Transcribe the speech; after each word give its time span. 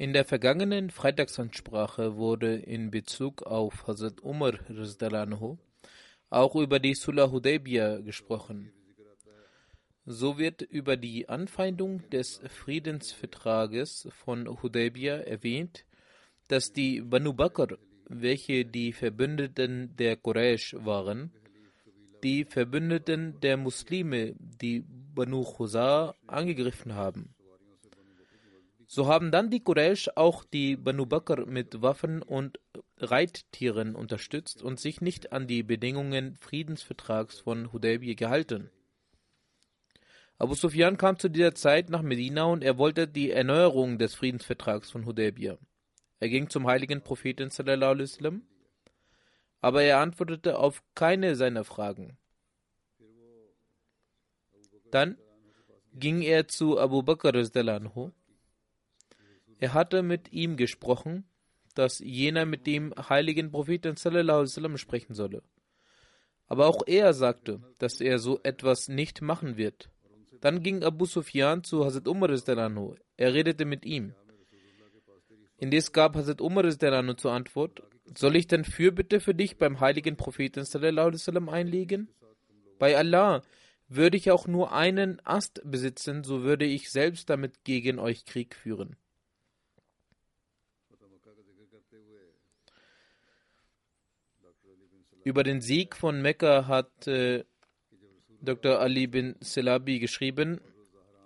In 0.00 0.14
der 0.14 0.24
vergangenen 0.24 0.88
Freitagsansprache 0.88 2.16
wurde 2.16 2.54
in 2.54 2.90
Bezug 2.90 3.42
auf 3.42 3.86
Hazrat 3.86 4.22
Umar 4.22 4.54
auch 6.30 6.56
über 6.56 6.78
die 6.78 6.94
Sulah 6.94 7.30
Hudaybiyah 7.30 7.98
gesprochen. 7.98 8.72
So 10.06 10.38
wird 10.38 10.62
über 10.62 10.96
die 10.96 11.28
Anfeindung 11.28 12.08
des 12.08 12.40
Friedensvertrages 12.48 14.08
von 14.24 14.48
Hudaybiyah 14.62 15.18
erwähnt, 15.18 15.84
dass 16.48 16.72
die 16.72 17.02
Banu 17.02 17.34
Bakr, 17.34 17.76
welche 18.08 18.64
die 18.64 18.94
Verbündeten 18.94 19.94
der 19.96 20.16
Quraysh 20.16 20.76
waren, 20.78 21.30
die 22.24 22.46
Verbündeten 22.46 23.38
der 23.40 23.58
Muslime, 23.58 24.34
die 24.38 24.82
Banu 25.14 25.42
Khuza, 25.44 26.14
angegriffen 26.26 26.94
haben. 26.94 27.34
So 28.92 29.06
haben 29.06 29.30
dann 29.30 29.50
die 29.50 29.60
Quraysh 29.60 30.10
auch 30.16 30.42
die 30.42 30.74
Banu 30.74 31.06
Bakr 31.06 31.46
mit 31.46 31.80
Waffen 31.80 32.22
und 32.22 32.58
Reittieren 32.98 33.94
unterstützt 33.94 34.64
und 34.64 34.80
sich 34.80 35.00
nicht 35.00 35.32
an 35.32 35.46
die 35.46 35.62
Bedingungen 35.62 36.34
Friedensvertrags 36.34 37.38
von 37.38 37.72
Hudaybiyah 37.72 38.16
gehalten. 38.16 38.68
Abu 40.38 40.56
Sufyan 40.56 40.96
kam 40.96 41.20
zu 41.20 41.28
dieser 41.28 41.54
Zeit 41.54 41.88
nach 41.88 42.02
Medina 42.02 42.46
und 42.46 42.64
er 42.64 42.78
wollte 42.78 43.06
die 43.06 43.30
Erneuerung 43.30 43.96
des 43.96 44.16
Friedensvertrags 44.16 44.90
von 44.90 45.06
Hudaybiyah. 45.06 45.56
Er 46.18 46.28
ging 46.28 46.50
zum 46.50 46.66
heiligen 46.66 47.00
Propheten 47.00 47.50
sallallahu 47.50 47.92
alaihi 47.92 48.10
wasallam, 48.10 48.42
aber 49.60 49.84
er 49.84 50.00
antwortete 50.00 50.58
auf 50.58 50.82
keine 50.96 51.36
seiner 51.36 51.62
Fragen. 51.62 52.18
Dann 54.90 55.16
ging 55.94 56.22
er 56.22 56.48
zu 56.48 56.80
Abu 56.80 57.04
Bakr 57.04 57.36
anhu. 57.36 58.10
Er 59.60 59.74
hatte 59.74 60.02
mit 60.02 60.32
ihm 60.32 60.56
gesprochen, 60.56 61.24
dass 61.74 61.98
jener 61.98 62.46
mit 62.46 62.66
dem 62.66 62.94
heiligen 62.96 63.50
Propheten 63.50 63.94
wasallam 63.94 64.78
sprechen 64.78 65.14
solle. 65.14 65.42
Aber 66.46 66.66
auch 66.66 66.82
er 66.86 67.12
sagte, 67.12 67.60
dass 67.78 68.00
er 68.00 68.18
so 68.18 68.40
etwas 68.42 68.88
nicht 68.88 69.20
machen 69.20 69.58
wird. 69.58 69.90
Dann 70.40 70.62
ging 70.62 70.82
Abu 70.82 71.04
Sufyan 71.04 71.62
zu 71.62 71.84
Hazrat 71.84 72.08
Umar. 72.08 72.30
Er 73.18 73.34
redete 73.34 73.66
mit 73.66 73.84
ihm. 73.84 74.14
Indes 75.58 75.92
gab 75.92 76.16
Hazrat 76.16 76.40
Umar 76.40 76.64
zur 77.18 77.32
Antwort: 77.32 77.82
Soll 78.16 78.36
ich 78.36 78.46
denn 78.46 78.64
Fürbitte 78.64 79.20
für 79.20 79.34
dich 79.34 79.58
beim 79.58 79.78
heiligen 79.78 80.16
Propheten 80.16 80.60
wasallam 80.62 81.50
einlegen? 81.50 82.08
Bei 82.78 82.96
Allah 82.96 83.42
würde 83.88 84.16
ich 84.16 84.30
auch 84.30 84.46
nur 84.46 84.72
einen 84.72 85.20
Ast 85.26 85.60
besitzen, 85.64 86.24
so 86.24 86.42
würde 86.42 86.64
ich 86.64 86.90
selbst 86.90 87.28
damit 87.28 87.62
gegen 87.64 87.98
euch 87.98 88.24
Krieg 88.24 88.54
führen. 88.54 88.96
Über 95.22 95.42
den 95.44 95.60
Sieg 95.60 95.96
von 95.96 96.22
Mekka 96.22 96.66
hat 96.66 97.06
äh, 97.06 97.44
Dr. 98.40 98.80
Ali 98.80 99.06
bin 99.06 99.36
Selabi 99.40 99.98
geschrieben, 99.98 100.60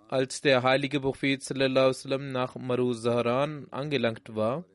als 0.09 0.41
der 0.41 0.63
heilige 0.63 0.99
Prophet 0.99 1.41
sallam, 1.41 2.31
nach 2.31 2.55
Maru 2.55 2.93
Zahran 2.93 3.67
angelangt 3.71 4.35
war, 4.35 4.65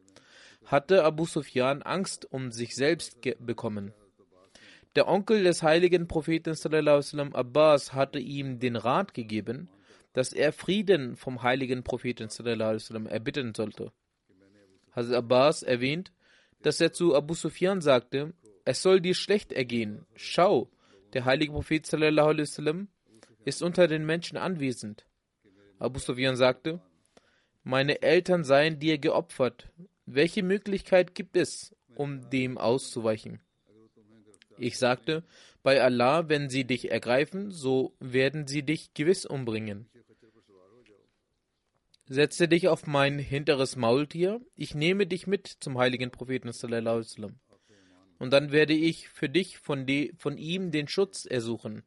hatte 0.65 1.05
Abu 1.05 1.27
Sufyan 1.27 1.83
Angst 1.83 2.27
um 2.33 2.51
sich 2.51 2.75
selbst 2.75 3.19
bekommen. 3.41 3.93
Der 4.97 5.07
Onkel 5.07 5.45
des 5.45 5.63
heiligen 5.63 6.09
Propheten 6.09 6.55
sallam, 6.55 7.35
Abbas 7.35 7.93
hatte 7.93 8.19
ihm 8.19 8.59
den 8.59 8.77
Rat 8.77 9.13
gegeben, 9.13 9.69
dass 10.15 10.33
er 10.33 10.53
Frieden 10.53 11.15
vom 11.15 11.43
heiligen 11.43 11.85
Propheten 11.85 12.31
sallam, 12.31 13.07
erbitten 13.07 13.55
sollte. 13.55 13.93
Hazrat 14.93 15.15
Abbas 15.15 15.63
erwähnt, 15.63 16.11
dass 16.63 16.81
er 16.81 16.93
zu 16.93 17.15
Abu 17.15 17.35
Sufyan 17.35 17.81
sagte, 17.81 18.35
es 18.65 18.83
soll 18.83 19.01
dir 19.01 19.15
schlecht 19.15 19.53
ergehen. 19.53 20.07
Schau, 20.15 20.71
der 21.13 21.25
heilige 21.25 21.53
Prophet 21.53 21.87
sallam, 21.87 22.89
ist 23.45 23.63
unter 23.63 23.89
den 23.89 24.05
Menschen 24.05 24.37
anwesend. 24.37 25.07
Abu 25.79 25.99
Sufyan 25.99 26.37
sagte, 26.37 26.81
meine 27.63 28.03
Eltern 28.03 28.45
seien 28.45 28.79
dir 28.79 28.99
geopfert. 28.99 29.71
Welche 30.07 30.43
Möglichkeit 30.43 31.15
gibt 31.15 31.37
es, 31.37 31.75
um 31.95 32.29
dem 32.31 32.59
auszuweichen? 32.59 33.41
Ich 34.59 34.79
sagte, 34.79 35.25
bei 35.63 35.83
Allah, 35.83 36.29
wenn 36.29 36.49
sie 36.49 36.65
dich 36.65 36.91
ergreifen, 36.91 37.51
so 37.51 37.95
werden 37.99 38.47
sie 38.47 38.63
dich 38.63 38.93
gewiss 38.95 39.25
umbringen. 39.25 39.89
Setze 42.07 42.49
dich 42.49 42.69
auf 42.69 42.87
mein 42.87 43.19
hinteres 43.19 43.77
Maultier, 43.77 44.41
ich 44.57 44.75
nehme 44.75 45.07
dich 45.07 45.27
mit 45.27 45.47
zum 45.47 45.79
heiligen 45.79 46.11
Propheten 46.11 46.53
sallallahu 46.53 46.97
alaihi 46.97 47.07
wasallam 47.07 47.41
und 48.21 48.35
dann 48.35 48.53
werde 48.53 48.75
ich 48.75 49.09
für 49.09 49.31
dich 49.31 49.59
von, 49.59 49.87
die, 49.87 50.13
von 50.19 50.37
ihm 50.37 50.71
den 50.71 50.89
Schutz 50.89 51.25
ersuchen. 51.25 51.83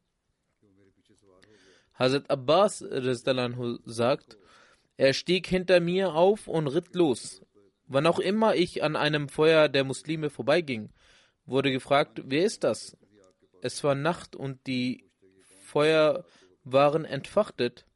Hazrat 1.94 2.28
Abbas 2.28 2.84
sagt, 3.84 4.36
er 4.96 5.12
stieg 5.12 5.46
hinter 5.46 5.78
mir 5.78 6.14
auf 6.14 6.48
und 6.48 6.66
ritt 6.66 6.96
los. 6.96 7.42
Wann 7.86 8.08
auch 8.08 8.18
immer 8.18 8.56
ich 8.56 8.82
an 8.82 8.96
einem 8.96 9.28
Feuer 9.28 9.68
der 9.68 9.84
Muslime 9.84 10.28
vorbeiging, 10.28 10.90
wurde 11.46 11.70
gefragt, 11.70 12.20
wer 12.24 12.44
ist 12.44 12.64
das? 12.64 12.96
Es 13.62 13.84
war 13.84 13.94
Nacht 13.94 14.34
und 14.34 14.66
die 14.66 15.08
Feuer 15.62 16.24
waren 16.64 17.04
entfachtet. 17.04 17.86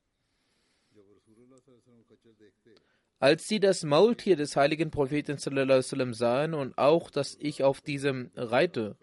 Als 3.21 3.49
sie 3.49 3.59
das 3.59 3.83
Maultier 3.83 4.37
des 4.37 4.55
heiligen 4.55 4.91
Propheten 4.91 5.39
sahen 5.39 6.55
und 6.55 6.79
auch, 6.79 7.11
dass 7.11 7.37
ich 7.41 7.65
auf 7.65 7.81
diesem 7.81 8.31
reite, 8.37 8.97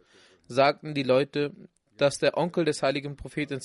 sagten 0.48 0.94
die 0.94 1.04
Leute, 1.04 1.52
dass 1.98 2.18
der 2.18 2.38
Onkel 2.38 2.66
des 2.66 2.82
heiligen 2.82 3.18
Propheten 3.18 3.60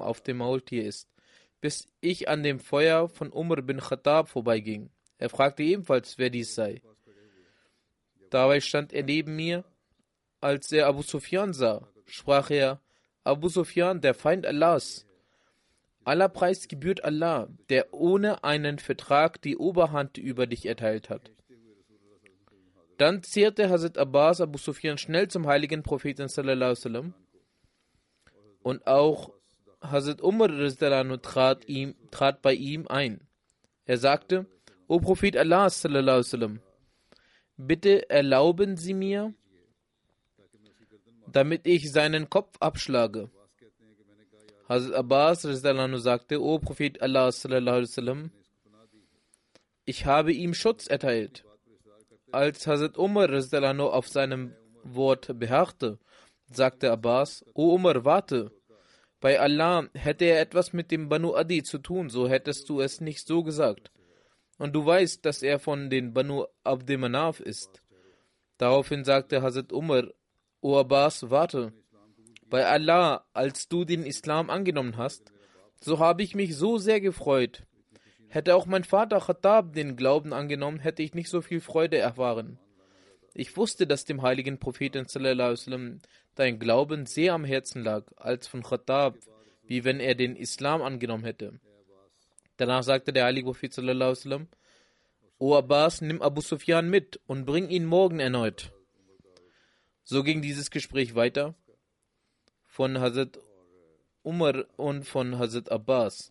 auf 0.00 0.20
dem 0.22 0.36
Maultier 0.38 0.84
ist, 0.84 1.08
bis 1.60 1.88
ich 2.00 2.28
an 2.28 2.42
dem 2.42 2.58
Feuer 2.58 3.08
von 3.08 3.30
Umar 3.30 3.60
bin 3.62 3.80
Khattab 3.80 4.28
vorbeiging. 4.28 4.90
Er 5.18 5.28
fragte 5.28 5.62
ebenfalls, 5.62 6.18
wer 6.18 6.30
dies 6.30 6.54
sei. 6.54 6.80
Dabei 8.30 8.60
stand 8.60 8.92
er 8.92 9.02
neben 9.02 9.36
mir. 9.36 9.64
Als 10.40 10.70
er 10.72 10.86
Abu 10.86 11.02
Sufyan 11.02 11.52
sah, 11.54 11.88
sprach 12.04 12.50
er, 12.50 12.80
Abu 13.24 13.48
Sufyan, 13.48 14.00
der 14.00 14.14
Feind 14.14 14.46
Allahs, 14.46 15.06
Aller 16.06 16.28
Preis 16.28 16.68
gebührt 16.68 17.02
Allah, 17.02 17.48
der 17.68 17.92
ohne 17.92 18.44
einen 18.44 18.78
Vertrag 18.78 19.42
die 19.42 19.56
Oberhand 19.56 20.18
über 20.18 20.46
dich 20.46 20.64
erteilt 20.64 21.10
hat. 21.10 21.32
Dann 22.96 23.24
zehrte 23.24 23.68
Hazrat 23.70 23.98
Abbas 23.98 24.40
Abu 24.40 24.56
Sufyan 24.56 24.98
schnell 24.98 25.26
zum 25.26 25.48
heiligen 25.48 25.82
Propheten 25.82 26.28
sallam, 26.28 27.12
und 28.62 28.86
auch 28.86 29.32
Hazrat 29.82 30.22
Umar 30.22 30.48
trat, 31.22 31.68
ihm, 31.68 31.96
trat 32.12 32.40
bei 32.40 32.54
ihm 32.54 32.86
ein. 32.86 33.26
Er 33.84 33.98
sagte, 33.98 34.46
O 34.86 35.00
Prophet 35.00 35.36
Allah 35.36 35.68
bitte 37.56 38.08
erlauben 38.10 38.76
Sie 38.76 38.94
mir, 38.94 39.34
damit 41.26 41.66
ich 41.66 41.90
seinen 41.90 42.30
Kopf 42.30 42.56
abschlage. 42.60 43.28
Hazrat 44.68 44.94
Abbas 44.94 45.42
sagte, 45.42 46.42
O 46.42 46.58
Prophet 46.58 47.00
Allah 47.00 47.30
ich 49.88 50.04
habe 50.04 50.32
ihm 50.32 50.52
Schutz 50.52 50.88
erteilt. 50.88 51.44
Als 52.32 52.66
Hazrat 52.66 52.98
Umar 52.98 53.30
auf 53.32 54.08
seinem 54.08 54.52
Wort 54.82 55.38
beharrte, 55.38 55.98
sagte 56.50 56.90
Abbas, 56.90 57.44
O 57.54 57.72
Umar, 57.72 58.04
warte. 58.04 58.50
Bei 59.20 59.40
Allah 59.40 59.88
hätte 59.94 60.24
er 60.24 60.40
etwas 60.40 60.72
mit 60.72 60.90
dem 60.90 61.08
Banu 61.08 61.34
Adi 61.36 61.62
zu 61.62 61.78
tun, 61.78 62.10
so 62.10 62.28
hättest 62.28 62.68
du 62.68 62.80
es 62.80 63.00
nicht 63.00 63.26
so 63.26 63.44
gesagt. 63.44 63.92
Und 64.58 64.74
du 64.74 64.84
weißt, 64.84 65.24
dass 65.24 65.42
er 65.42 65.60
von 65.60 65.88
den 65.88 66.12
Banu 66.12 66.46
Abdemanaf 66.64 67.38
ist. 67.38 67.80
Daraufhin 68.58 69.04
sagte 69.04 69.40
Hazrat 69.42 69.72
Umar, 69.72 70.08
O 70.60 70.76
Abbas, 70.76 71.30
warte. 71.30 71.72
Bei 72.48 72.66
Allah, 72.66 73.26
als 73.32 73.68
du 73.68 73.84
den 73.84 74.06
Islam 74.06 74.50
angenommen 74.50 74.96
hast, 74.96 75.32
so 75.80 75.98
habe 75.98 76.22
ich 76.22 76.36
mich 76.36 76.56
so 76.56 76.78
sehr 76.78 77.00
gefreut. 77.00 77.64
Hätte 78.28 78.54
auch 78.54 78.66
mein 78.66 78.84
Vater 78.84 79.20
Khattab 79.20 79.72
den 79.72 79.96
Glauben 79.96 80.32
angenommen, 80.32 80.78
hätte 80.78 81.02
ich 81.02 81.14
nicht 81.14 81.28
so 81.28 81.40
viel 81.42 81.60
Freude 81.60 81.98
erfahren. 81.98 82.58
Ich 83.34 83.56
wusste, 83.56 83.86
dass 83.86 84.04
dem 84.04 84.22
heiligen 84.22 84.58
Propheten 84.58 85.06
sallam, 85.08 86.00
dein 86.36 86.58
Glauben 86.58 87.06
sehr 87.06 87.34
am 87.34 87.44
Herzen 87.44 87.82
lag, 87.82 88.04
als 88.16 88.46
von 88.46 88.62
Khattab, 88.62 89.16
wie 89.64 89.84
wenn 89.84 89.98
er 89.98 90.14
den 90.14 90.36
Islam 90.36 90.82
angenommen 90.82 91.24
hätte. 91.24 91.60
Danach 92.56 92.84
sagte 92.84 93.12
der 93.12 93.24
heilige 93.24 93.46
Prophet 93.46 93.74
sallam, 93.74 94.48
O 95.38 95.54
Abbas, 95.56 96.00
nimm 96.00 96.22
Abu 96.22 96.40
Sufyan 96.40 96.88
mit 96.88 97.20
und 97.26 97.44
bring 97.44 97.68
ihn 97.68 97.84
morgen 97.84 98.20
erneut. 98.20 98.72
So 100.04 100.22
ging 100.22 100.40
dieses 100.40 100.70
Gespräch 100.70 101.14
weiter 101.14 101.54
von 102.76 103.00
Hazrat 103.00 103.38
Umar 104.22 104.66
und 104.76 105.04
von 105.04 105.38
Hazrat 105.38 105.72
Abbas. 105.72 106.30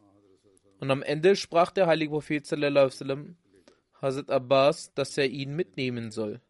Und 0.79 0.91
am 0.91 1.01
Ende 1.01 1.35
sprach 1.35 1.71
der 1.71 1.87
heilige 1.87 2.11
Prophet 2.11 2.45
sallam, 2.45 3.35
Hazrat 3.99 4.29
Abbas, 4.29 4.93
dass 4.93 5.17
er 5.17 5.27
ihn 5.27 5.55
mitnehmen 5.55 6.11
soll. 6.11 6.41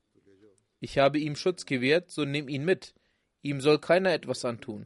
Ich 0.81 0.97
habe 0.97 1.17
ihm 1.17 1.37
Schutz 1.37 1.65
gewährt, 1.65 2.11
so 2.11 2.25
nimm 2.25 2.49
ihn 2.49 2.65
mit. 2.65 2.93
Ihm 3.41 3.61
soll 3.61 3.79
keiner 3.79 4.11
etwas 4.11 4.43
antun. 4.43 4.85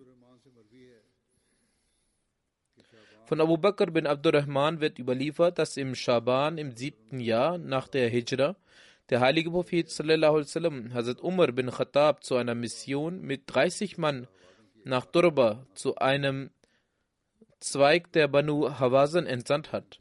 Von 3.25 3.41
Abu 3.41 3.57
Bakr 3.57 3.87
bin 3.87 4.05
Abdurrahman 4.05 4.79
wird 4.79 4.99
überliefert, 4.99 5.57
dass 5.57 5.75
im 5.75 5.95
Schaban 5.95 6.59
im 6.59 6.75
siebten 6.75 7.19
Jahr 7.19 7.57
nach 7.57 7.87
der 7.87 8.09
Hijra 8.09 8.55
der 9.09 9.21
heilige 9.21 9.49
Prophet 9.49 9.89
sallam, 9.89 10.93
Hazrat 10.93 11.19
Umar 11.19 11.51
bin 11.51 11.71
Khattab 11.71 12.23
zu 12.23 12.35
einer 12.35 12.53
Mission 12.53 13.21
mit 13.21 13.41
30 13.47 13.97
Mann 13.97 14.27
nach 14.83 15.05
Durba 15.05 15.65
zu 15.73 15.95
einem 15.95 16.51
Zweig 17.59 18.11
der 18.13 18.27
Banu 18.27 18.79
Hawazan 18.79 19.25
entsandt 19.25 19.71
hat. 19.73 19.99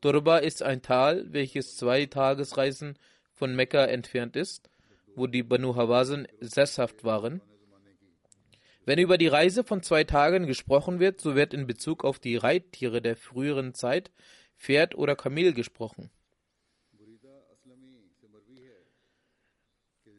Durba 0.00 0.38
ist 0.38 0.62
ein 0.62 0.82
Tal, 0.82 1.32
welches 1.32 1.76
zwei 1.76 2.06
Tagesreisen 2.06 2.98
von 3.32 3.54
Mekka 3.54 3.84
entfernt 3.84 4.36
ist, 4.36 4.68
wo 5.14 5.26
die 5.26 5.42
Banu 5.42 5.76
Hawazan 5.76 6.26
sesshaft 6.40 7.04
waren. 7.04 7.40
Wenn 8.84 8.98
über 8.98 9.16
die 9.16 9.28
Reise 9.28 9.64
von 9.64 9.82
zwei 9.82 10.04
Tagen 10.04 10.46
gesprochen 10.46 11.00
wird, 11.00 11.20
so 11.20 11.36
wird 11.36 11.54
in 11.54 11.66
Bezug 11.66 12.04
auf 12.04 12.18
die 12.18 12.36
Reittiere 12.36 13.00
der 13.00 13.16
früheren 13.16 13.72
Zeit 13.72 14.10
Pferd 14.58 14.94
oder 14.94 15.16
Kamel 15.16 15.52
gesprochen. 15.52 16.10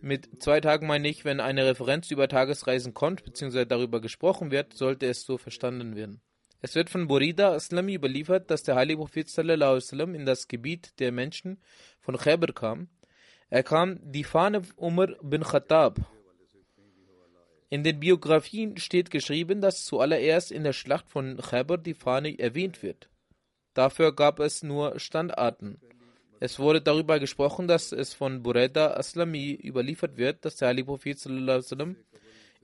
Mit 0.06 0.44
zwei 0.44 0.62
Tagen 0.62 0.86
meine 0.86 1.08
ich, 1.08 1.26
wenn 1.26 1.40
eine 1.40 1.66
Referenz 1.66 2.12
über 2.12 2.28
Tagesreisen 2.28 2.94
kommt, 2.94 3.24
bzw. 3.24 3.66
darüber 3.66 4.00
gesprochen 4.00 4.52
wird, 4.52 4.74
sollte 4.74 5.08
es 5.08 5.24
so 5.24 5.40
verstanden 5.40 5.96
werden. 5.96 6.22
Es 6.62 6.76
wird 6.76 6.92
von 6.92 7.08
Burida 7.08 7.54
Aslami 7.54 7.96
überliefert, 7.96 8.52
dass 8.52 8.62
der 8.62 8.76
heilige 8.76 9.00
Prophet 9.00 9.28
sallam, 9.28 10.14
in 10.14 10.28
das 10.28 10.48
Gebiet 10.48 11.00
der 11.00 11.12
Menschen 11.12 11.60
von 12.02 12.18
Khaybar 12.18 12.54
kam. 12.54 12.88
Er 13.50 13.64
kam 13.64 14.00
die 14.04 14.24
Fahne 14.24 14.62
Umar 14.76 15.08
bin 15.24 15.42
Khattab. 15.42 15.98
In 17.72 17.84
den 17.84 18.00
Biografien 18.00 18.78
steht 18.78 19.10
geschrieben, 19.10 19.60
dass 19.60 19.86
zuallererst 19.86 20.52
in 20.52 20.64
der 20.64 20.74
Schlacht 20.74 21.10
von 21.10 21.38
Khaybar 21.38 21.80
die 21.80 21.96
Fahne 21.96 22.38
erwähnt 22.38 22.84
wird. 22.84 23.10
Dafür 23.74 24.14
gab 24.16 24.40
es 24.40 24.62
nur 24.62 25.00
Standarten. 25.00 25.82
Es 26.40 26.60
wurde 26.60 26.82
darüber 26.82 27.20
gesprochen, 27.20 27.68
dass 27.68 27.92
es 27.92 28.14
von 28.14 28.44
Bureda 28.44 28.96
Aslami 28.96 29.54
überliefert 29.54 30.18
wird, 30.18 30.44
dass 30.44 30.58
der 30.58 30.70
heilige 30.70 30.88
Prophet 30.88 31.18
sallam, 31.18 31.96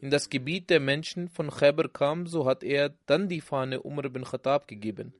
in 0.02 0.10
das 0.10 0.30
Gebiet 0.30 0.70
der 0.70 0.80
Menschen 0.80 1.30
von 1.30 1.52
Khaybar 1.52 1.88
kam, 1.88 2.26
so 2.26 2.46
hat 2.46 2.64
er 2.64 2.94
dann 3.06 3.30
die 3.30 3.40
Fahne 3.40 3.82
Umar 3.84 4.10
bin 4.10 4.24
Khattab 4.24 4.68
gegeben. 4.68 5.14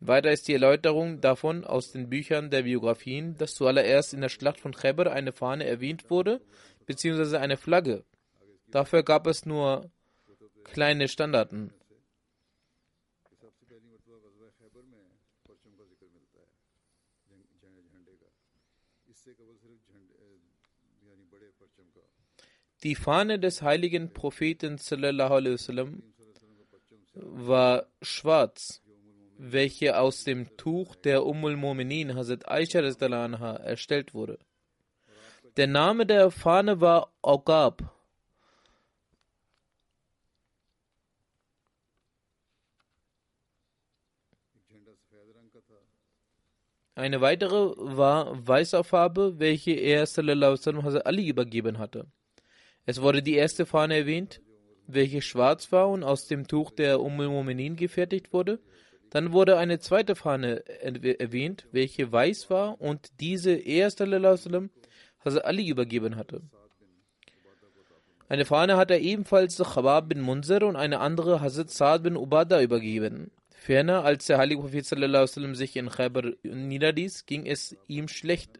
Weiter 0.00 0.30
ist 0.30 0.46
die 0.46 0.52
Erläuterung 0.52 1.20
davon 1.20 1.64
aus 1.64 1.90
den 1.90 2.08
Büchern 2.08 2.50
der 2.50 2.62
Biografien, 2.62 3.36
dass 3.36 3.54
zuallererst 3.54 4.14
in 4.14 4.20
der 4.20 4.28
Schlacht 4.28 4.60
von 4.60 4.72
Khaybar 4.72 5.10
eine 5.10 5.32
Fahne 5.32 5.66
erwähnt 5.66 6.08
wurde, 6.08 6.40
beziehungsweise 6.86 7.40
eine 7.40 7.56
Flagge. 7.56 8.04
Dafür 8.70 9.02
gab 9.02 9.26
es 9.26 9.44
nur 9.44 9.90
kleine 10.62 11.08
Standarten. 11.08 11.72
Die 22.84 22.94
Fahne 22.94 23.40
des 23.40 23.62
heiligen 23.62 24.12
Propheten 24.12 24.78
sallam, 24.78 26.02
war 27.14 27.86
schwarz, 28.02 28.82
welche 29.36 29.98
aus 29.98 30.22
dem 30.22 30.56
Tuch 30.56 30.94
der 30.94 31.26
Ummul 31.26 31.56
Mominin 31.56 32.14
Hazrat 32.14 32.46
Aisha 32.48 32.78
anha, 32.78 33.56
erstellt 33.56 34.14
wurde. 34.14 34.38
Der 35.56 35.66
Name 35.66 36.06
der 36.06 36.30
Fahne 36.30 36.80
war 36.80 37.12
Ogab. 37.20 37.92
Eine 46.94 47.20
weitere 47.20 47.74
war 47.76 48.46
weißer 48.46 48.84
Farbe, 48.84 49.40
welche 49.40 49.72
er 49.72 50.06
sallam, 50.06 50.84
Hazrat 50.84 51.06
Ali 51.06 51.26
übergeben 51.28 51.78
hatte. 51.78 52.06
Es 52.88 53.02
wurde 53.02 53.22
die 53.22 53.34
erste 53.34 53.66
Fahne 53.66 53.98
erwähnt, 53.98 54.40
welche 54.86 55.20
schwarz 55.20 55.72
war 55.72 55.90
und 55.90 56.02
aus 56.02 56.26
dem 56.26 56.46
Tuch 56.46 56.70
der 56.70 57.02
Ummul 57.02 57.26
Mu'minin 57.26 57.76
gefertigt 57.76 58.32
wurde. 58.32 58.60
Dann 59.10 59.32
wurde 59.32 59.58
eine 59.58 59.78
zweite 59.78 60.16
Fahne 60.16 60.64
erwähnt, 60.66 61.66
welche 61.70 62.10
weiß 62.10 62.48
war 62.48 62.80
und 62.80 63.20
diese 63.20 63.50
erste 63.52 64.06
Hazrat 65.22 65.44
Ali 65.44 65.68
übergeben 65.68 66.16
hatte. 66.16 66.40
Eine 68.26 68.46
Fahne 68.46 68.78
hat 68.78 68.90
er 68.90 69.00
ebenfalls 69.00 69.56
Khabab 69.58 70.08
bin 70.08 70.22
Munzer 70.22 70.62
und 70.62 70.76
eine 70.76 71.00
andere 71.00 71.42
Hazrat 71.42 71.68
Saad 71.68 72.04
bin 72.04 72.16
Ubada 72.16 72.62
übergeben. 72.62 73.30
Ferner, 73.50 74.02
als 74.02 74.24
der 74.24 74.38
heilige 74.38 74.62
Prophet 74.62 74.86
sich 74.86 75.76
in 75.76 75.90
Khaybar 75.90 76.32
niederließ, 76.42 77.26
ging 77.26 77.44
es 77.44 77.76
ihm 77.86 78.08
schlecht 78.08 78.58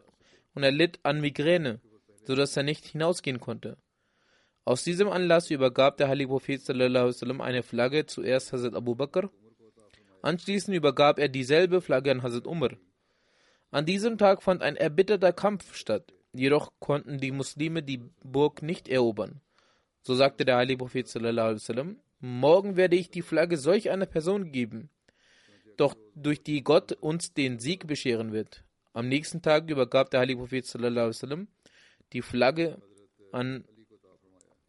und 0.54 0.64
er 0.64 0.72
litt 0.72 1.00
an 1.02 1.22
Migräne, 1.22 1.80
sodass 2.26 2.58
er 2.58 2.62
nicht 2.62 2.84
hinausgehen 2.84 3.40
konnte. 3.40 3.78
Aus 4.68 4.84
diesem 4.84 5.08
Anlass 5.08 5.50
übergab 5.50 5.96
der 5.96 6.08
heilige 6.08 6.28
Prophet 6.28 6.60
eine 6.68 7.62
Flagge 7.62 8.04
zuerst 8.04 8.52
Hazrat 8.52 8.74
Abu 8.74 8.94
Bakr. 8.94 9.30
Anschließend 10.20 10.76
übergab 10.76 11.18
er 11.18 11.30
dieselbe 11.30 11.80
Flagge 11.80 12.10
an 12.10 12.22
Hazrat 12.22 12.46
Umar. 12.46 12.76
An 13.70 13.86
diesem 13.86 14.18
Tag 14.18 14.42
fand 14.42 14.60
ein 14.60 14.76
erbitterter 14.76 15.32
Kampf 15.32 15.74
statt, 15.74 16.12
jedoch 16.34 16.70
konnten 16.80 17.16
die 17.16 17.32
Muslime 17.32 17.82
die 17.82 18.02
Burg 18.22 18.60
nicht 18.60 18.88
erobern. 18.88 19.40
So 20.02 20.14
sagte 20.14 20.44
der 20.44 20.58
heilige 20.58 20.84
Prophet 20.84 21.10
morgen 22.20 22.76
werde 22.76 22.96
ich 22.96 23.08
die 23.08 23.22
Flagge 23.22 23.56
solch 23.56 23.88
einer 23.88 24.04
Person 24.04 24.52
geben, 24.52 24.90
doch 25.78 25.96
durch 26.14 26.42
die 26.42 26.62
Gott 26.62 26.92
uns 26.92 27.32
den 27.32 27.58
Sieg 27.58 27.86
bescheren 27.86 28.32
wird. 28.32 28.64
Am 28.92 29.08
nächsten 29.08 29.40
Tag 29.40 29.70
übergab 29.70 30.10
der 30.10 30.20
heilige 30.20 30.40
Prophet 30.40 30.66
die 32.12 32.20
Flagge 32.20 32.82
an 33.32 33.64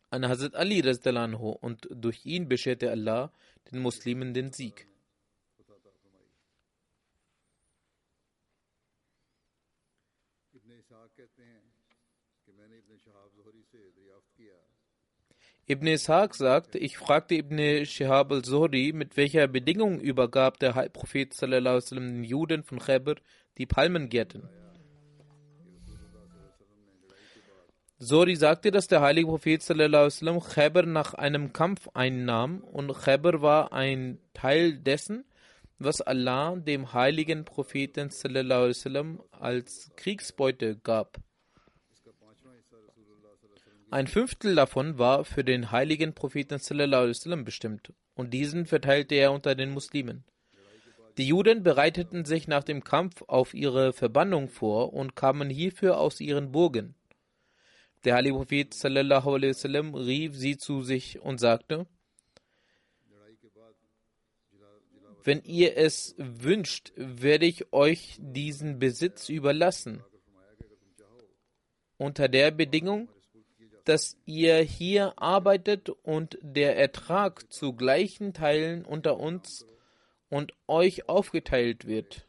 an 0.09 0.27
Hazrat 0.27 0.55
Ali 0.55 0.81
anhu 0.81 1.49
und 1.49 1.87
durch 1.91 2.25
ihn 2.25 2.47
bescherte 2.47 2.91
Allah 2.91 3.31
den 3.71 3.79
Muslimen 3.79 4.33
den 4.33 4.51
Sieg. 4.51 4.87
Ibn 15.71 15.85
Ishaq 15.85 16.33
sagt, 16.33 16.73
ich 16.73 16.97
fragte 16.97 17.35
Ibn 17.35 17.85
Shihab 17.85 18.31
al-Zuhri, 18.31 18.91
mit 18.91 19.15
welcher 19.17 19.47
Bedingung 19.47 19.99
übergab 19.99 20.57
der 20.57 20.73
Prophet 20.89 21.31
den 21.31 22.23
Juden 22.23 22.63
von 22.63 22.79
Khaybar 22.79 23.17
die 23.59 23.67
Palmengärten. 23.67 24.49
Zori 28.01 28.37
sagte, 28.37 28.71
dass 28.71 28.87
der 28.87 29.01
heilige 29.01 29.27
Prophet 29.27 29.61
sallallahu 29.61 30.39
Khaybar 30.39 30.85
nach 30.85 31.15
einem 31.15 31.51
Kampf 31.51 31.89
einnahm 31.93 32.61
und 32.61 32.93
Khaybar 32.93 33.41
war 33.41 33.73
ein 33.73 34.19
Teil 34.33 34.77
dessen, 34.77 35.25
was 35.79 35.99
Allah 35.99 36.55
dem 36.55 36.93
heiligen 36.93 37.43
Propheten 37.43 38.09
sallallahu 38.09 39.19
als 39.31 39.91
Kriegsbeute 39.97 40.77
gab. 40.77 41.17
Ein 43.91 44.07
Fünftel 44.07 44.55
davon 44.55 44.97
war 44.97 45.25
für 45.25 45.43
den 45.43 45.71
heiligen 45.71 46.13
Propheten 46.13 46.59
sallam, 46.59 47.43
bestimmt 47.43 47.91
und 48.13 48.33
diesen 48.33 48.65
verteilte 48.65 49.15
er 49.15 49.33
unter 49.33 49.55
den 49.55 49.71
Muslimen. 49.71 50.23
Die 51.17 51.27
Juden 51.27 51.63
bereiteten 51.63 52.23
sich 52.23 52.47
nach 52.47 52.63
dem 52.63 52.83
Kampf 52.83 53.23
auf 53.27 53.53
ihre 53.53 53.91
Verbannung 53.91 54.47
vor 54.47 54.93
und 54.93 55.17
kamen 55.17 55.49
hierfür 55.49 55.97
aus 55.97 56.21
ihren 56.21 56.53
Burgen. 56.53 56.95
Der 58.05 58.15
heilige 58.15 58.35
Prophet 58.35 58.73
sallam, 58.73 59.93
rief 59.93 60.35
sie 60.35 60.57
zu 60.57 60.81
sich 60.81 61.19
und 61.19 61.39
sagte, 61.39 61.85
wenn 65.23 65.43
ihr 65.43 65.75
es 65.77 66.15
wünscht, 66.17 66.93
werde 66.95 67.45
ich 67.45 67.73
euch 67.73 68.17
diesen 68.19 68.79
Besitz 68.79 69.27
überlassen. 69.27 70.01
Unter 71.97 72.29
der 72.29 72.51
Bedingung, 72.51 73.09
dass 73.83 74.17
ihr 74.25 74.59
hier 74.59 75.13
arbeitet 75.17 75.89
und 75.89 76.37
der 76.41 76.77
Ertrag 76.77 77.51
zu 77.51 77.73
gleichen 77.73 78.33
Teilen 78.33 78.85
unter 78.85 79.19
uns 79.19 79.65
und 80.29 80.53
euch 80.67 81.09
aufgeteilt 81.09 81.85
wird. 81.85 82.28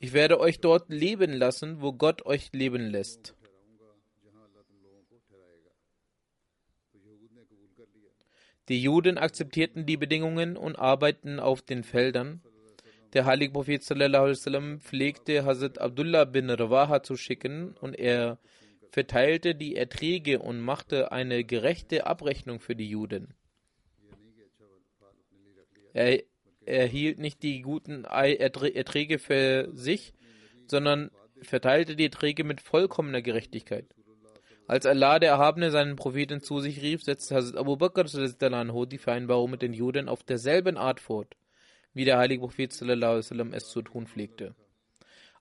Ich 0.00 0.12
werde 0.12 0.38
euch 0.38 0.60
dort 0.60 0.90
leben 0.90 1.32
lassen, 1.32 1.80
wo 1.80 1.92
Gott 1.92 2.24
euch 2.24 2.52
leben 2.52 2.88
lässt. 2.88 3.34
Die 8.68 8.82
Juden 8.82 9.18
akzeptierten 9.18 9.86
die 9.86 9.96
Bedingungen 9.96 10.56
und 10.56 10.76
arbeiteten 10.76 11.40
auf 11.40 11.62
den 11.62 11.82
Feldern. 11.82 12.42
Der 13.14 13.24
heilige 13.24 13.54
Prophet 13.54 13.82
sallam, 13.82 14.80
pflegte 14.80 15.44
Hazrat 15.44 15.78
Abdullah 15.80 16.26
bin 16.26 16.50
Rawaha 16.50 17.02
zu 17.02 17.16
schicken 17.16 17.74
und 17.80 17.98
er 17.98 18.38
verteilte 18.90 19.54
die 19.54 19.76
Erträge 19.76 20.38
und 20.38 20.60
machte 20.60 21.10
eine 21.12 21.44
gerechte 21.44 22.06
Abrechnung 22.06 22.60
für 22.60 22.76
die 22.76 22.88
Juden. 22.88 23.34
Er 25.94 26.22
erhielt 26.68 27.18
nicht 27.18 27.42
die 27.42 27.62
guten 27.62 28.04
Erträge 28.04 29.18
für 29.18 29.68
sich, 29.72 30.12
sondern 30.66 31.10
verteilte 31.40 31.96
die 31.96 32.04
Erträge 32.04 32.44
mit 32.44 32.60
vollkommener 32.60 33.22
Gerechtigkeit. 33.22 33.86
Als 34.66 34.84
Allah 34.84 35.18
der 35.18 35.30
Erhabene 35.30 35.70
seinen 35.70 35.96
Propheten 35.96 36.42
zu 36.42 36.60
sich 36.60 36.82
rief, 36.82 37.02
setzte 37.02 37.36
Hazrat 37.36 37.56
Abu 37.56 37.76
Bakr 37.76 38.04
die 38.04 38.98
Vereinbarung 38.98 39.50
mit 39.50 39.62
den 39.62 39.72
Juden 39.72 40.08
auf 40.08 40.22
derselben 40.22 40.76
Art 40.76 41.00
fort 41.00 41.36
wie 41.98 42.04
der 42.04 42.18
heilige 42.18 42.42
Prophet 42.42 42.70
es 42.70 43.68
zu 43.70 43.82
tun 43.82 44.06
pflegte. 44.06 44.54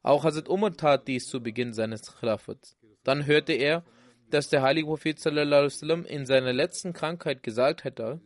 Auch 0.02 0.24
Hazrat 0.24 0.50
Umar 0.50 0.74
tat 0.74 1.08
dies 1.08 1.28
zu 1.28 1.42
Beginn 1.42 1.72
seines 1.72 2.16
Khilafats. 2.16 2.78
Dann 3.04 3.28
hörte 3.28 3.54
er, 3.54 3.84
dass 4.32 4.50
der 4.50 4.64
heilige 4.64 4.88
Prophet 4.88 5.24
in 5.24 6.26
seiner 6.26 6.54
letzten 6.54 6.94
Krankheit 6.94 7.44
gesagt 7.44 7.84
hätte, 7.84 8.22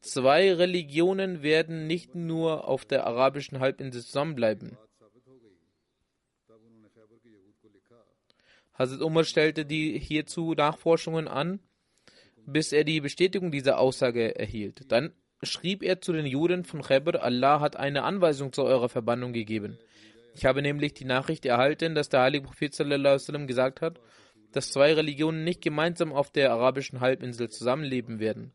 zwei 0.00 0.52
Religionen 0.52 1.42
werden 1.42 1.86
nicht 1.86 2.14
nur 2.14 2.68
auf 2.68 2.84
der 2.84 3.06
arabischen 3.06 3.60
Halbinsel 3.60 4.02
zusammenbleiben. 4.02 4.76
Hazrat 8.74 9.00
Umar 9.00 9.24
stellte 9.24 9.64
die 9.64 9.98
hierzu 9.98 10.54
Nachforschungen 10.54 11.26
an, 11.26 11.58
bis 12.46 12.72
er 12.72 12.84
die 12.84 13.00
Bestätigung 13.00 13.50
dieser 13.50 13.78
Aussage 13.78 14.38
erhielt. 14.38 14.90
Dann 14.92 15.12
schrieb 15.42 15.82
er 15.82 16.00
zu 16.00 16.12
den 16.12 16.26
Juden 16.26 16.64
von 16.64 16.82
Khaybar, 16.82 17.22
Allah 17.22 17.60
hat 17.60 17.76
eine 17.76 18.04
Anweisung 18.04 18.52
zu 18.52 18.62
eurer 18.62 18.88
Verbannung 18.88 19.32
gegeben. 19.32 19.78
Ich 20.34 20.44
habe 20.44 20.62
nämlich 20.62 20.94
die 20.94 21.04
Nachricht 21.04 21.44
erhalten, 21.44 21.96
dass 21.96 22.08
der 22.08 22.20
heilige 22.20 22.44
Prophet 22.46 22.72
sallam, 22.72 23.46
gesagt 23.48 23.80
hat, 23.80 24.00
dass 24.52 24.70
zwei 24.70 24.94
Religionen 24.94 25.42
nicht 25.42 25.60
gemeinsam 25.60 26.12
auf 26.12 26.30
der 26.30 26.52
arabischen 26.52 27.00
Halbinsel 27.00 27.50
zusammenleben 27.50 28.20
werden. 28.20 28.52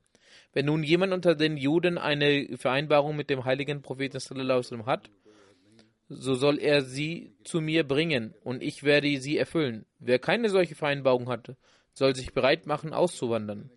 Wenn 0.53 0.67
nun 0.67 0.83
jemand 0.83 1.13
unter 1.13 1.35
den 1.35 1.57
Juden 1.57 1.97
eine 1.97 2.47
Vereinbarung 2.57 3.15
mit 3.15 3.29
dem 3.29 3.43
heiligen 3.43 3.81
Propheten 3.81 4.19
hat, 4.85 5.09
so 6.09 6.35
soll 6.35 6.59
er 6.59 6.83
sie 6.83 7.35
zu 7.43 7.59
mir 7.59 7.87
bringen 7.87 8.35
und 8.43 8.61
ich 8.61 8.83
werde 8.83 9.19
sie 9.19 9.37
erfüllen. 9.37 9.85
Wer 9.99 10.19
keine 10.19 10.49
solche 10.49 10.75
Vereinbarung 10.75 11.27
hatte, 11.27 11.57
soll 11.93 12.15
sich 12.15 12.33
bereit 12.33 12.67
machen, 12.67 12.93
auszuwandern. 12.93 13.71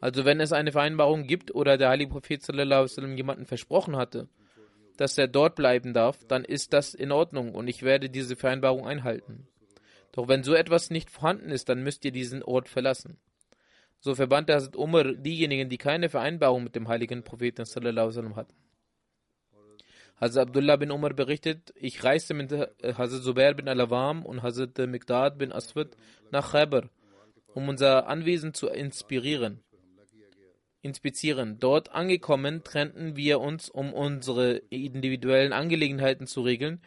Also 0.00 0.24
wenn 0.24 0.40
es 0.40 0.52
eine 0.52 0.72
Vereinbarung 0.72 1.26
gibt 1.26 1.54
oder 1.54 1.76
der 1.76 1.88
heilige 1.88 2.12
Prophet 2.12 2.42
sallam, 2.42 3.16
jemanden 3.16 3.46
versprochen 3.46 3.96
hatte, 3.96 4.28
dass 4.96 5.16
er 5.16 5.28
dort 5.28 5.56
bleiben 5.56 5.94
darf, 5.94 6.24
dann 6.26 6.44
ist 6.44 6.72
das 6.72 6.94
in 6.94 7.12
Ordnung 7.12 7.54
und 7.54 7.68
ich 7.68 7.82
werde 7.82 8.10
diese 8.10 8.36
Vereinbarung 8.36 8.86
einhalten. 8.86 9.48
Doch 10.12 10.28
wenn 10.28 10.42
so 10.42 10.54
etwas 10.54 10.90
nicht 10.90 11.10
vorhanden 11.10 11.50
ist, 11.50 11.68
dann 11.68 11.82
müsst 11.82 12.04
ihr 12.04 12.12
diesen 12.12 12.42
Ort 12.42 12.68
verlassen. 12.68 13.18
So 14.00 14.14
verbannte 14.14 14.54
Hazrat 14.54 14.76
Umar 14.76 15.04
diejenigen, 15.14 15.68
die 15.68 15.78
keine 15.78 16.08
Vereinbarung 16.08 16.64
mit 16.64 16.74
dem 16.76 16.88
heiligen 16.88 17.24
Propheten 17.24 17.64
sallam, 17.64 18.36
hatten. 18.36 18.54
Hazrat 20.20 20.48
Abdullah 20.48 20.76
bin 20.76 20.90
Umar 20.90 21.14
berichtet, 21.14 21.72
ich 21.76 22.02
reiste 22.02 22.34
mit 22.34 22.52
Hazrat 22.52 23.22
Zubair 23.22 23.54
bin 23.54 23.68
Al-Awam 23.68 24.24
und 24.24 24.42
Hazrat 24.42 24.78
Mikdad 24.78 25.38
bin 25.38 25.52
Aswad 25.52 25.96
nach 26.30 26.52
Khaybar, 26.52 26.88
um 27.54 27.68
unser 27.68 28.06
Anwesen 28.08 28.54
zu 28.54 28.68
inspirieren 28.68 29.62
inspizieren. 30.82 31.58
Dort 31.58 31.92
angekommen, 31.92 32.62
trennten 32.64 33.16
wir 33.16 33.40
uns, 33.40 33.68
um 33.68 33.92
unsere 33.92 34.56
individuellen 34.70 35.52
Angelegenheiten 35.52 36.26
zu 36.26 36.42
regeln. 36.42 36.80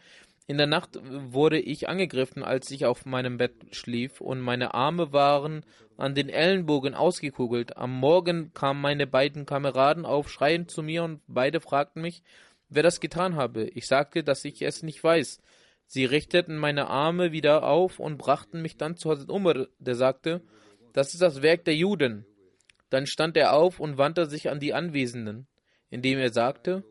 In 0.46 0.58
der 0.58 0.66
Nacht 0.66 0.98
wurde 1.02 1.60
ich 1.60 1.88
angegriffen, 1.88 2.42
als 2.42 2.70
ich 2.70 2.84
auf 2.84 3.06
meinem 3.06 3.36
Bett 3.36 3.54
schlief, 3.70 4.20
und 4.20 4.40
meine 4.40 4.74
Arme 4.74 5.12
waren 5.12 5.64
an 5.96 6.14
den 6.14 6.28
Ellenbogen 6.28 6.94
ausgekugelt. 6.94 7.76
Am 7.76 7.92
Morgen 7.98 8.52
kamen 8.52 8.80
meine 8.80 9.06
beiden 9.06 9.46
Kameraden 9.46 10.04
aufschreiend 10.04 10.70
zu 10.70 10.82
mir 10.82 11.04
und 11.04 11.20
beide 11.28 11.60
fragten 11.60 12.02
mich, 12.02 12.22
wer 12.68 12.82
das 12.82 13.00
getan 13.00 13.36
habe. 13.36 13.64
Ich 13.68 13.86
sagte, 13.86 14.24
dass 14.24 14.44
ich 14.44 14.62
es 14.62 14.82
nicht 14.82 15.02
weiß. 15.02 15.40
Sie 15.86 16.04
richteten 16.04 16.56
meine 16.56 16.88
Arme 16.88 17.32
wieder 17.32 17.64
auf 17.64 18.00
und 18.00 18.18
brachten 18.18 18.62
mich 18.62 18.76
dann 18.76 18.96
zu 18.96 19.10
Hazrat 19.10 19.30
Umar, 19.30 19.66
der 19.78 19.94
sagte, 19.94 20.42
das 20.92 21.12
ist 21.12 21.22
das 21.22 21.42
Werk 21.42 21.64
der 21.64 21.76
Juden. 21.76 22.26
Dann 22.90 23.06
stand 23.06 23.36
er 23.36 23.52
auf 23.52 23.78
und 23.78 23.96
wandte 23.96 24.26
sich 24.26 24.50
an 24.50 24.60
die 24.60 24.74
Anwesenden, 24.74 25.46
indem 25.90 26.18
er 26.18 26.32
sagte, 26.32 26.82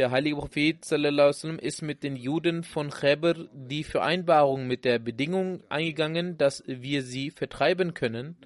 der 0.00 0.10
heilige 0.10 0.36
Prophet 0.36 0.82
sallam, 0.82 1.58
ist 1.58 1.82
mit 1.82 2.02
den 2.02 2.16
Juden 2.16 2.64
von 2.64 2.88
Khaybar 2.88 3.34
die 3.52 3.84
Vereinbarung 3.84 4.66
mit 4.66 4.86
der 4.86 4.98
Bedingung 4.98 5.62
eingegangen, 5.68 6.38
dass 6.38 6.64
wir 6.66 7.02
sie 7.02 7.30
vertreiben 7.30 7.92
können, 7.92 8.38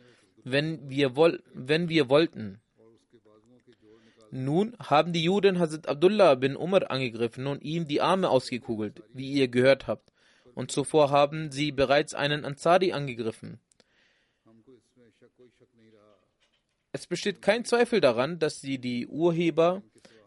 wenn 0.43 0.91
wir, 0.91 1.15
woll 1.15 1.45
wenn 1.55 1.89
wir 1.89 2.09
wollten. 2.09 2.61
Nun 4.33 4.77
haben 4.81 5.13
die 5.13 5.23
Juden 5.23 5.61
Hazrat 5.61 5.87
Abdullah 5.87 6.35
bin 6.35 6.57
Umar 6.57 6.91
angegriffen 6.91 7.47
und 7.47 7.63
ihm 7.63 7.87
die 7.87 8.01
Arme 8.01 8.31
ausgekugelt, 8.31 9.05
wie 9.13 9.31
ihr 9.31 9.47
gehört 9.47 9.87
habt. 9.87 10.13
Und 10.57 10.73
zuvor 10.73 11.11
haben 11.11 11.53
sie 11.53 11.71
bereits 11.71 12.15
einen 12.15 12.45
Ansari 12.45 12.93
angegriffen. 12.93 13.61
Es 16.91 17.07
besteht 17.07 17.43
kein 17.43 17.65
Zweifel 17.65 18.01
daran, 18.01 18.41
dass 18.41 18.61
sie 18.61 18.79
die 18.79 19.07
Urheber 19.07 19.83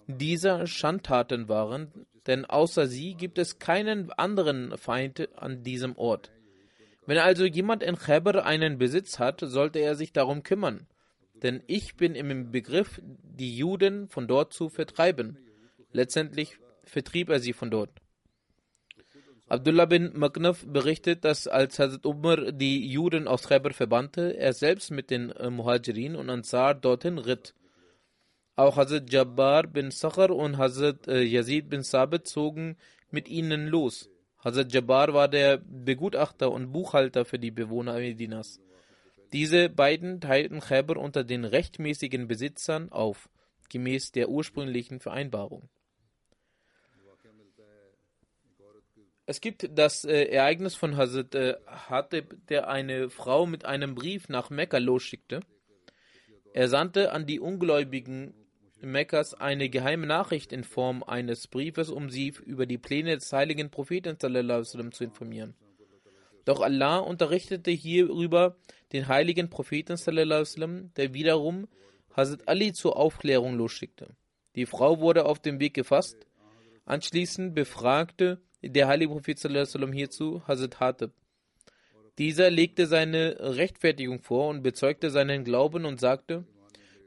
dieser 0.08 0.68
Schandtaten 0.68 1.50
waren, 1.50 1.92
denn 2.26 2.46
außer 2.46 2.88
sie 2.88 3.16
gibt 3.16 3.38
es 3.38 3.60
keinen 3.60 4.12
anderen 4.12 4.78
Feind 4.78 5.30
an 5.38 5.64
diesem 5.64 5.96
Ort. 5.98 6.32
Wenn 7.06 7.18
also 7.18 7.46
jemand 7.46 7.84
in 7.84 7.98
Khaybar 7.98 8.46
einen 8.46 8.78
Besitz 8.78 9.20
hat, 9.20 9.40
sollte 9.42 9.80
er 9.80 9.96
sich 9.96 10.12
darum 10.12 10.44
kümmern, 10.44 10.88
denn 11.36 11.64
ich 11.68 11.96
bin 11.96 12.16
im 12.16 12.52
Begriff, 12.52 13.02
die 13.04 13.56
Juden 13.56 14.10
von 14.10 14.28
dort 14.28 14.54
zu 14.54 14.70
vertreiben. 14.70 15.38
Letztendlich 15.92 16.58
vertrieb 16.84 17.30
er 17.30 17.40
sie 17.40 17.54
von 17.54 17.72
dort. 17.72 17.92
Abdullah 19.50 19.86
bin 19.86 20.12
Maknaf 20.18 20.66
berichtet, 20.68 21.24
dass 21.24 21.48
als 21.48 21.80
Hazrat 21.80 22.06
Umar 22.06 22.52
die 22.52 22.86
Juden 22.86 23.30
aus 23.30 23.48
Khaybar 23.48 23.72
verbannte, 23.72 24.38
er 24.38 24.52
selbst 24.52 24.92
mit 24.92 25.10
den 25.10 25.32
äh, 25.32 25.50
Muhajirin 25.50 26.18
und 26.18 26.30
Ansar 26.30 26.76
dorthin 26.76 27.18
ritt. 27.18 27.54
Auch 28.60 28.76
Hazrat 28.76 29.14
Jabbar 29.14 29.68
bin 29.68 29.92
Sakhar 29.92 30.32
und 30.32 30.58
Hazrat 30.58 31.08
äh, 31.08 31.22
Yazid 31.22 31.70
bin 31.70 31.84
Sabit 31.84 32.28
zogen 32.28 32.76
mit 33.12 33.30
ihnen 33.30 33.68
los. 33.68 34.10
Hazrat 34.44 34.74
Jabbar 34.74 35.14
war 35.14 35.28
der 35.28 35.58
Begutachter 35.60 36.52
und 36.52 36.72
Buchhalter 36.72 37.24
für 37.24 37.38
die 37.38 37.52
Bewohner 37.52 38.00
Medinas. 38.00 38.60
Diese 39.32 39.70
beiden 39.70 40.22
teilten 40.22 40.60
Khaybar 40.60 40.98
unter 40.98 41.24
den 41.24 41.46
rechtmäßigen 41.46 42.28
Besitzern 42.28 42.92
auf, 42.92 43.30
gemäß 43.70 44.12
der 44.12 44.28
ursprünglichen 44.28 45.00
Vereinbarung. 45.00 45.70
Es 49.28 49.40
gibt 49.40 49.70
das 49.78 50.04
äh, 50.04 50.24
Ereignis 50.30 50.74
von 50.74 50.98
Hazrat 50.98 51.36
äh, 51.36 51.58
Hatib, 51.68 52.48
der 52.48 52.70
eine 52.70 53.12
Frau 53.12 53.46
mit 53.46 53.66
einem 53.66 53.94
Brief 53.94 54.30
nach 54.30 54.50
Mekka 54.50 54.80
losschickte. 54.80 55.42
Er 56.54 56.70
sandte 56.70 57.12
an 57.12 57.28
die 57.28 57.40
Ungläubigen 57.40 58.34
Mekkas 58.82 59.34
eine 59.34 59.70
geheime 59.70 60.06
Nachricht 60.06 60.54
in 60.54 60.64
Form 60.64 61.04
eines 61.04 61.48
Briefes, 61.48 61.90
um 61.90 62.10
sie 62.10 62.34
über 62.46 62.66
die 62.66 62.78
Pläne 62.78 63.16
des 63.16 63.32
heiligen 63.34 63.70
Propheten 63.70 64.18
zu 64.20 65.04
informieren. 65.04 65.56
Doch 66.46 66.62
Allah 66.62 67.00
unterrichtete 67.00 67.72
hierüber 67.72 68.56
den 68.94 69.08
heiligen 69.08 69.50
Propheten, 69.50 69.98
der 70.96 71.14
wiederum 71.14 71.68
Hazrat 72.16 72.48
Ali 72.48 72.72
zur 72.74 72.98
Aufklärung 72.98 73.56
losschickte. 73.56 74.16
Die 74.56 74.66
Frau 74.66 75.00
wurde 75.00 75.26
auf 75.26 75.40
dem 75.40 75.60
Weg 75.60 75.74
gefasst. 75.74 76.18
Anschließend 76.86 77.54
befragte 77.54 78.42
der 78.64 78.88
heilige 78.88 79.12
Prophet 79.12 79.40
hierzu 79.94 80.42
Hazrat 80.48 80.80
Hatib. 80.80 81.12
Dieser 82.18 82.50
legte 82.50 82.88
seine 82.88 83.38
Rechtfertigung 83.40 84.20
vor 84.20 84.50
und 84.50 84.64
bezeugte 84.64 85.12
seinen 85.12 85.44
Glauben 85.44 85.86
und 85.86 86.00
sagte, 86.00 86.46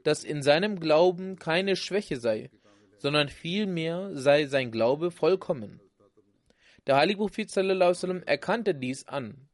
dass 0.03 0.23
in 0.23 0.41
seinem 0.41 0.79
Glauben 0.79 1.37
keine 1.37 1.75
Schwäche 1.75 2.17
sei, 2.17 2.49
sondern 2.97 3.29
vielmehr 3.29 4.11
sei 4.13 4.45
sein 4.45 4.71
Glaube 4.71 5.11
vollkommen. 5.11 5.79
Der 6.87 6.95
heilige 6.95 7.19
Prophet 7.19 7.55
erkannte 8.25 8.73
dies 8.73 9.07
an. 9.07 9.47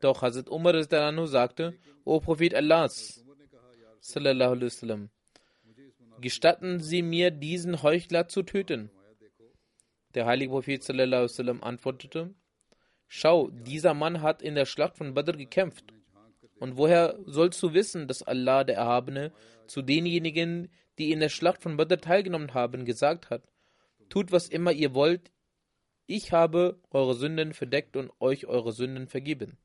Doch 0.00 0.22
Hazrat 0.22 0.48
Umar 0.48 0.82
sagte, 1.26 1.74
O 2.04 2.20
Prophet 2.20 2.54
Allahs, 2.54 3.24
gestatten 6.20 6.80
Sie 6.80 7.02
mir, 7.02 7.30
diesen 7.30 7.82
Heuchler 7.82 8.28
zu 8.28 8.42
töten. 8.42 8.90
Der 10.14 10.26
heilige 10.26 10.50
Prophet 10.50 10.88
antwortete, 11.62 12.34
Schau, 13.06 13.50
dieser 13.50 13.94
Mann 13.94 14.22
hat 14.22 14.40
in 14.40 14.54
der 14.54 14.66
Schlacht 14.66 14.96
von 14.96 15.14
Badr 15.14 15.32
gekämpft. 15.32 15.92
Und 16.60 16.76
woher 16.76 17.18
sollst 17.24 17.60
du 17.62 17.72
wissen, 17.72 18.06
dass 18.06 18.22
Allah, 18.22 18.64
der 18.64 18.76
Erhabene, 18.76 19.32
zu 19.66 19.82
denjenigen, 19.82 20.68
die 20.98 21.10
in 21.10 21.20
der 21.20 21.30
Schlacht 21.30 21.62
von 21.62 21.76
Badr 21.76 21.96
teilgenommen 21.96 22.54
haben, 22.54 22.84
gesagt 22.84 23.30
hat, 23.30 23.42
tut 24.10 24.30
was 24.30 24.48
immer 24.48 24.70
ihr 24.70 24.94
wollt, 24.94 25.32
ich 26.06 26.32
habe 26.32 26.78
eure 26.90 27.14
Sünden 27.14 27.54
verdeckt 27.54 27.96
und 27.96 28.12
euch 28.20 28.46
eure 28.46 28.72
Sünden 28.72 29.06
vergeben. 29.06 29.56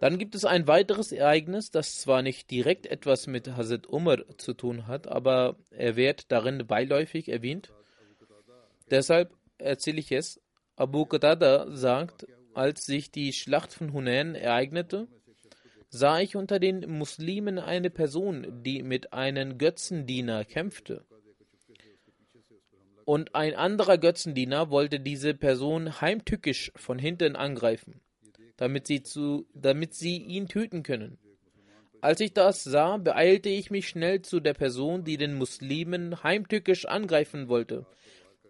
Dann 0.00 0.18
gibt 0.18 0.34
es 0.34 0.44
ein 0.44 0.66
weiteres 0.66 1.12
Ereignis, 1.12 1.70
das 1.70 2.00
zwar 2.00 2.22
nicht 2.22 2.50
direkt 2.50 2.86
etwas 2.86 3.26
mit 3.26 3.56
Hazrat 3.56 3.86
Umar 3.86 4.18
zu 4.36 4.52
tun 4.52 4.86
hat, 4.86 5.06
aber 5.06 5.56
er 5.70 5.96
wird 5.96 6.30
darin 6.32 6.66
beiläufig 6.66 7.28
erwähnt. 7.28 7.72
Deshalb 8.90 9.32
erzähle 9.58 10.00
ich 10.00 10.12
es. 10.12 10.40
Abu 10.76 11.06
Qatada 11.06 11.74
sagt, 11.74 12.26
als 12.52 12.84
sich 12.84 13.10
die 13.10 13.32
Schlacht 13.32 13.72
von 13.72 13.94
Hunain 13.94 14.34
ereignete, 14.34 15.08
sah 15.88 16.20
ich 16.20 16.36
unter 16.36 16.58
den 16.58 16.80
Muslimen 16.98 17.58
eine 17.58 17.88
Person, 17.88 18.62
die 18.62 18.82
mit 18.82 19.14
einem 19.14 19.56
Götzendiener 19.56 20.44
kämpfte. 20.44 21.06
Und 23.06 23.34
ein 23.34 23.54
anderer 23.54 23.96
Götzendiener 23.96 24.68
wollte 24.68 25.00
diese 25.00 25.32
Person 25.32 26.00
heimtückisch 26.00 26.72
von 26.76 26.98
hinten 26.98 27.36
angreifen, 27.36 28.02
damit 28.58 28.86
sie, 28.86 29.02
zu, 29.02 29.46
damit 29.54 29.94
sie 29.94 30.18
ihn 30.18 30.46
töten 30.46 30.82
können. 30.82 31.18
Als 32.02 32.20
ich 32.20 32.34
das 32.34 32.62
sah, 32.64 32.98
beeilte 32.98 33.48
ich 33.48 33.70
mich 33.70 33.88
schnell 33.88 34.20
zu 34.20 34.40
der 34.40 34.54
Person, 34.54 35.04
die 35.04 35.16
den 35.16 35.34
Muslimen 35.34 36.22
heimtückisch 36.22 36.84
angreifen 36.84 37.48
wollte. 37.48 37.86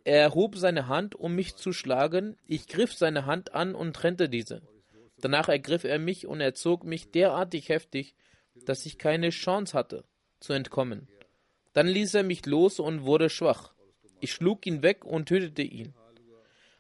Er 0.07 0.21
erhob 0.21 0.57
seine 0.57 0.87
Hand, 0.87 1.17
um 1.17 1.35
mich 1.35 1.57
zu 1.57 1.73
schlagen. 1.73 2.37
Ich 2.47 2.69
griff 2.69 2.95
seine 2.95 3.27
Hand 3.27 3.55
an 3.55 3.75
und 3.75 3.97
trennte 3.97 4.29
diese. 4.29 4.63
Danach 5.21 5.49
ergriff 5.49 5.83
er 5.83 5.99
mich 5.99 6.29
und 6.29 6.41
er 6.41 6.55
zog 6.55 6.85
mich 6.85 7.11
derartig 7.11 7.71
heftig, 7.71 8.15
dass 8.67 8.87
ich 8.87 8.99
keine 8.99 9.31
Chance 9.31 9.77
hatte, 9.77 10.05
zu 10.39 10.53
entkommen. 10.53 11.09
Dann 11.73 11.89
ließ 11.89 12.15
er 12.15 12.23
mich 12.23 12.47
los 12.47 12.79
und 12.79 13.03
wurde 13.03 13.29
schwach. 13.29 13.73
Ich 14.21 14.31
schlug 14.31 14.65
ihn 14.65 14.85
weg 14.85 15.05
und 15.05 15.27
tötete 15.27 15.63
ihn. 15.63 15.93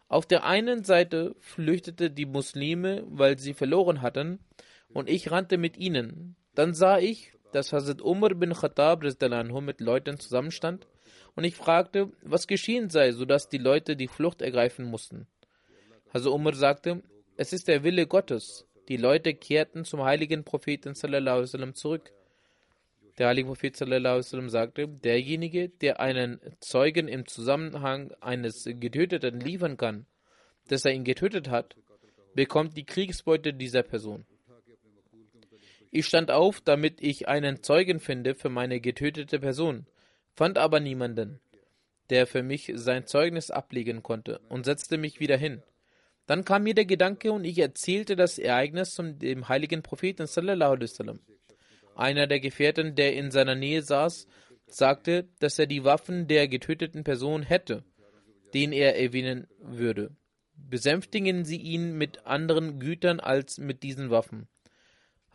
Auf 0.06 0.26
der 0.26 0.44
einen 0.44 0.84
Seite 0.84 1.34
flüchtete 1.40 2.12
die 2.12 2.26
Muslime, 2.26 3.02
weil 3.08 3.40
sie 3.40 3.54
verloren 3.54 4.02
hatten, 4.02 4.38
und 4.88 5.08
ich 5.10 5.32
rannte 5.32 5.58
mit 5.58 5.76
ihnen. 5.78 6.36
Dann 6.54 6.74
sah 6.74 7.00
ich, 7.00 7.32
dass 7.50 7.72
Hazrat 7.72 8.02
Umar 8.02 8.34
bin 8.34 8.52
Khattab 8.52 9.02
mit 9.02 9.80
Leuten 9.80 10.20
zusammenstand 10.20 10.86
und 11.36 11.44
ich 11.44 11.54
fragte, 11.54 12.10
was 12.22 12.46
geschehen 12.46 12.88
sei, 12.88 13.12
sodass 13.12 13.48
die 13.48 13.58
Leute 13.58 13.94
die 13.94 14.08
Flucht 14.08 14.40
ergreifen 14.40 14.86
mussten. 14.86 15.26
Also 16.10 16.34
Umar 16.34 16.54
sagte, 16.54 17.02
es 17.36 17.52
ist 17.52 17.68
der 17.68 17.84
Wille 17.84 18.06
Gottes. 18.06 18.66
Die 18.88 18.96
Leute 18.96 19.34
kehrten 19.34 19.84
zum 19.84 20.02
heiligen 20.02 20.44
Propheten 20.44 20.94
sallam, 20.94 21.74
zurück. 21.74 22.10
Der 23.18 23.28
heilige 23.28 23.48
Prophet 23.48 23.76
sallam, 23.76 24.48
sagte, 24.48 24.88
derjenige, 24.88 25.68
der 25.68 26.00
einen 26.00 26.40
Zeugen 26.60 27.06
im 27.06 27.26
Zusammenhang 27.26 28.12
eines 28.20 28.64
Getöteten 28.64 29.40
liefern 29.40 29.76
kann, 29.76 30.06
dass 30.68 30.86
er 30.86 30.92
ihn 30.92 31.04
getötet 31.04 31.50
hat, 31.50 31.76
bekommt 32.34 32.76
die 32.78 32.84
Kriegsbeute 32.84 33.52
dieser 33.52 33.82
Person. 33.82 34.24
Ich 35.90 36.06
stand 36.06 36.30
auf, 36.30 36.62
damit 36.62 37.02
ich 37.02 37.28
einen 37.28 37.62
Zeugen 37.62 38.00
finde 38.00 38.34
für 38.34 38.48
meine 38.48 38.80
getötete 38.80 39.38
Person 39.38 39.86
fand 40.36 40.58
aber 40.58 40.80
niemanden, 40.80 41.40
der 42.10 42.26
für 42.26 42.42
mich 42.42 42.70
sein 42.74 43.06
Zeugnis 43.06 43.50
ablegen 43.50 44.02
konnte, 44.02 44.38
und 44.50 44.64
setzte 44.64 44.98
mich 44.98 45.18
wieder 45.18 45.36
hin. 45.36 45.62
Dann 46.26 46.44
kam 46.44 46.64
mir 46.64 46.74
der 46.74 46.84
Gedanke 46.84 47.32
und 47.32 47.44
ich 47.44 47.58
erzählte 47.58 48.16
das 48.16 48.38
Ereignis 48.38 48.94
zum 48.94 49.18
dem 49.18 49.48
heiligen 49.48 49.82
Propheten. 49.82 50.28
Einer 51.94 52.26
der 52.26 52.40
Gefährten, 52.40 52.94
der 52.94 53.14
in 53.14 53.30
seiner 53.30 53.54
Nähe 53.54 53.82
saß, 53.82 54.26
sagte, 54.66 55.28
dass 55.38 55.58
er 55.58 55.66
die 55.66 55.84
Waffen 55.84 56.26
der 56.26 56.48
getöteten 56.48 57.04
Person 57.04 57.42
hätte, 57.42 57.84
den 58.52 58.72
er 58.72 59.00
erwähnen 59.00 59.46
würde. 59.60 60.10
Besänftigen 60.56 61.44
Sie 61.44 61.58
ihn 61.58 61.96
mit 61.96 62.26
anderen 62.26 62.80
Gütern 62.80 63.20
als 63.20 63.58
mit 63.58 63.82
diesen 63.82 64.10
Waffen. 64.10 64.48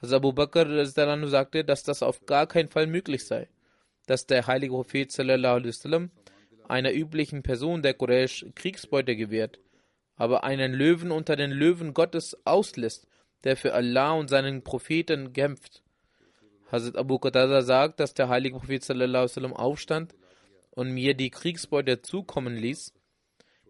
Hazrat 0.01 0.17
Abu 0.17 0.33
Bakr 0.33 0.85
sagte, 0.85 1.63
dass 1.63 1.83
das 1.83 2.03
auf 2.03 2.25
gar 2.25 2.47
keinen 2.47 2.69
Fall 2.69 2.87
möglich 2.87 3.25
sei 3.25 3.47
dass 4.05 4.27
der 4.27 4.47
heilige 4.47 4.73
Prophet 4.73 5.11
sallam, 5.11 6.11
einer 6.67 6.93
üblichen 6.93 7.43
Person 7.43 7.81
der 7.81 7.93
Quraysh 7.93 8.45
Kriegsbeute 8.55 9.15
gewährt, 9.15 9.59
aber 10.15 10.43
einen 10.43 10.73
Löwen 10.73 11.11
unter 11.11 11.35
den 11.35 11.51
Löwen 11.51 11.93
Gottes 11.93 12.37
auslässt, 12.45 13.07
der 13.43 13.57
für 13.57 13.73
Allah 13.73 14.13
und 14.13 14.29
seinen 14.29 14.63
Propheten 14.63 15.33
kämpft. 15.33 15.83
Hazrat 16.71 16.95
Abu 16.95 17.19
Qatada 17.19 17.61
sagt, 17.63 17.99
dass 17.99 18.13
der 18.13 18.29
heilige 18.29 18.59
Prophet 18.59 18.83
sallam, 18.83 19.53
aufstand 19.53 20.15
und 20.69 20.91
mir 20.91 21.13
die 21.13 21.29
Kriegsbeute 21.29 22.01
zukommen 22.01 22.55
ließ. 22.55 22.93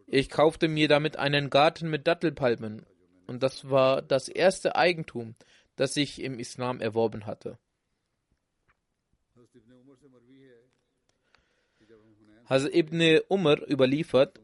Ich 0.08 0.30
kaufte 0.30 0.68
mir 0.68 0.88
damit 0.88 1.18
einen 1.18 1.50
Garten 1.50 1.90
mit 1.90 2.06
Dattelpalmen 2.06 2.86
und 3.28 3.42
das 3.42 3.70
war 3.70 4.02
das 4.02 4.28
erste 4.28 4.76
Eigentum, 4.76 5.36
das 5.78 5.96
ich 5.98 6.22
im 6.22 6.38
Islam 6.38 6.82
erworben 6.82 7.26
hatte. 7.26 7.58
Hazrat 12.52 12.76
Ibn 12.76 13.22
Umar 13.30 13.66
überliefert, 13.70 14.42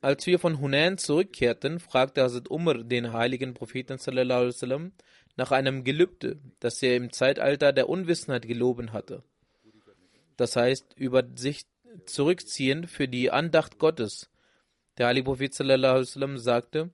als 0.00 0.26
wir 0.26 0.40
von 0.40 0.58
Hunain 0.58 0.98
zurückkehrten, 0.98 1.78
fragte 1.78 2.24
Hazrat 2.24 2.50
Umar 2.50 2.82
den 2.82 3.12
heiligen 3.12 3.54
Propheten 3.54 3.98
sallam, 3.98 4.90
nach 5.36 5.52
einem 5.52 5.84
Gelübde, 5.84 6.40
das 6.58 6.82
er 6.82 6.96
im 6.96 7.12
Zeitalter 7.12 7.72
der 7.72 7.88
Unwissenheit 7.88 8.48
geloben 8.48 8.92
hatte. 8.92 9.22
Das 10.36 10.56
heißt, 10.56 10.94
über 10.96 11.22
sich 11.36 11.66
zurückziehen 12.04 12.88
für 12.88 13.06
die 13.06 13.30
Andacht 13.30 13.78
Gottes. 13.78 14.28
Der 14.98 15.06
heilige 15.06 15.26
Prophet 15.26 15.54
sallam, 15.54 16.38
sagte, 16.38 16.90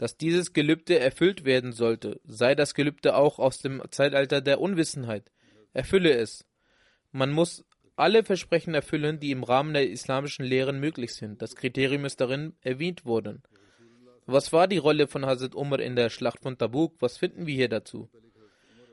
dass 0.00 0.16
dieses 0.16 0.54
Gelübde 0.54 0.98
erfüllt 0.98 1.44
werden 1.44 1.72
sollte, 1.72 2.22
sei 2.24 2.54
das 2.54 2.72
Gelübde 2.72 3.14
auch 3.14 3.38
aus 3.38 3.58
dem 3.58 3.82
Zeitalter 3.90 4.40
der 4.40 4.58
Unwissenheit. 4.58 5.30
Erfülle 5.74 6.14
es. 6.14 6.46
Man 7.12 7.30
muss 7.32 7.66
alle 7.96 8.24
Versprechen 8.24 8.72
erfüllen, 8.72 9.20
die 9.20 9.30
im 9.30 9.44
Rahmen 9.44 9.74
der 9.74 9.90
islamischen 9.90 10.46
Lehren 10.46 10.80
möglich 10.80 11.12
sind. 11.12 11.42
Das 11.42 11.54
Kriterium 11.54 12.06
ist 12.06 12.18
darin 12.18 12.54
erwähnt 12.62 13.04
worden. 13.04 13.42
Was 14.24 14.54
war 14.54 14.68
die 14.68 14.78
Rolle 14.78 15.06
von 15.06 15.26
Hazrat 15.26 15.54
Umar 15.54 15.80
in 15.80 15.96
der 15.96 16.08
Schlacht 16.08 16.40
von 16.40 16.56
Tabuk? 16.56 16.94
Was 17.00 17.18
finden 17.18 17.46
wir 17.46 17.54
hier 17.54 17.68
dazu? 17.68 18.08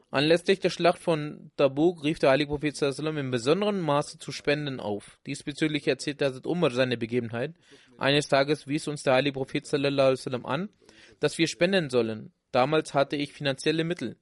Anlässlich 0.09 0.61
der 0.61 0.69
Schlacht 0.69 0.99
von 0.99 1.51
Tabuk 1.57 2.03
rief 2.03 2.17
der 2.19 2.29
Heilige 2.29 2.49
Prophet 2.49 2.81
in 2.81 3.31
besonderem 3.31 3.81
Maße 3.81 4.17
zu 4.19 4.31
Spenden 4.31 4.79
auf. 4.79 5.19
Diesbezüglich 5.25 5.85
erzählte 5.85 6.25
Hazrat 6.25 6.45
Umar 6.45 6.71
seine 6.71 6.97
Begebenheit. 6.97 7.55
Eines 7.97 8.29
Tages 8.29 8.67
wies 8.67 8.87
uns 8.87 9.03
der 9.03 9.15
Heilige 9.15 9.33
Prophet 9.33 9.67
an, 9.73 10.69
dass 11.19 11.37
wir 11.37 11.47
spenden 11.47 11.89
sollen. 11.89 12.31
Damals 12.51 12.93
hatte 12.93 13.17
ich 13.17 13.33
finanzielle 13.33 13.83
Mittel. 13.83 14.15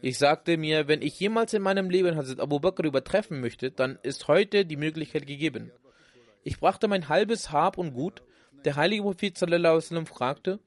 Ich 0.00 0.18
sagte 0.18 0.56
mir, 0.58 0.86
wenn 0.86 1.02
ich 1.02 1.18
jemals 1.18 1.54
in 1.54 1.62
meinem 1.62 1.90
Leben 1.90 2.16
Hazrat 2.16 2.38
Abu 2.38 2.60
Bakr 2.60 2.84
übertreffen 2.84 3.40
möchte, 3.40 3.72
dann 3.72 3.98
ist 4.04 4.28
heute 4.28 4.64
die 4.64 4.76
Möglichkeit 4.76 5.26
gegeben. 5.26 5.72
Ich 6.44 6.60
brachte 6.60 6.86
mein 6.86 7.08
halbes 7.08 7.50
Hab 7.50 7.78
und 7.78 7.94
Gut. 7.94 8.22
Der 8.64 8.76
heilige 8.76 9.02
Prophet 9.02 9.36
fragte, 10.06 10.60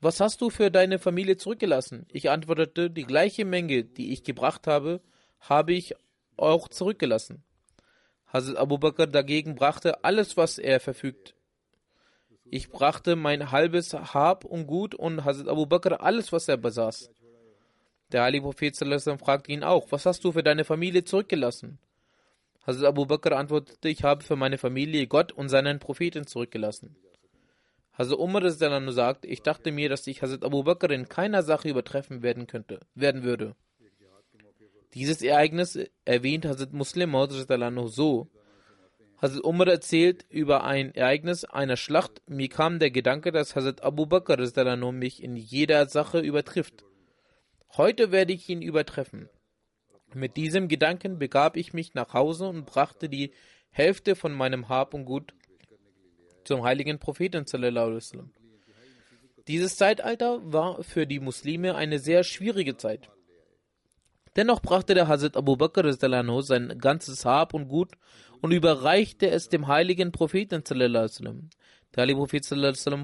was 0.00 0.20
hast 0.20 0.40
du 0.40 0.50
für 0.50 0.70
deine 0.70 0.98
Familie 0.98 1.36
zurückgelassen? 1.36 2.06
Ich 2.10 2.30
antwortete, 2.30 2.90
die 2.90 3.04
gleiche 3.04 3.44
Menge, 3.44 3.84
die 3.84 4.12
ich 4.12 4.24
gebracht 4.24 4.66
habe, 4.66 5.00
habe 5.40 5.72
ich 5.74 5.94
auch 6.36 6.68
zurückgelassen. 6.68 7.44
Hazrat 8.32 8.56
Abu 8.56 8.78
Bakr 8.78 9.06
dagegen 9.06 9.56
brachte 9.56 10.04
alles, 10.04 10.36
was 10.36 10.58
er 10.58 10.80
verfügt. 10.80 11.34
Ich 12.44 12.70
brachte 12.70 13.14
mein 13.14 13.50
halbes 13.50 13.92
Hab 13.92 14.44
und 14.44 14.66
Gut 14.66 14.94
und 14.94 15.24
Hazrat 15.24 15.48
Abu 15.48 15.66
Bakr 15.66 16.00
alles, 16.00 16.32
was 16.32 16.48
er 16.48 16.56
besaß. 16.56 17.10
Der 18.12 18.22
heilige 18.22 18.44
Prophet 18.44 18.76
fragte 18.76 19.52
ihn 19.52 19.62
auch, 19.62 19.92
was 19.92 20.06
hast 20.06 20.24
du 20.24 20.32
für 20.32 20.42
deine 20.42 20.64
Familie 20.64 21.04
zurückgelassen? 21.04 21.78
Hazrat 22.66 22.86
Abu 22.86 23.04
Bakr 23.04 23.36
antwortete, 23.36 23.88
ich 23.88 24.02
habe 24.02 24.24
für 24.24 24.36
meine 24.36 24.58
Familie 24.58 25.06
Gott 25.06 25.32
und 25.32 25.48
seinen 25.48 25.78
Propheten 25.78 26.26
zurückgelassen. 26.26 26.96
Hazrat 28.00 28.18
Umar 28.18 28.50
sagt, 28.50 29.26
ich 29.26 29.42
dachte 29.42 29.72
mir, 29.72 29.90
dass 29.90 30.06
ich 30.06 30.22
Hazrat 30.22 30.42
Abu 30.42 30.62
Bakr 30.62 30.90
in 30.90 31.10
keiner 31.10 31.42
Sache 31.42 31.68
übertreffen 31.68 32.22
werden 32.22 32.46
könnte, 32.46 32.80
werden 32.94 33.24
würde. 33.24 33.54
Dieses 34.94 35.20
Ereignis 35.20 35.78
erwähnt 36.06 36.46
Hazrat 36.46 36.72
Muslim 36.72 37.12
so. 37.88 38.30
Hazrat 39.20 39.44
Umar 39.44 39.68
erzählt 39.68 40.24
über 40.30 40.64
ein 40.64 40.94
Ereignis 40.94 41.44
einer 41.44 41.76
Schlacht. 41.76 42.22
Mir 42.26 42.48
kam 42.48 42.78
der 42.78 42.90
Gedanke, 42.90 43.32
dass 43.32 43.54
Hazrat 43.54 43.82
Abu 43.82 44.06
Bakr 44.06 44.38
mich 44.92 45.22
in 45.22 45.36
jeder 45.36 45.86
Sache 45.86 46.20
übertrifft. 46.20 46.84
Heute 47.76 48.12
werde 48.12 48.32
ich 48.32 48.48
ihn 48.48 48.62
übertreffen. 48.62 49.28
Mit 50.14 50.38
diesem 50.38 50.68
Gedanken 50.68 51.18
begab 51.18 51.54
ich 51.54 51.74
mich 51.74 51.92
nach 51.92 52.14
Hause 52.14 52.48
und 52.48 52.64
brachte 52.64 53.10
die 53.10 53.32
Hälfte 53.68 54.16
von 54.16 54.32
meinem 54.32 54.70
Hab 54.70 54.94
und 54.94 55.04
Gut 55.04 55.34
zum 56.44 56.62
heiligen 56.62 56.98
Propheten. 56.98 57.44
Dieses 59.48 59.76
Zeitalter 59.76 60.40
war 60.44 60.82
für 60.82 61.06
die 61.06 61.20
Muslime 61.20 61.74
eine 61.74 61.98
sehr 61.98 62.24
schwierige 62.24 62.76
Zeit. 62.76 63.10
Dennoch 64.36 64.62
brachte 64.62 64.94
der 64.94 65.08
Hazrat 65.08 65.36
Abu 65.36 65.56
Bakr 65.56 65.92
sein 65.92 66.78
ganzes 66.78 67.24
Hab 67.24 67.52
und 67.52 67.68
Gut 67.68 67.92
und 68.40 68.52
überreichte 68.52 69.28
es 69.28 69.48
dem 69.48 69.66
heiligen 69.66 70.12
Propheten. 70.12 70.62
Der 70.62 72.02
heilige 72.02 72.18
Prophet 72.18 72.46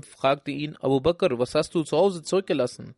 fragte 0.04 0.50
ihn, 0.52 0.76
Abu 0.76 1.00
Bakr, 1.00 1.38
was 1.38 1.54
hast 1.54 1.74
du 1.74 1.82
zu 1.82 1.96
Hause 1.96 2.22
zurückgelassen? 2.22 2.94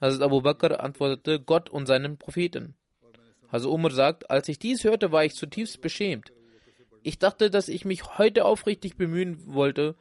Hazrat 0.00 0.22
Abu 0.22 0.40
Bakr 0.40 0.80
antwortete 0.82 1.40
Gott 1.40 1.68
und 1.68 1.86
seinen 1.86 2.16
Propheten. 2.16 2.74
Hazrat 3.52 3.70
Umar 3.70 3.90
sagt, 3.90 4.30
als 4.30 4.48
ich 4.48 4.58
dies 4.58 4.84
hörte, 4.84 5.12
war 5.12 5.24
ich 5.24 5.34
zutiefst 5.34 5.82
beschämt. 5.82 6.32
Ich 7.02 7.18
dachte, 7.18 7.50
dass 7.50 7.68
ich 7.68 7.84
mich 7.84 8.18
heute 8.18 8.44
aufrichtig 8.44 8.96
bemühen 8.96 9.38
wollte, 9.46 9.94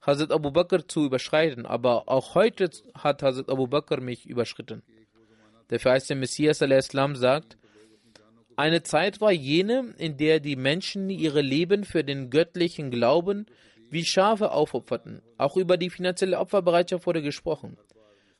Hazrat 0.00 0.32
Abu 0.32 0.50
Bakr 0.50 0.86
zu 0.86 1.04
überschreiten, 1.04 1.66
aber 1.66 2.08
auch 2.08 2.34
heute 2.34 2.70
hat 2.94 3.22
Hazrat 3.22 3.50
Abu 3.50 3.66
Bakr 3.66 4.00
mich 4.00 4.26
überschritten. 4.26 4.82
Der 5.70 5.80
verheißte 5.80 6.14
Messias 6.14 6.62
al-Islam 6.62 7.16
sagt, 7.16 7.58
eine 8.56 8.82
Zeit 8.82 9.20
war 9.20 9.32
jene, 9.32 9.94
in 9.98 10.16
der 10.16 10.40
die 10.40 10.56
Menschen 10.56 11.10
ihre 11.10 11.42
Leben 11.42 11.84
für 11.84 12.02
den 12.02 12.30
göttlichen 12.30 12.90
Glauben 12.90 13.46
wie 13.90 14.04
Schafe 14.04 14.50
aufopferten. 14.50 15.22
Auch 15.36 15.56
über 15.56 15.76
die 15.76 15.90
finanzielle 15.90 16.38
Opferbereitschaft 16.38 17.06
wurde 17.06 17.22
gesprochen. 17.22 17.76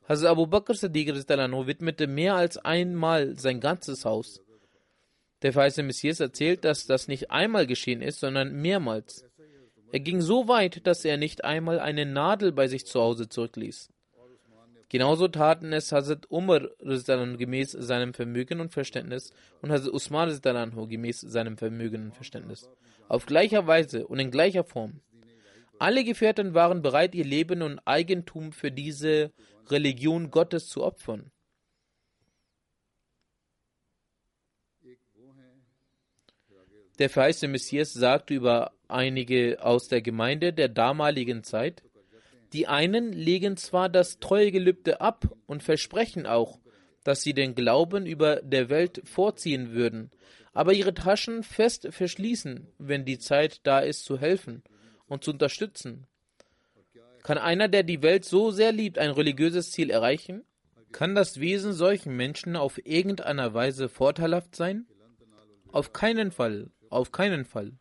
Hazrat 0.08 0.30
Abu 0.30 0.46
Bakr 0.46 0.74
widmete 0.74 2.06
mehr 2.06 2.34
als 2.34 2.56
einmal 2.56 3.36
sein 3.38 3.60
ganzes 3.60 4.04
Haus. 4.04 4.40
Der 5.42 5.52
verheißene 5.52 5.86
Messias 5.86 6.20
erzählt, 6.20 6.64
dass 6.64 6.86
das 6.86 7.08
nicht 7.08 7.30
einmal 7.30 7.66
geschehen 7.66 8.02
ist, 8.02 8.20
sondern 8.20 8.60
mehrmals. 8.60 9.24
Er 9.92 10.00
ging 10.00 10.20
so 10.20 10.48
weit, 10.48 10.86
dass 10.86 11.04
er 11.04 11.16
nicht 11.16 11.44
einmal 11.44 11.78
eine 11.80 12.04
Nadel 12.04 12.52
bei 12.52 12.68
sich 12.68 12.86
zu 12.86 13.00
Hause 13.00 13.28
zurückließ. 13.28 13.88
Genauso 14.90 15.28
taten 15.28 15.72
es 15.72 15.92
Hazrat 15.92 16.30
Umar 16.30 16.68
gemäß 16.80 17.72
seinem 17.72 18.14
Vermögen 18.14 18.60
und 18.60 18.72
Verständnis 18.72 19.32
und 19.60 19.70
Hazrat 19.70 19.92
Usman 19.92 20.40
gemäß 20.88 21.20
seinem 21.20 21.58
Vermögen 21.58 22.06
und 22.06 22.14
Verständnis. 22.14 22.68
Auf 23.06 23.26
gleicher 23.26 23.66
Weise 23.66 24.06
und 24.06 24.18
in 24.18 24.30
gleicher 24.30 24.64
Form. 24.64 25.00
Alle 25.78 26.04
Gefährten 26.04 26.54
waren 26.54 26.82
bereit, 26.82 27.14
ihr 27.14 27.24
Leben 27.24 27.62
und 27.62 27.80
Eigentum 27.84 28.52
für 28.52 28.72
diese 28.72 29.30
Religion 29.68 30.30
Gottes 30.30 30.68
zu 30.68 30.82
opfern. 30.82 31.30
Der 36.98 37.10
verheißene 37.10 37.52
Messias 37.52 37.92
sagte 37.92 38.34
über 38.34 38.72
einige 38.88 39.58
aus 39.62 39.88
der 39.88 40.02
Gemeinde 40.02 40.52
der 40.52 40.68
damaligen 40.68 41.44
Zeit, 41.44 41.82
die 42.52 42.66
einen 42.66 43.12
legen 43.12 43.56
zwar 43.56 43.88
das 43.88 44.18
Treuegelübde 44.18 45.00
ab 45.00 45.28
und 45.46 45.62
versprechen 45.62 46.26
auch, 46.26 46.58
dass 47.04 47.22
sie 47.22 47.34
den 47.34 47.54
Glauben 47.54 48.06
über 48.06 48.36
der 48.36 48.68
Welt 48.68 49.02
vorziehen 49.04 49.72
würden, 49.72 50.10
aber 50.52 50.72
ihre 50.72 50.94
Taschen 50.94 51.42
fest 51.42 51.88
verschließen, 51.90 52.66
wenn 52.78 53.04
die 53.04 53.18
Zeit 53.18 53.60
da 53.62 53.78
ist 53.78 54.04
zu 54.04 54.18
helfen 54.18 54.62
und 55.06 55.22
zu 55.22 55.30
unterstützen. 55.30 56.06
Kann 57.22 57.38
einer, 57.38 57.68
der 57.68 57.82
die 57.82 58.02
Welt 58.02 58.24
so 58.24 58.50
sehr 58.50 58.72
liebt, 58.72 58.98
ein 58.98 59.10
religiöses 59.10 59.70
Ziel 59.70 59.90
erreichen? 59.90 60.44
Kann 60.90 61.14
das 61.14 61.38
Wesen 61.38 61.74
solchen 61.74 62.16
Menschen 62.16 62.56
auf 62.56 62.84
irgendeiner 62.84 63.52
Weise 63.54 63.88
vorteilhaft 63.88 64.56
sein? 64.56 64.86
Auf 65.70 65.92
keinen 65.92 66.30
Fall, 66.30 66.70
auf 66.90 67.12
keinen 67.12 67.44
Fall. 67.44 67.72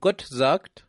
Gott 0.00 0.24
sagt, 0.28 0.86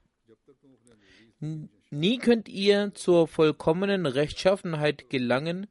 nie 1.89 2.17
könnt 2.17 2.47
ihr 2.47 2.93
zur 2.93 3.27
vollkommenen 3.27 4.05
Rechtschaffenheit 4.05 5.09
gelangen, 5.09 5.67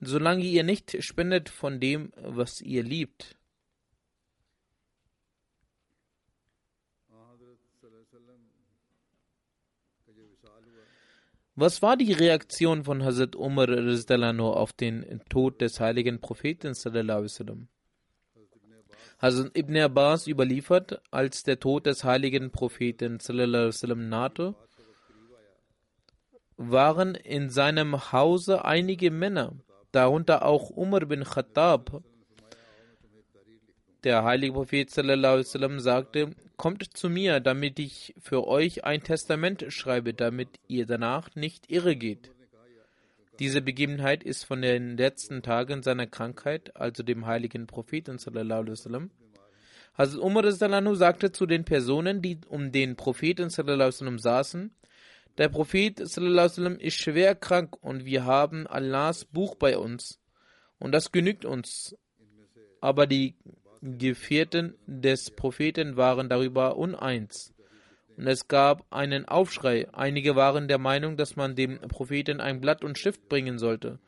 solange 0.00 0.44
ihr 0.44 0.64
nicht 0.64 1.02
spendet 1.02 1.48
von 1.48 1.78
dem, 1.78 2.12
was 2.16 2.60
ihr 2.60 2.82
liebt. 2.82 3.36
Was 11.54 11.82
war 11.82 11.98
die 11.98 12.12
Reaktion 12.12 12.84
von 12.84 13.04
Hazrat 13.04 13.36
Umar 13.36 13.68
auf 14.56 14.72
den 14.72 15.20
Tod 15.28 15.60
des 15.60 15.80
heiligen 15.80 16.18
Propheten? 16.18 16.74
Hazrat 19.20 19.56
Ibn 19.56 19.76
Abbas 19.78 20.26
überliefert, 20.26 21.00
als 21.10 21.42
der 21.42 21.60
Tod 21.60 21.86
des 21.86 22.04
heiligen 22.04 22.50
Propheten 22.50 23.18
nahte, 24.08 24.54
waren 26.56 27.14
in 27.14 27.50
seinem 27.50 28.12
Hause 28.12 28.64
einige 28.64 29.10
Männer, 29.10 29.54
darunter 29.90 30.44
auch 30.44 30.70
Umar 30.70 31.06
bin 31.06 31.24
Khattab. 31.24 32.02
Der 34.04 34.24
heilige 34.24 34.54
Prophet 34.54 34.90
sagte, 34.90 36.30
Kommt 36.56 36.96
zu 36.96 37.08
mir, 37.08 37.40
damit 37.40 37.78
ich 37.78 38.14
für 38.20 38.46
euch 38.46 38.84
ein 38.84 39.02
Testament 39.02 39.64
schreibe, 39.68 40.14
damit 40.14 40.48
ihr 40.68 40.86
danach 40.86 41.34
nicht 41.34 41.70
irre 41.70 41.96
geht. 41.96 42.30
Diese 43.42 43.60
Begebenheit 43.60 44.22
ist 44.22 44.44
von 44.44 44.62
den 44.62 44.96
letzten 44.96 45.42
Tagen 45.42 45.82
seiner 45.82 46.06
Krankheit, 46.06 46.76
also 46.76 47.02
dem 47.02 47.26
heiligen 47.26 47.66
Propheten. 47.66 48.20
Hazrat 49.98 50.20
Umar 50.20 50.52
sagte 50.94 51.32
zu 51.32 51.46
den 51.46 51.64
Personen, 51.64 52.22
die 52.22 52.38
um 52.48 52.70
den 52.70 52.94
Propheten 52.94 53.50
saßen, 53.50 54.70
der 55.38 55.48
Prophet 55.48 55.98
ist 55.98 56.94
schwer 56.94 57.34
krank 57.34 57.76
und 57.82 58.04
wir 58.04 58.24
haben 58.24 58.68
Allahs 58.68 59.24
Buch 59.24 59.56
bei 59.56 59.76
uns 59.76 60.20
und 60.78 60.92
das 60.92 61.10
genügt 61.10 61.44
uns. 61.44 61.96
Aber 62.80 63.08
die 63.08 63.34
Gefährten 63.80 64.76
des 64.86 65.32
Propheten 65.32 65.96
waren 65.96 66.28
darüber 66.28 66.76
uneins. 66.76 67.51
Und 68.22 68.28
es 68.28 68.46
gab 68.46 68.86
einen 68.92 69.26
Aufschrei. 69.26 69.92
Einige 69.92 70.36
waren 70.36 70.68
der 70.68 70.78
Meinung, 70.78 71.16
dass 71.16 71.34
man 71.34 71.56
dem 71.56 71.80
Propheten 71.80 72.40
ein 72.40 72.60
Blatt 72.60 72.84
und 72.84 72.96
Stift 72.96 73.28
bringen 73.28 73.58
sollte, 73.58 73.98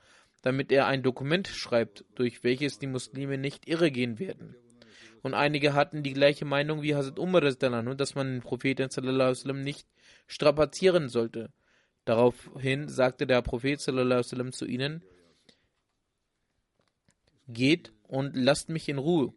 damit 0.40 0.70
er 0.70 0.86
ein 0.86 1.02
Dokument 1.02 1.48
schreibt, 1.48 2.04
durch 2.14 2.44
welches 2.44 2.78
die 2.78 2.86
Muslime 2.86 3.38
nicht 3.38 3.66
irregehen 3.66 4.20
werden. 4.20 4.54
Und 5.22 5.34
einige 5.34 5.74
hatten 5.74 6.04
die 6.04 6.12
gleiche 6.12 6.44
Meinung 6.44 6.80
wie 6.80 6.94
Hazrat 6.94 7.18
Umar, 7.18 7.40
dass 7.40 8.14
man 8.14 8.34
den 8.34 8.40
Propheten 8.40 8.88
nicht 9.64 9.88
strapazieren 10.28 11.08
sollte. 11.08 11.52
Daraufhin 12.04 12.88
sagte 12.88 13.26
der 13.26 13.42
Prophet 13.42 13.80
zu 13.80 14.64
ihnen: 14.64 15.02
Geht 17.48 17.92
und 18.04 18.36
lasst 18.36 18.68
mich 18.68 18.88
in 18.88 18.98
Ruhe. 18.98 19.34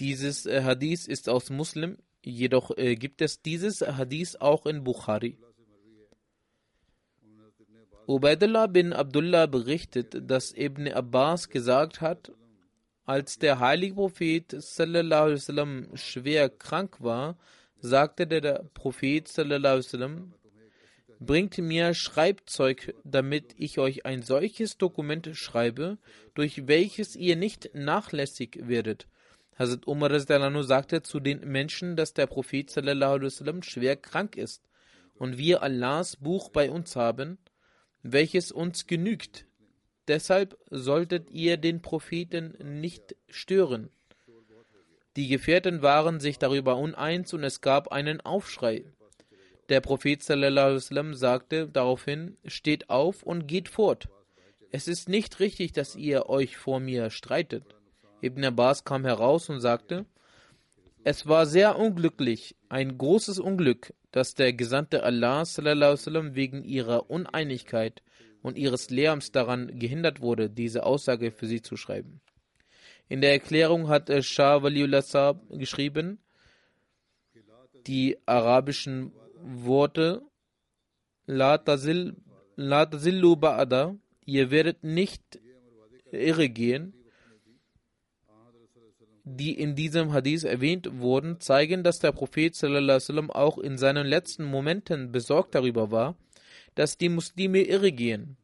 Dieses 0.00 0.46
äh, 0.46 0.62
Hadith 0.62 1.06
ist 1.06 1.28
aus 1.28 1.50
Muslim, 1.50 1.98
jedoch 2.22 2.76
äh, 2.76 2.96
gibt 2.96 3.22
es 3.22 3.42
dieses 3.42 3.80
Hadith 3.80 4.36
auch 4.40 4.66
in 4.66 4.84
Bukhari. 4.84 5.38
Ubaidullah 8.06 8.68
bin 8.68 8.94
Abdullah 8.94 9.46
berichtet, 9.46 10.16
dass 10.30 10.54
Ibn 10.56 10.88
Abbas 10.88 11.50
gesagt 11.50 12.00
hat, 12.00 12.32
als 13.04 13.38
der 13.38 13.60
heilige 13.60 13.96
Prophet 13.96 14.54
sallam, 14.58 15.88
schwer 15.94 16.48
krank 16.48 16.96
war, 17.00 17.38
sagte 17.80 18.26
der 18.26 18.64
Prophet 18.72 19.28
sallam, 19.28 20.32
bringt 21.20 21.58
mir 21.58 21.94
Schreibzeug, 21.94 22.94
damit 23.04 23.54
ich 23.58 23.78
euch 23.78 24.06
ein 24.06 24.22
solches 24.22 24.78
Dokument 24.78 25.28
schreibe, 25.34 25.98
durch 26.34 26.66
welches 26.66 27.16
ihr 27.16 27.36
nicht 27.36 27.74
nachlässig 27.74 28.58
werdet. 28.62 29.06
Hazrat 29.58 29.86
Umar 29.86 30.18
sagte 30.20 31.02
zu 31.02 31.20
den 31.20 31.40
Menschen, 31.40 31.96
dass 31.96 32.14
der 32.14 32.26
Prophet 32.26 32.70
sallam, 32.70 33.62
schwer 33.62 33.96
krank 33.96 34.36
ist 34.36 34.62
und 35.14 35.38
wir 35.38 35.62
Allahs 35.62 36.16
Buch 36.16 36.50
bei 36.50 36.70
uns 36.70 36.94
haben 36.94 37.38
welches 38.02 38.52
uns 38.52 38.86
genügt. 38.86 39.46
Deshalb 40.06 40.56
solltet 40.70 41.30
ihr 41.30 41.56
den 41.56 41.82
Propheten 41.82 42.56
nicht 42.80 43.14
stören. 43.28 43.90
Die 45.16 45.28
Gefährten 45.28 45.82
waren 45.82 46.20
sich 46.20 46.38
darüber 46.38 46.76
uneins 46.76 47.34
und 47.34 47.42
es 47.42 47.60
gab 47.60 47.88
einen 47.88 48.20
Aufschrei. 48.20 48.84
Der 49.68 49.80
Prophet 49.80 50.22
sallam, 50.22 51.14
sagte 51.14 51.68
daraufhin: 51.68 52.38
Steht 52.46 52.88
auf 52.88 53.22
und 53.22 53.46
geht 53.46 53.68
fort. 53.68 54.08
Es 54.70 54.86
ist 54.86 55.08
nicht 55.08 55.40
richtig, 55.40 55.72
dass 55.72 55.96
ihr 55.96 56.28
euch 56.28 56.56
vor 56.56 56.78
mir 56.80 57.10
streitet. 57.10 57.64
Ibn 58.20 58.44
Abbas 58.44 58.84
kam 58.84 59.04
heraus 59.04 59.48
und 59.48 59.60
sagte: 59.60 60.06
Es 61.04 61.26
war 61.26 61.46
sehr 61.46 61.78
unglücklich, 61.78 62.56
ein 62.68 62.98
großes 62.98 63.38
Unglück, 63.38 63.94
dass 64.10 64.34
der 64.34 64.52
Gesandte 64.52 65.02
Allah 65.02 65.44
sallam, 65.44 66.34
wegen 66.34 66.64
ihrer 66.64 67.10
Uneinigkeit 67.10 68.02
und 68.42 68.58
ihres 68.58 68.90
Lärms 68.90 69.32
daran 69.32 69.78
gehindert 69.78 70.20
wurde, 70.20 70.50
diese 70.50 70.84
Aussage 70.84 71.30
für 71.30 71.46
sie 71.46 71.62
zu 71.62 71.76
schreiben. 71.76 72.20
In 73.08 73.20
der 73.20 73.32
Erklärung 73.32 73.88
hat 73.88 74.10
Shah 74.24 74.62
Waliullah 74.62 75.02
Saab 75.02 75.48
geschrieben, 75.50 76.18
die 77.86 78.18
arabischen 78.26 79.12
Worte 79.40 80.22
La 81.26 81.58
tazillu 81.58 83.32
ba'ada, 83.34 83.96
ihr 84.24 84.50
werdet 84.50 84.82
nicht 84.82 85.40
irre 86.10 86.48
gehen, 86.48 86.94
die 89.36 89.58
in 89.58 89.74
diesem 89.74 90.12
Hadith 90.12 90.44
erwähnt 90.44 90.98
wurden, 90.98 91.40
zeigen, 91.40 91.82
dass 91.82 91.98
der 91.98 92.12
Prophet 92.12 92.54
sallam, 92.54 93.30
auch 93.30 93.58
in 93.58 93.78
seinen 93.78 94.06
letzten 94.06 94.44
Momenten 94.44 95.12
besorgt 95.12 95.54
darüber 95.54 95.90
war, 95.90 96.16
dass 96.74 96.96
die 96.98 97.08
Muslime 97.08 97.62
irre 97.62 97.92
gehen. 97.92 98.36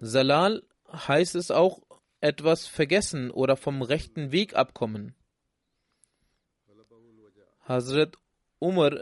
Salal 0.00 0.62
heißt 0.92 1.34
es 1.34 1.50
auch 1.50 1.82
etwas 2.20 2.66
vergessen 2.66 3.30
oder 3.30 3.56
vom 3.56 3.82
rechten 3.82 4.32
Weg 4.32 4.54
abkommen. 4.54 5.14
Hazrat 7.64 8.16
Umar 8.58 8.92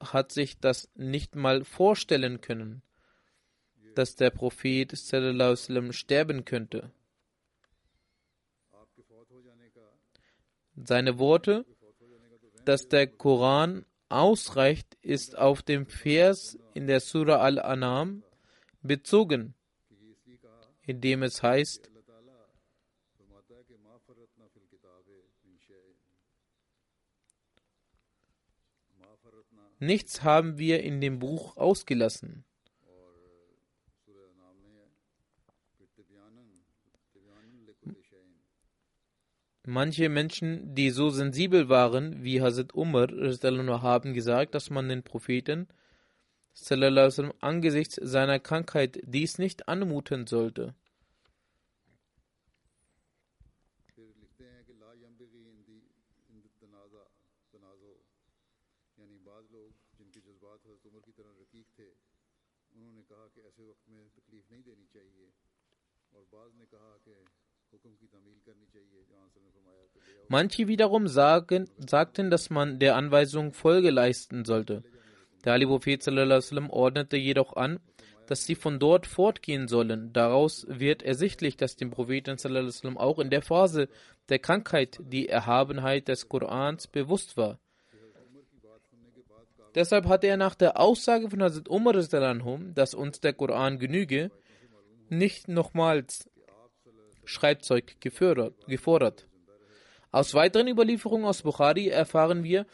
hat 0.00 0.32
sich 0.32 0.60
das 0.60 0.88
nicht 0.94 1.34
mal 1.34 1.64
vorstellen 1.64 2.40
können, 2.40 2.82
dass 3.94 4.14
der 4.14 4.30
Prophet 4.30 4.96
sallam, 4.96 5.92
sterben 5.92 6.44
könnte. 6.44 6.90
Seine 10.84 11.18
Worte, 11.18 11.64
dass 12.64 12.88
der 12.88 13.06
Koran 13.06 13.84
ausreicht, 14.08 14.96
ist 15.02 15.36
auf 15.36 15.62
dem 15.62 15.86
Vers 15.86 16.58
in 16.74 16.86
der 16.86 17.00
Surah 17.00 17.40
Al-Anam 17.40 18.22
bezogen, 18.82 19.54
in 20.82 21.00
dem 21.00 21.22
es 21.22 21.42
heißt, 21.42 21.90
Nichts 29.82 30.22
haben 30.22 30.58
wir 30.58 30.82
in 30.82 31.00
dem 31.00 31.18
Buch 31.18 31.56
ausgelassen. 31.56 32.44
Manche 39.72 40.08
Menschen, 40.08 40.74
die 40.74 40.90
so 40.90 41.10
sensibel 41.10 41.68
waren 41.68 42.24
wie 42.24 42.42
Hazrat 42.42 42.74
Umar, 42.74 43.06
haben 43.82 44.14
gesagt, 44.14 44.56
dass 44.56 44.68
man 44.68 44.88
den 44.88 45.04
Propheten 45.04 45.68
angesichts 47.40 47.94
seiner 48.02 48.40
Krankheit 48.40 49.00
dies 49.04 49.38
nicht 49.38 49.68
anmuten 49.68 50.26
sollte. 50.26 50.74
Manche 70.28 70.68
wiederum 70.68 71.08
sagen, 71.08 71.68
sagten, 71.76 72.30
dass 72.30 72.50
man 72.50 72.78
der 72.78 72.94
Anweisung 72.94 73.52
Folge 73.52 73.90
leisten 73.90 74.44
sollte. 74.44 74.84
Der 75.44 75.54
Ali 75.54 75.66
Prophet 75.66 76.06
ordnete 76.06 77.16
jedoch 77.16 77.56
an, 77.56 77.80
dass 78.28 78.46
sie 78.46 78.54
von 78.54 78.78
dort 78.78 79.08
fortgehen 79.08 79.66
sollen. 79.66 80.12
Daraus 80.12 80.64
wird 80.68 81.02
ersichtlich, 81.02 81.56
dass 81.56 81.74
dem 81.74 81.90
Propheten 81.90 82.38
auch 82.96 83.18
in 83.18 83.28
der 83.28 83.42
Phase 83.42 83.88
der 84.28 84.38
Krankheit 84.38 85.00
die 85.02 85.28
Erhabenheit 85.28 86.06
des 86.06 86.28
Korans 86.28 86.86
bewusst 86.86 87.36
war. 87.36 87.58
Deshalb 89.74 90.06
hatte 90.06 90.28
er 90.28 90.36
nach 90.36 90.54
der 90.54 90.78
Aussage 90.78 91.28
von 91.28 91.42
Hazrat 91.42 91.68
Umar, 91.68 91.92
dass 91.92 92.94
uns 92.94 93.20
der 93.20 93.32
Koran 93.32 93.80
genüge, 93.80 94.30
nicht 95.08 95.48
nochmals 95.48 96.29
Schreibzeug 97.30 97.96
gefordert. 98.00 99.26
Aus 100.10 100.34
weiteren 100.34 100.68
Überlieferungen 100.68 101.26
aus 101.26 101.42
Bukhari 101.42 101.88
erfahren 101.88 102.42
wir, 102.42 102.66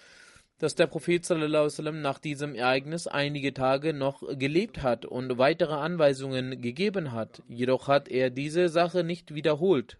dass 0.59 0.75
der 0.75 0.87
Prophet 0.87 1.25
sallam, 1.25 2.01
nach 2.01 2.19
diesem 2.19 2.55
Ereignis 2.55 3.07
einige 3.07 3.53
Tage 3.53 3.93
noch 3.93 4.23
gelebt 4.39 4.83
hat 4.83 5.05
und 5.05 5.37
weitere 5.37 5.75
Anweisungen 5.75 6.63
gegeben 6.63 7.13
hat. 7.13 7.43
Jedoch 7.47 7.89
hat 7.89 8.09
er 8.09 8.31
diese 8.31 8.71
Sache 8.71 9.05
nicht 9.05 9.35
wiederholt. 9.35 9.99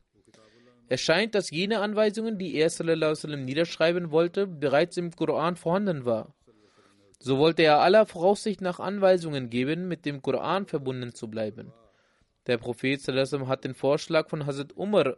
Es 0.89 1.03
scheint, 1.03 1.35
dass 1.35 1.51
jene 1.51 1.81
Anweisungen, 1.81 2.39
die 2.39 2.55
er 2.55 2.71
sallam, 2.71 3.45
niederschreiben 3.45 4.11
wollte, 4.11 4.47
bereits 4.47 4.97
im 4.97 5.11
Koran 5.11 5.57
vorhanden 5.57 6.07
war. 6.07 6.35
So 7.19 7.39
wollte 7.39 7.63
er 7.63 7.81
aller 7.81 8.07
Voraussicht 8.07 8.63
nach 8.63 8.81
Anweisungen 8.81 9.51
geben, 9.51 9.89
mit 9.89 10.07
dem 10.07 10.23
Koran 10.23 10.67
verbunden 10.67 11.13
zu 11.13 11.29
bleiben. 11.29 11.73
Der 12.47 12.59
Prophet 12.59 13.01
hat 13.09 13.65
den 13.65 13.75
Vorschlag 13.75 14.29
von 14.29 14.47
Hazrat 14.47 14.77
Umar 14.77 15.17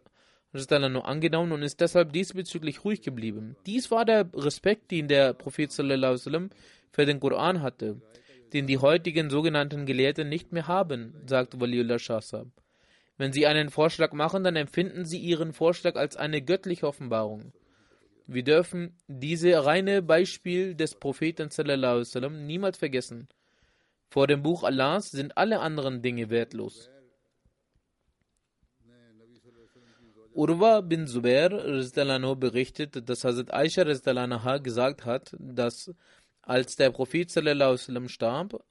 angenommen 0.52 1.52
und 1.52 1.62
ist 1.62 1.80
deshalb 1.80 2.12
diesbezüglich 2.12 2.84
ruhig 2.84 3.02
geblieben. 3.02 3.56
Dies 3.66 3.90
war 3.90 4.04
der 4.04 4.30
Respekt, 4.34 4.90
den 4.90 5.08
der 5.08 5.34
Prophet 5.34 5.70
für 5.72 7.04
den 7.04 7.20
Koran 7.20 7.60
hatte, 7.60 8.00
den 8.54 8.66
die 8.66 8.78
heutigen 8.78 9.28
sogenannten 9.28 9.84
Gelehrten 9.84 10.28
nicht 10.28 10.52
mehr 10.52 10.66
haben, 10.66 11.14
sagt 11.26 11.60
Waliullah 11.60 11.98
Shah 11.98 12.22
Wenn 13.18 13.32
sie 13.32 13.46
einen 13.46 13.68
Vorschlag 13.68 14.12
machen, 14.12 14.42
dann 14.42 14.56
empfinden 14.56 15.04
sie 15.04 15.18
ihren 15.18 15.52
Vorschlag 15.52 15.96
als 15.96 16.16
eine 16.16 16.40
göttliche 16.40 16.86
Offenbarung. 16.86 17.52
Wir 18.26 18.42
dürfen 18.42 18.94
diese 19.06 19.64
reine 19.64 20.02
Beispiel 20.02 20.74
des 20.74 20.94
Propheten 20.94 21.50
niemals 22.46 22.78
vergessen. 22.78 23.28
Vor 24.10 24.26
dem 24.26 24.42
Buch 24.42 24.64
Allahs 24.64 25.10
sind 25.10 25.36
alle 25.36 25.60
anderen 25.60 26.00
Dinge 26.00 26.30
wertlos. 26.30 26.90
Urwa 30.38 30.82
bin 30.82 31.08
Zubair 31.08 31.50
berichtet, 32.36 33.08
dass 33.08 33.24
Hazrat 33.24 33.52
Aisha 33.52 33.82
gesagt 34.58 35.04
hat, 35.04 35.34
dass 35.36 35.92
als 36.42 36.76
der 36.76 36.92
Prophet 36.92 37.28
starb, 38.08 38.64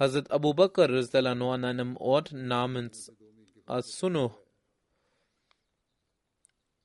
Hazrat 0.00 0.32
Abu 0.32 0.52
Bakr 0.52 0.88
an 1.52 1.64
einem 1.64 1.96
Ort 1.96 2.32
namens 2.32 3.12
As-Sunuh 3.66 4.32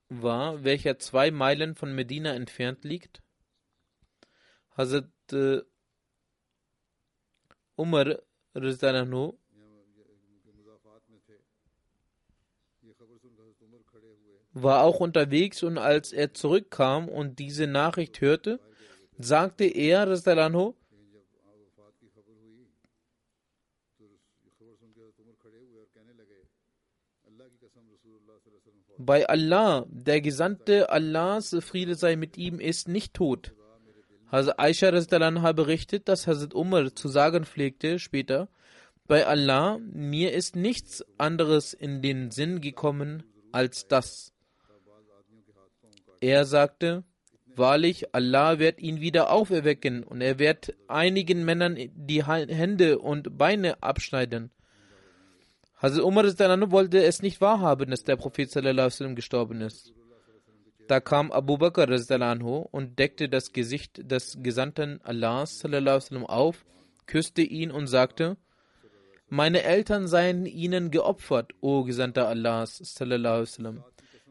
war, 0.10 0.64
welcher 0.64 1.00
zwei 1.00 1.32
Meilen 1.32 1.74
von 1.74 1.96
Medina 1.96 2.36
entfernt 2.36 2.84
liegt? 2.84 3.24
Hazrat 4.78 5.10
äh, 5.32 5.62
Umar 7.76 8.20
Rizdananu 8.54 9.40
war 14.64 14.84
auch 14.84 15.00
unterwegs 15.00 15.64
und 15.64 15.78
als 15.78 16.12
er 16.12 16.34
zurückkam 16.34 17.10
und 17.10 17.40
diese 17.40 17.68
Nachricht 17.68 18.22
hörte, 18.22 18.60
sagte 19.18 19.66
er, 19.66 20.10
Rizdananu, 20.10 20.74
bei 28.98 29.30
Allah, 29.30 29.86
der 29.90 30.22
Gesandte 30.22 30.90
Allahs, 30.90 31.56
Friede 31.62 31.96
sei 31.96 32.16
mit 32.16 32.38
ihm, 32.38 32.60
ist 32.60 32.88
nicht 32.88 33.14
tot. 33.14 33.54
Hazrat 34.32 34.60
Aisha 34.60 34.90
Anha 34.90 35.52
berichtet, 35.54 36.10
dass 36.10 36.28
Hazrat 36.28 36.54
Umar 36.54 36.94
zu 36.94 37.08
sagen 37.08 37.46
pflegte 37.46 38.00
später, 38.00 38.50
bei 39.08 39.26
Allah, 39.26 39.80
mir 39.80 40.34
ist 40.34 40.58
nichts 40.58 41.06
anderes 41.18 41.74
in 41.74 42.02
den 42.02 42.32
Sinn 42.32 42.60
gekommen 42.60 43.24
als 43.54 43.88
das. 43.88 44.34
Er 46.22 46.46
sagte, 46.46 47.04
wahrlich, 47.46 48.14
Allah 48.14 48.60
wird 48.60 48.80
ihn 48.80 49.02
wieder 49.02 49.32
auferwecken 49.32 50.04
und 50.04 50.22
er 50.22 50.40
wird 50.40 50.74
einigen 50.88 51.46
Männern 51.46 51.78
die 51.96 52.26
Hände 52.26 53.00
und 53.00 53.38
Beine 53.38 53.82
abschneiden. 53.82 54.52
Hazrat 55.78 56.04
Umar 56.04 56.26
wollte 56.72 57.04
es 57.04 57.22
nicht 57.22 57.40
wahrhaben, 57.40 57.92
dass 57.92 58.04
der 58.04 58.16
Prophet 58.16 58.52
gestorben 59.16 59.62
ist. 59.62 59.94
Da 60.88 61.00
kam 61.00 61.32
Abu 61.32 61.58
Bakr 61.58 61.88
und 62.72 62.98
deckte 62.98 63.30
das 63.30 63.52
Gesicht 63.52 64.10
des 64.10 64.38
Gesandten 64.42 65.00
Allahs 65.04 65.64
auf, 66.28 66.66
küsste 67.06 67.42
ihn 67.42 67.72
und 67.72 67.88
sagte, 67.88 68.38
meine 69.30 69.64
Eltern 69.64 70.08
seien 70.08 70.46
ihnen 70.46 70.90
geopfert, 70.90 71.52
o 71.60 71.84
Gesandter 71.84 72.30
Allahs. 72.30 72.78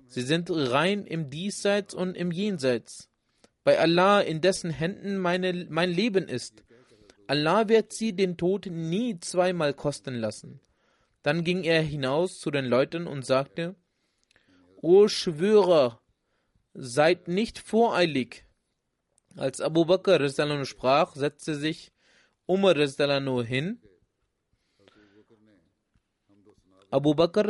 Sie 0.06 0.22
sind 0.22 0.50
rein 0.50 1.04
im 1.04 1.30
Diesseits 1.30 1.94
und 1.94 2.16
im 2.16 2.30
Jenseits. 2.30 3.08
Bei 3.64 3.78
Allah, 3.78 4.20
in 4.20 4.40
dessen 4.40 4.70
Händen 4.70 5.18
meine, 5.18 5.66
mein 5.68 5.90
Leben 5.90 6.28
ist. 6.28 6.62
Allah 7.26 7.68
wird 7.68 7.92
sie 7.92 8.12
den 8.12 8.36
Tod 8.36 8.66
nie 8.66 9.18
zweimal 9.18 9.74
kosten 9.74 10.14
lassen. 10.14 10.60
Dann 11.22 11.42
ging 11.42 11.64
er 11.64 11.82
hinaus 11.82 12.38
zu 12.38 12.52
den 12.52 12.66
Leuten 12.66 13.08
und 13.08 13.26
sagte, 13.26 13.74
O 14.80 15.08
Schwörer, 15.08 16.00
seid 16.72 17.26
nicht 17.26 17.58
voreilig. 17.58 18.44
Als 19.34 19.60
Abu 19.60 19.84
Bakr 19.84 20.28
sprach, 20.64 21.16
setzte 21.16 21.56
sich 21.56 21.92
Umar 22.46 22.76
hin 22.76 23.80
Abu 26.90 27.14
Bakr 27.14 27.44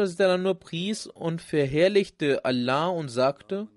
pries 0.55 1.07
und 1.07 1.43
verherrlichte 1.43 2.45
Allah 2.45 2.89
und 2.89 3.09
sagte, 3.09 3.69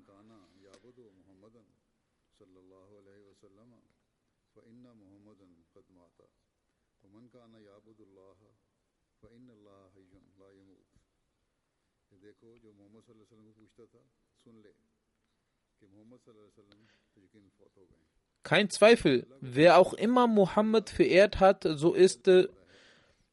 Kein 18.43 18.69
Zweifel, 18.69 19.27
wer 19.41 19.77
auch 19.77 19.93
immer 19.93 20.27
Muhammad 20.27 20.89
verehrt 20.89 21.39
hat, 21.39 21.67
so 21.69 21.93
ist 21.93 22.27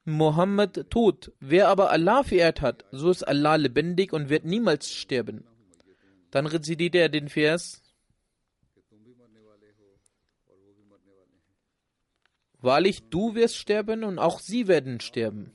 Mohammed 0.07 0.89
tot. 0.89 1.33
Wer 1.41 1.69
aber 1.69 1.91
Allah 1.91 2.23
verehrt 2.23 2.61
hat, 2.61 2.85
so 2.93 3.11
ist 3.11 3.27
Allah 3.27 3.57
lebendig 3.57 4.13
und 4.13 4.29
wird 4.29 4.45
niemals 4.45 4.95
sterben. 4.95 5.45
Dann 6.31 6.47
rezitierte 6.47 6.99
er 6.99 7.09
den 7.09 7.29
Vers. 7.29 7.83
Wahrlich, 12.59 13.03
du 13.11 13.35
wirst 13.35 13.57
sterben 13.57 14.05
und 14.05 14.19
auch 14.19 14.41
sie 14.41 14.69
werden 14.69 15.01
sterben. 15.01 15.53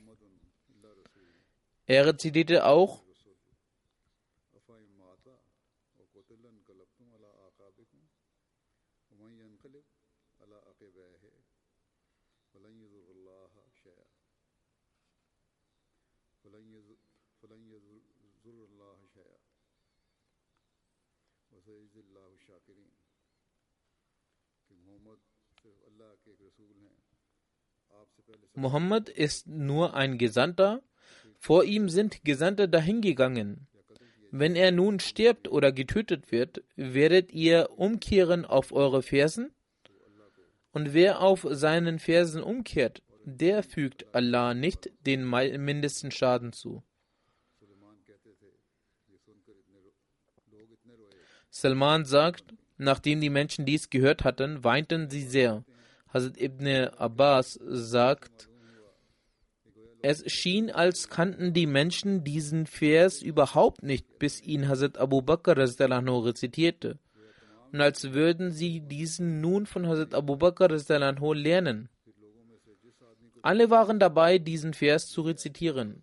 Er 1.86 2.06
rezitierte 2.06 2.66
auch. 2.66 3.01
Muhammad 28.54 29.10
ist 29.10 29.48
nur 29.48 29.94
ein 29.96 30.18
Gesandter, 30.18 30.82
vor 31.38 31.64
ihm 31.64 31.90
sind 31.90 32.24
Gesandte 32.24 32.68
dahingegangen. 32.70 33.68
Wenn 34.30 34.56
er 34.56 34.72
nun 34.72 35.00
stirbt 35.00 35.48
oder 35.48 35.72
getötet 35.72 36.32
wird, 36.32 36.64
werdet 36.76 37.32
ihr 37.32 37.70
umkehren 37.76 38.46
auf 38.46 38.72
eure 38.72 39.02
Fersen? 39.02 39.52
Und 40.72 40.94
wer 40.94 41.22
auf 41.22 41.46
seinen 41.50 42.00
Fersen 42.00 42.42
umkehrt, 42.42 43.02
der 43.26 43.64
fügt 43.64 44.14
Allah 44.16 44.54
nicht 44.54 44.90
den 45.06 45.28
mindesten 45.28 46.12
Schaden 46.12 46.54
zu. 46.54 46.84
Salman 51.50 52.06
sagt, 52.06 52.54
nachdem 52.78 53.20
die 53.20 53.30
Menschen 53.30 53.66
dies 53.66 53.90
gehört 53.90 54.24
hatten, 54.24 54.64
weinten 54.64 55.10
sie 55.10 55.24
sehr. 55.24 55.66
Hazrat 56.14 56.40
Ibn 56.40 56.68
Abbas 56.98 57.60
sagt, 57.64 58.50
es 60.02 60.24
schien, 60.32 60.72
als 60.72 61.10
kannten 61.10 61.54
die 61.54 61.68
Menschen 61.68 62.24
diesen 62.24 62.66
Vers 62.66 63.22
überhaupt 63.22 63.84
nicht, 63.84 64.20
bis 64.20 64.42
ihn 64.42 64.68
Hazrat 64.68 64.98
Abu 64.98 65.22
Bakr 65.22 65.56
rezitierte. 65.56 66.98
Und 67.72 67.82
als 67.82 68.12
würden 68.12 68.52
sie 68.52 68.82
diesen 68.82 69.42
nun 69.42 69.66
von 69.66 69.88
Hazrat 69.88 70.14
Abu 70.14 70.36
Bakr 70.38 70.70
lernen. 70.70 71.90
Alle 73.44 73.70
waren 73.70 74.00
dabei, 74.00 74.38
diesen 74.38 74.74
Vers 74.74 75.08
zu 75.08 75.22
rezitieren. 75.22 76.02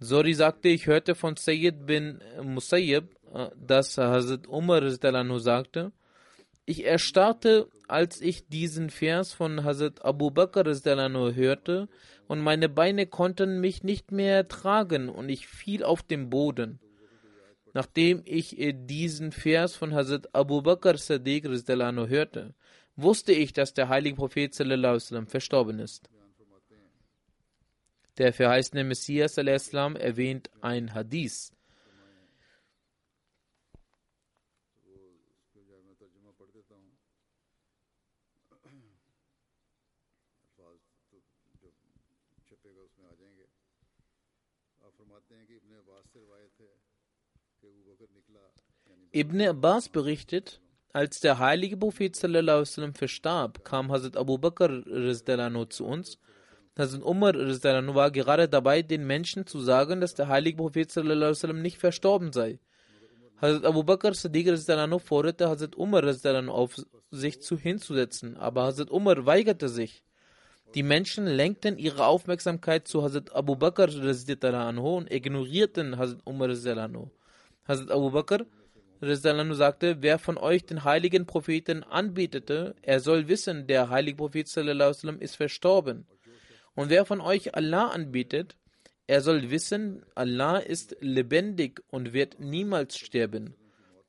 Zori 0.00 0.34
sagte, 0.34 0.68
ich 0.68 0.86
hörte 0.86 1.14
von 1.14 1.36
Sayyid 1.36 1.86
bin 1.86 2.20
Musayyib, 2.42 3.14
äh, 3.32 3.50
dass 3.56 3.96
Hazrat 3.98 4.48
Umar 4.48 4.82
sagte, 5.38 5.92
ich 6.64 6.84
erstarrte, 6.84 7.68
als 7.88 8.20
ich 8.20 8.46
diesen 8.46 8.90
Vers 8.90 9.32
von 9.32 9.64
Hazrat 9.64 10.04
Abu 10.04 10.30
Bakr 10.30 10.64
hörte, 10.64 11.88
und 12.28 12.40
meine 12.40 12.68
Beine 12.68 13.06
konnten 13.06 13.60
mich 13.60 13.82
nicht 13.82 14.12
mehr 14.12 14.48
tragen, 14.48 15.08
und 15.08 15.28
ich 15.28 15.48
fiel 15.48 15.84
auf 15.84 16.02
den 16.02 16.30
Boden. 16.30 16.78
Nachdem 17.74 18.22
ich 18.24 18.58
äh, 18.58 18.72
diesen 18.72 19.32
Vers 19.32 19.74
von 19.76 19.94
Hazrat 19.94 20.34
Abu 20.34 20.62
Bakr 20.62 20.98
Sadiq 20.98 21.44
hörte, 21.44 22.54
wusste 22.96 23.32
ich, 23.32 23.52
dass 23.52 23.74
der 23.74 23.88
heilige 23.88 24.16
Prophet 24.16 24.54
verstorben 25.26 25.78
ist. 25.78 26.08
Der 28.18 28.32
verheißene 28.32 28.84
Messias 28.84 29.36
erwähnt 29.36 30.50
ein 30.60 30.94
Hadith. 30.94 31.52
Ibn 49.14 49.42
Abbas 49.42 49.90
berichtet, 49.90 50.58
als 50.94 51.20
der 51.20 51.38
heilige 51.38 51.76
Prophet 51.76 52.16
sallam, 52.16 52.94
verstarb, 52.94 53.62
kam 53.62 53.92
Hazrat 53.92 54.16
Abu 54.16 54.38
Bakr 54.38 54.70
zu 55.68 55.84
uns. 55.84 56.18
Hazrat 56.78 57.02
Umar 57.02 57.34
war 57.34 58.10
gerade 58.10 58.48
dabei, 58.48 58.80
den 58.80 59.06
Menschen 59.06 59.46
zu 59.46 59.60
sagen, 59.60 60.00
dass 60.00 60.14
der 60.14 60.28
heilige 60.28 60.56
Prophet 60.56 60.90
sallam, 60.90 61.60
nicht 61.60 61.76
verstorben 61.76 62.32
sei. 62.32 62.58
Hazrat 63.36 63.66
Abu 63.66 63.82
Bakr 63.84 64.14
forderte 64.14 65.50
Hazrat 65.50 65.76
Umar 65.76 66.04
auf, 66.48 66.76
sich 67.10 67.42
zu 67.42 67.58
hinzusetzen, 67.58 68.38
aber 68.38 68.62
Hazrat 68.62 68.90
Umar 68.90 69.26
weigerte 69.26 69.68
sich. 69.68 70.02
Die 70.74 70.82
Menschen 70.82 71.26
lenkten 71.26 71.76
ihre 71.76 72.06
Aufmerksamkeit 72.06 72.88
zu 72.88 73.02
Hazrat 73.02 73.34
Abu 73.36 73.56
Bakr 73.56 73.88
und 73.90 75.12
ignorierten 75.12 75.98
Hazrat 75.98 76.22
Umar. 76.24 76.48
Hazrat 76.48 77.90
Abu 77.90 78.10
Bakr 78.10 78.46
sagte, 79.02 79.96
wer 80.00 80.18
von 80.18 80.38
euch 80.38 80.64
den 80.64 80.84
heiligen 80.84 81.26
Propheten 81.26 81.82
anbetete, 81.82 82.76
er 82.82 83.00
soll 83.00 83.26
wissen, 83.26 83.66
der 83.66 83.90
heilige 83.90 84.16
Prophet 84.16 84.46
sallam, 84.46 85.18
ist 85.18 85.36
verstorben. 85.36 86.06
Und 86.74 86.88
wer 86.88 87.04
von 87.04 87.20
euch 87.20 87.54
Allah 87.56 87.88
anbetet, 87.88 88.56
er 89.08 89.20
soll 89.20 89.50
wissen, 89.50 90.04
Allah 90.14 90.58
ist 90.58 90.96
lebendig 91.00 91.82
und 91.88 92.12
wird 92.12 92.38
niemals 92.38 92.96
sterben. 92.96 93.54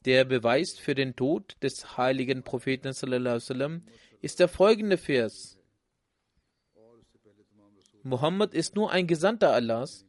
Der 0.06 0.26
Beweis 0.26 0.78
für 0.78 0.94
den 0.94 1.16
Tod 1.16 1.56
des 1.64 1.98
heiligen 1.98 2.44
Propheten 2.44 2.94
sallam, 2.94 3.84
ist 4.22 4.40
der 4.40 4.48
folgende 4.48 4.98
Vers. 4.98 5.58
Muhammad 8.04 8.54
ist 8.54 8.76
nur 8.76 8.92
ein 8.92 9.08
Gesandter 9.08 9.54
Allahs. 9.54 10.06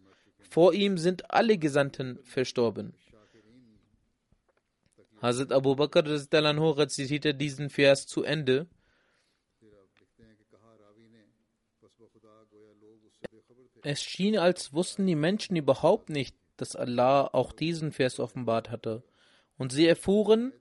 Vor 0.50 0.74
ihm 0.74 0.98
sind 0.98 1.30
alle 1.30 1.56
Gesandten 1.56 2.18
verstorben. 2.22 2.92
Hazrat 5.24 5.52
Abu 5.52 5.74
Bakr 5.74 6.04
rezitierte 6.06 7.34
diesen 7.34 7.70
Vers 7.70 8.06
zu 8.06 8.24
Ende. 8.24 8.66
Es 13.82 14.02
schien, 14.02 14.36
als 14.36 14.74
wussten 14.74 15.06
die 15.06 15.14
Menschen 15.14 15.56
überhaupt 15.56 16.10
nicht, 16.10 16.36
dass 16.58 16.76
Allah 16.76 17.30
auch 17.32 17.52
diesen 17.52 17.90
Vers 17.90 18.20
offenbart 18.20 18.70
hatte. 18.70 19.02
Und 19.56 19.72
sie 19.72 19.86
erfuhren, 19.86 20.52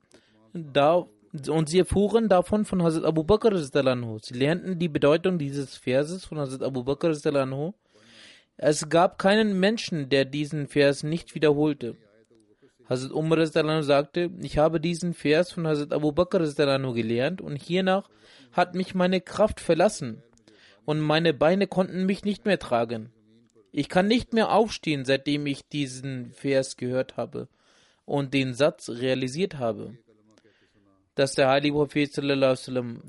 da, 0.53 1.07
und 1.49 1.68
sie 1.68 1.80
erfuhren 1.80 2.30
davon 2.30 2.64
von 2.64 2.84
Hazrat 2.84 3.03
Abu 3.03 3.26
Bakr. 3.26 3.57
Sie 3.57 4.34
lernten 4.34 4.80
die 4.80 4.88
Bedeutung 4.88 5.39
dieses 5.39 5.76
Verses 5.76 6.24
von 6.24 6.39
Hazrat 6.39 6.64
Abu 6.64 6.86
Bakr. 6.86 7.11
Es 8.55 8.88
gab 8.88 9.18
keinen 9.18 9.59
Menschen, 9.59 10.07
der 10.07 10.24
diesen 10.24 10.68
Vers 10.68 11.03
nicht 11.03 11.36
wiederholte. 11.36 11.97
Hazrat 12.94 13.12
Umar 13.12 13.84
sagte, 13.84 14.32
ich 14.41 14.58
habe 14.58 14.80
diesen 14.80 15.14
Vers 15.14 15.52
von 15.52 15.68
Hazrat 15.68 15.94
Abu 15.94 16.12
Bakr 16.12 16.39
gelernt 16.94 17.41
und 17.41 17.56
hiernach 17.56 18.10
hat 18.52 18.76
mich 18.76 18.96
meine 18.96 19.22
Kraft 19.22 19.60
verlassen 19.60 20.24
und 20.86 21.00
meine 21.00 21.34
Beine 21.34 21.68
konnten 21.68 22.06
mich 22.06 22.24
nicht 22.24 22.46
mehr 22.46 22.60
tragen. 22.60 23.12
Ich 23.72 23.89
kann 23.89 24.08
nicht 24.08 24.34
mehr 24.34 24.52
aufstehen, 24.52 25.06
seitdem 25.06 25.46
ich 25.48 25.68
diesen 25.68 26.32
Vers 26.32 26.78
gehört 26.78 27.18
habe 27.18 27.48
und 28.06 28.34
den 28.34 28.54
Satz 28.54 28.89
realisiert 28.89 29.58
habe 29.58 29.98
dass 31.16 31.36
der 31.36 31.50
heilige 31.50 31.76
Prophet 31.76 32.12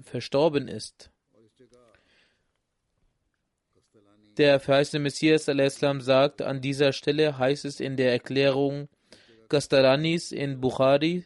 verstorben 0.05 0.69
ist. 0.69 1.11
Der 4.37 4.59
verheißene 4.59 5.01
Messias 5.01 5.45
sagt, 5.45 6.43
an 6.43 6.61
dieser 6.61 6.93
Stelle 6.93 7.39
heißt 7.39 7.65
es 7.65 7.79
in 7.79 7.97
der 7.97 8.13
Erklärung 8.13 8.89
Kastalanis 9.55 10.33
in 10.33 10.61
Bukhari, 10.61 11.23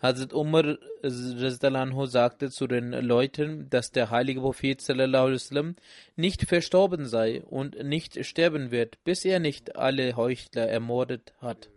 Hazrat 0.00 0.32
Umar 0.32 0.78
sagte 2.06 2.50
zu 2.50 2.68
den 2.68 2.92
Leuten, 2.92 3.68
dass 3.68 3.90
der 3.90 4.10
heilige 4.10 4.40
Prophet 4.40 4.80
sallam, 4.80 5.74
nicht 6.14 6.42
verstorben 6.44 7.06
sei 7.06 7.42
und 7.42 7.82
nicht 7.82 8.24
sterben 8.24 8.70
wird, 8.70 9.02
bis 9.02 9.24
er 9.24 9.40
nicht 9.40 9.74
alle 9.74 10.14
Heuchler 10.14 10.68
ermordet 10.68 11.34
hat. 11.40 11.68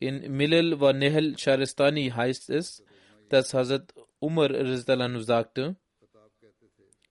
In 0.00 0.36
Milal 0.36 0.80
wa 0.80 0.92
Nehel 0.92 1.36
Sharistani 1.36 2.10
heißt 2.10 2.50
es, 2.50 2.84
dass 3.28 3.52
Hazrat 3.52 3.94
Umar 4.20 4.50
sagte, 5.20 5.76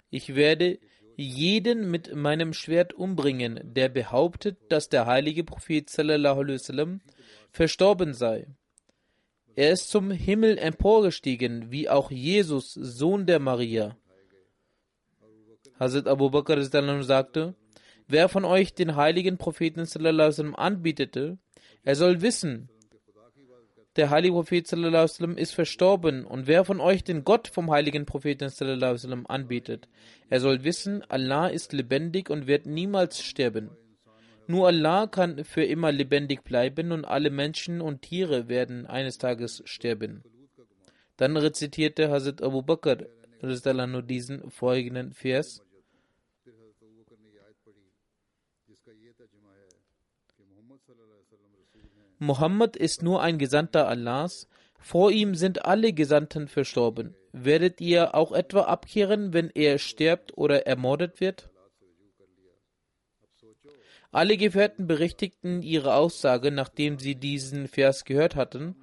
ich 0.09 0.35
werde 0.35 0.79
jeden 1.17 1.91
mit 1.91 2.15
meinem 2.15 2.53
Schwert 2.53 2.93
umbringen, 2.93 3.59
der 3.63 3.89
behauptet, 3.89 4.57
dass 4.69 4.87
der 4.87 5.05
heilige 5.05 5.43
Prophet 5.43 5.89
sallam, 5.89 7.01
verstorben 7.51 8.13
sei. 8.13 8.47
Er 9.55 9.71
ist 9.71 9.89
zum 9.89 10.11
Himmel 10.11 10.57
emporgestiegen, 10.57 11.71
wie 11.71 11.89
auch 11.89 12.09
Jesus, 12.11 12.73
Sohn 12.73 13.25
der 13.25 13.39
Maria. 13.39 13.97
Hazrat 15.77 16.07
Abu 16.07 16.29
Bakr 16.29 16.61
sagte, 17.03 17.55
wer 18.07 18.29
von 18.29 18.45
euch 18.45 18.73
den 18.75 18.95
heiligen 18.95 19.37
Propheten 19.37 19.85
anbietete, 20.55 21.37
er 21.83 21.95
soll 21.95 22.21
wissen, 22.21 22.69
der 23.97 24.09
heilige 24.09 24.33
Prophet 24.33 24.67
sallam, 24.67 25.37
ist 25.37 25.53
verstorben 25.53 26.25
und 26.25 26.47
wer 26.47 26.63
von 26.63 26.79
euch 26.79 27.03
den 27.03 27.23
Gott 27.23 27.47
vom 27.47 27.71
heiligen 27.71 28.05
Propheten 28.05 28.49
sallam, 28.49 29.25
anbietet, 29.27 29.87
er 30.29 30.39
soll 30.39 30.63
wissen, 30.63 31.03
Allah 31.09 31.47
ist 31.47 31.73
lebendig 31.73 32.29
und 32.29 32.47
wird 32.47 32.65
niemals 32.65 33.21
sterben. 33.21 33.71
Nur 34.47 34.67
Allah 34.67 35.07
kann 35.07 35.43
für 35.43 35.63
immer 35.63 35.91
lebendig 35.91 36.43
bleiben 36.43 36.93
und 36.93 37.03
alle 37.03 37.29
Menschen 37.29 37.81
und 37.81 38.01
Tiere 38.03 38.47
werden 38.47 38.85
eines 38.85 39.17
Tages 39.17 39.61
sterben. 39.65 40.23
Dann 41.17 41.35
rezitierte 41.35 42.09
Hazrat 42.09 42.41
Abu 42.41 42.61
Bakr 42.61 43.07
diesen 43.41 44.49
folgenden 44.49 45.13
Vers. 45.13 45.61
Muhammad 52.19 52.75
ist 52.75 53.03
nur 53.03 53.21
ein 53.21 53.37
Gesandter 53.37 53.87
Allahs, 53.87 54.47
vor 54.79 55.11
ihm 55.11 55.35
sind 55.35 55.65
alle 55.65 55.93
Gesandten 55.93 56.47
verstorben. 56.47 57.15
Werdet 57.31 57.81
ihr 57.81 58.15
auch 58.15 58.31
etwa 58.31 58.61
abkehren, 58.61 59.33
wenn 59.33 59.49
er 59.49 59.77
stirbt 59.77 60.37
oder 60.37 60.65
ermordet 60.65 61.19
wird? 61.19 61.49
Alle 64.11 64.37
Gefährten 64.37 64.87
berichtigten 64.87 65.61
ihre 65.61 65.93
Aussage, 65.93 66.51
nachdem 66.51 66.97
sie 66.97 67.15
diesen 67.15 67.67
Vers 67.67 68.05
gehört 68.05 68.35
hatten. 68.35 68.75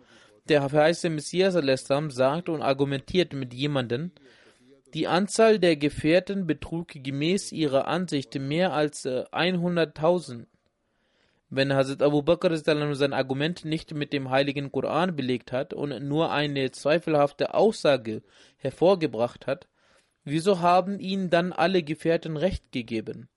Der 0.48 0.68
verheißene 0.68 1.14
Messias 1.14 1.54
sagt 1.54 2.48
und 2.48 2.62
argumentiert 2.62 3.32
mit 3.32 3.54
jemandem, 3.54 4.12
die 4.92 5.08
Anzahl 5.08 5.58
der 5.58 5.76
Gefährten 5.76 6.46
betrug 6.46 6.88
gemäß 6.94 7.50
ihrer 7.50 7.88
Ansicht 7.88 8.38
mehr 8.38 8.72
als 8.74 9.06
100.000. 9.06 10.44
Wenn 11.50 11.74
Hazrat 11.74 12.02
Abu 12.02 12.22
Bakr 12.22 12.56
sein 12.56 13.12
Argument 13.12 13.64
nicht 13.64 13.94
mit 13.94 14.12
dem 14.12 14.30
heiligen 14.30 14.72
Koran 14.72 15.14
belegt 15.14 15.52
hat 15.52 15.72
und 15.72 16.02
nur 16.08 16.32
eine 16.32 16.70
zweifelhafte 16.70 17.54
Aussage 17.54 18.22
hervorgebracht 18.56 19.46
hat, 19.46 19.68
wieso 20.24 20.60
haben 20.60 20.98
ihnen 20.98 21.30
dann 21.30 21.52
alle 21.52 21.82
Gefährten 21.82 22.36
Recht 22.36 22.72
gegeben? 22.72 23.28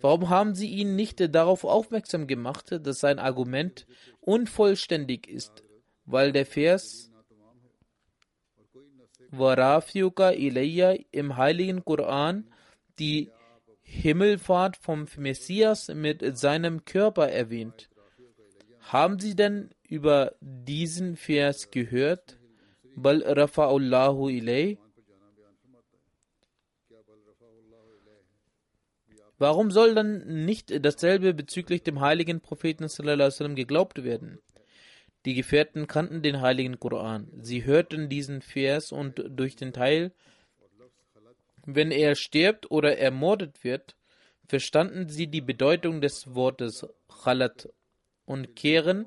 Warum 0.00 0.28
haben 0.30 0.54
sie 0.54 0.68
ihn 0.68 0.96
nicht 0.96 1.34
darauf 1.34 1.64
aufmerksam 1.64 2.26
gemacht, 2.26 2.78
dass 2.82 3.00
sein 3.00 3.18
Argument 3.18 3.86
unvollständig 4.20 5.28
ist, 5.28 5.62
weil 6.04 6.32
der 6.32 6.46
Vers 6.46 7.10
Warafiuka 9.30 10.30
Ilayya 10.32 10.96
im 11.12 11.36
heiligen 11.36 11.84
Koran 11.84 12.52
die 12.98 13.30
Himmelfahrt 13.90 14.76
vom 14.76 15.06
Messias 15.16 15.88
mit 15.88 16.38
seinem 16.38 16.84
Körper 16.84 17.28
erwähnt. 17.28 17.88
Haben 18.80 19.18
Sie 19.18 19.34
denn 19.34 19.70
über 19.88 20.34
diesen 20.40 21.16
Vers 21.16 21.70
gehört? 21.70 22.38
Bal 22.94 23.22
rafa'ullahu 23.22 24.30
ilay. 24.30 24.78
Warum 29.38 29.70
soll 29.70 29.94
dann 29.94 30.44
nicht 30.44 30.84
dasselbe 30.84 31.34
bezüglich 31.34 31.82
dem 31.82 32.00
heiligen 32.00 32.40
Propheten 32.40 32.88
sallam, 32.88 33.54
geglaubt 33.56 34.04
werden? 34.04 34.38
Die 35.24 35.34
Gefährten 35.34 35.86
kannten 35.86 36.22
den 36.22 36.40
heiligen 36.40 36.78
Koran. 36.78 37.28
Sie 37.40 37.64
hörten 37.64 38.08
diesen 38.08 38.40
Vers 38.40 38.92
und 38.92 39.22
durch 39.28 39.56
den 39.56 39.72
Teil 39.72 40.12
wenn 41.74 41.90
er 41.90 42.14
stirbt 42.14 42.70
oder 42.70 42.98
ermordet 42.98 43.64
wird, 43.64 43.96
verstanden 44.46 45.08
sie 45.08 45.28
die 45.28 45.40
Bedeutung 45.40 46.00
des 46.00 46.34
Wortes 46.34 46.86
Khalat 47.22 47.68
und 48.24 48.56
kehren 48.56 49.06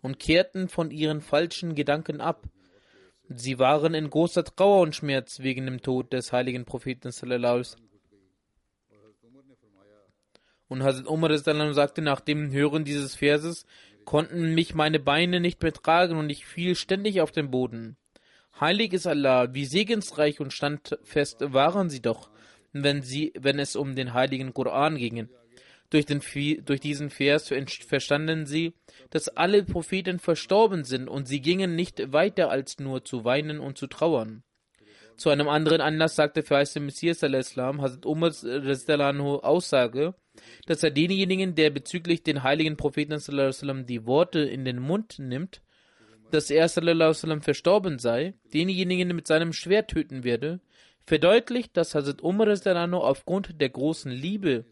und 0.00 0.18
kehrten 0.18 0.68
von 0.68 0.90
ihren 0.90 1.20
falschen 1.20 1.74
Gedanken 1.74 2.20
ab. 2.20 2.48
Sie 3.28 3.58
waren 3.58 3.94
in 3.94 4.10
großer 4.10 4.44
Trauer 4.44 4.82
und 4.82 4.96
Schmerz 4.96 5.40
wegen 5.40 5.66
dem 5.66 5.80
Tod 5.80 6.12
des 6.12 6.32
heiligen 6.32 6.64
Propheten 6.64 7.12
Und 10.68 10.82
Hazrat 10.82 11.06
Umar 11.06 11.38
sagte 11.38 12.02
nach 12.02 12.20
dem 12.20 12.50
Hören 12.50 12.84
dieses 12.84 13.14
Verses, 13.14 13.66
konnten 14.04 14.54
mich 14.54 14.74
meine 14.74 14.98
Beine 14.98 15.40
nicht 15.40 15.58
betragen 15.58 16.16
und 16.16 16.30
ich 16.30 16.46
fiel 16.46 16.74
ständig 16.74 17.20
auf 17.20 17.30
den 17.30 17.50
Boden. 17.50 17.96
Heilig 18.60 18.92
ist 18.92 19.06
Allah, 19.06 19.54
wie 19.54 19.64
segensreich 19.64 20.40
und 20.40 20.52
standfest 20.52 21.38
waren 21.52 21.90
sie 21.90 22.02
doch, 22.02 22.30
wenn, 22.72 23.02
sie, 23.02 23.32
wenn 23.38 23.58
es 23.58 23.76
um 23.76 23.94
den 23.94 24.14
heiligen 24.14 24.54
Koran 24.54 24.96
ging. 24.96 25.28
Durch, 25.90 26.06
den, 26.06 26.22
durch 26.64 26.80
diesen 26.80 27.10
Vers 27.10 27.52
verstanden 27.86 28.46
sie, 28.46 28.72
dass 29.10 29.28
alle 29.28 29.62
Propheten 29.62 30.18
verstorben 30.18 30.84
sind 30.84 31.08
und 31.08 31.28
sie 31.28 31.40
gingen 31.40 31.76
nicht 31.76 32.12
weiter 32.12 32.50
als 32.50 32.78
nur 32.78 33.04
zu 33.04 33.24
weinen 33.24 33.60
und 33.60 33.76
zu 33.76 33.86
trauern. 33.88 34.42
Zu 35.16 35.28
einem 35.28 35.48
anderen 35.48 35.80
Anlass 35.82 36.16
sagte 36.16 36.42
verheißte 36.42 36.80
Messias 36.80 37.22
al-Islam, 37.22 37.82
Hazrat 37.82 38.06
Umar 38.06 38.32
Aussage, 39.44 40.14
dass 40.66 40.82
er 40.82 40.90
denjenigen, 40.90 41.54
der 41.54 41.70
bezüglich 41.70 42.22
den 42.22 42.42
heiligen 42.42 42.76
Propheten 42.78 43.18
die 43.86 44.06
Worte 44.06 44.40
in 44.40 44.64
den 44.64 44.78
Mund 44.78 45.18
nimmt, 45.18 45.60
dass 46.32 46.50
er 46.50 46.68
sallam, 46.68 47.42
verstorben 47.42 47.98
sei, 47.98 48.34
denjenigen 48.52 49.14
mit 49.14 49.26
seinem 49.26 49.52
Schwert 49.52 49.90
töten 49.90 50.24
werde, 50.24 50.60
verdeutlicht, 51.04 51.76
dass 51.76 51.94
Hazrat 51.94 52.22
Umar 52.22 52.48
aufgrund 52.94 53.60
der 53.60 53.68
großen 53.68 54.10
Liebe 54.10 54.64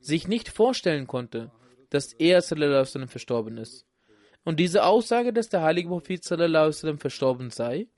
sich 0.00 0.28
nicht 0.28 0.48
vorstellen 0.48 1.06
konnte, 1.06 1.50
dass 1.90 2.12
er 2.12 2.40
sallam, 2.42 3.08
verstorben 3.08 3.58
ist. 3.58 3.84
Und 4.44 4.60
diese 4.60 4.84
Aussage, 4.84 5.32
dass 5.32 5.48
der 5.48 5.62
heilige 5.62 5.88
Prophet 5.88 6.22
sallam, 6.22 6.98
verstorben 6.98 7.50
sei, 7.50 7.88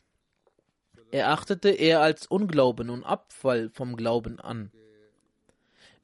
erachtete 1.11 1.71
er 1.71 2.01
als 2.01 2.27
Unglauben 2.27 2.89
und 2.89 3.05
Abfall 3.05 3.71
vom 3.71 3.97
Glauben 3.97 4.41
an. 4.41 4.71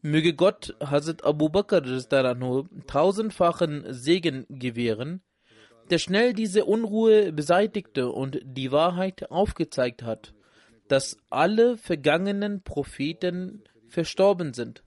Möge 0.02 0.34
Gott 0.34 0.76
Hazrat 0.80 1.24
Abu 1.24 1.48
Bakr 1.48 1.82
tausendfachen 2.86 3.84
Segen 3.92 4.46
gewähren, 4.48 5.22
der 5.90 5.98
schnell 5.98 6.32
diese 6.32 6.64
Unruhe 6.64 7.32
beseitigte 7.32 8.10
und 8.10 8.40
die 8.44 8.72
Wahrheit 8.72 9.30
aufgezeigt 9.30 10.02
hat, 10.02 10.34
dass 10.88 11.16
alle 11.30 11.76
vergangenen 11.76 12.62
Propheten 12.62 13.64
verstorben 13.88 14.54
sind. 14.54 14.82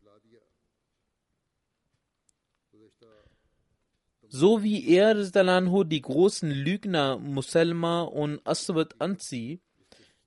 So 4.32 4.62
wie 4.62 4.88
er 4.88 5.16
die 5.16 6.02
großen 6.02 6.52
Lügner 6.52 7.18
Muselma 7.18 8.04
und 8.04 8.46
Aswad 8.46 8.96
Anzi, 9.00 9.60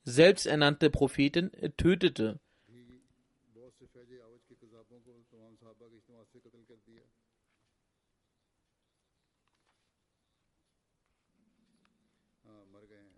selbsternannte 0.03 0.91
Propheten, 0.91 1.53
tötete. 1.77 2.41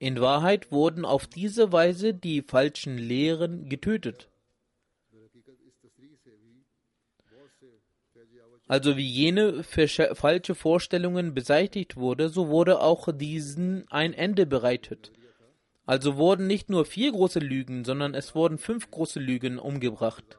In 0.05 0.21
Wahrheit 0.21 0.71
wurden 0.71 1.07
auf 1.07 1.27
diese 1.27 1.73
Weise 1.73 2.13
die 2.13 2.43
falschen 2.43 2.99
Lehren 2.99 3.71
getötet. 3.71 4.29
Also 8.67 8.99
wie 8.99 9.09
jene 9.09 9.63
falsche 9.63 10.55
Vorstellungen 10.55 11.33
beseitigt 11.33 11.97
wurde, 11.97 12.29
so 12.29 12.49
wurde 12.49 12.83
auch 12.83 13.09
diesen 13.17 13.91
ein 13.91 14.13
Ende 14.13 14.45
bereitet. 14.45 15.11
Also 15.87 16.19
wurden 16.19 16.47
nicht 16.47 16.69
nur 16.69 16.85
vier 16.85 17.11
große 17.11 17.39
Lügen, 17.39 17.87
sondern 17.87 18.13
es 18.13 18.35
wurden 18.35 18.59
fünf 18.59 18.91
große 18.91 19.21
Lügen 19.21 19.59
umgebracht. 19.59 20.39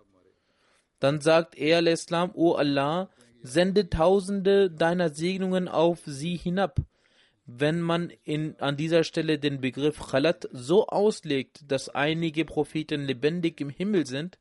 Dann 1.00 1.22
sagt 1.22 1.58
er 1.58 1.78
al-Islam, 1.78 2.30
O 2.36 2.52
Allah, 2.52 3.10
sende 3.42 3.90
tausende 3.90 4.70
deiner 4.70 5.10
Segnungen 5.10 5.68
auf 5.68 6.04
sie 6.06 6.36
hinab 6.36 6.82
wenn 7.46 7.80
man 7.80 8.12
in, 8.24 8.56
an 8.60 8.76
dieser 8.76 9.04
Stelle 9.04 9.38
den 9.38 9.62
Begriff 9.62 10.00
Khalat 10.00 10.50
so 10.52 10.88
auslegt, 10.88 11.60
dass 11.68 11.90
einige 11.90 12.44
Propheten 12.44 13.06
lebendig 13.06 13.62
im 13.62 13.70
Himmel 13.70 14.06
sind, 14.08 14.40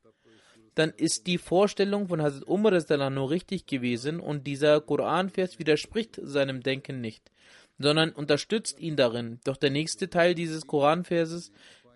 dann 0.73 0.91
ist 0.91 1.27
die 1.27 1.37
Vorstellung 1.37 2.07
von 2.07 2.21
Hazrat 2.21 2.47
Umar 2.47 3.09
nur 3.09 3.29
richtig 3.29 3.65
gewesen 3.65 4.19
und 4.19 4.45
dieser 4.45 4.81
Koranvers 4.81 5.57
widerspricht 5.59 6.19
seinem 6.21 6.61
Denken 6.61 6.99
nicht, 6.99 7.31
sondern 7.79 8.11
unterstützt 8.11 8.79
ihn 8.79 8.95
darin. 8.95 9.39
Doch 9.45 9.57
der 9.57 9.69
nächste 9.69 10.09
Teil 10.09 10.35
dieses 10.35 10.67
Koranverses, 10.67 11.51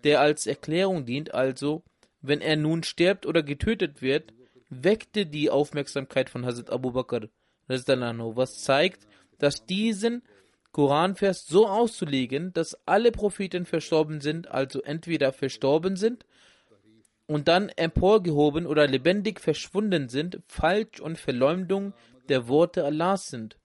der 0.06 0.22
als 0.22 0.48
Erklärung 0.48 1.06
dient, 1.06 1.34
also, 1.34 1.84
wenn 2.22 2.40
er 2.40 2.56
nun 2.56 2.84
stirbt 2.84 3.26
oder 3.26 3.44
getötet 3.44 4.02
wird, 4.02 4.32
weckte 4.70 5.26
die 5.26 5.50
Aufmerksamkeit 5.50 6.30
von 6.30 6.46
Hazrat 6.46 6.70
Abu 6.70 6.92
Bakr, 6.92 7.28
was 7.68 8.64
zeigt, 8.64 9.08
dass 9.40 9.66
diesen 9.66 10.22
Koranvers 10.72 11.46
so 11.46 11.68
auszulegen, 11.68 12.54
dass 12.54 12.78
alle 12.86 13.12
Propheten 13.12 13.66
verstorben 13.66 14.22
sind, 14.22 14.50
also 14.50 14.82
entweder 14.82 15.34
verstorben 15.34 15.96
sind 15.96 16.26
und 17.26 17.48
dann 17.48 17.70
emporgehoben 17.70 18.66
oder 18.66 18.88
lebendig 18.88 19.40
verschwunden 19.40 20.10
sind, 20.10 20.42
falsch 20.48 21.00
und 21.00 21.18
Verleumdung 21.18 21.94
der 22.28 22.48
Worte 22.48 22.84
Allahs 22.84 23.30
sind. 23.30 23.58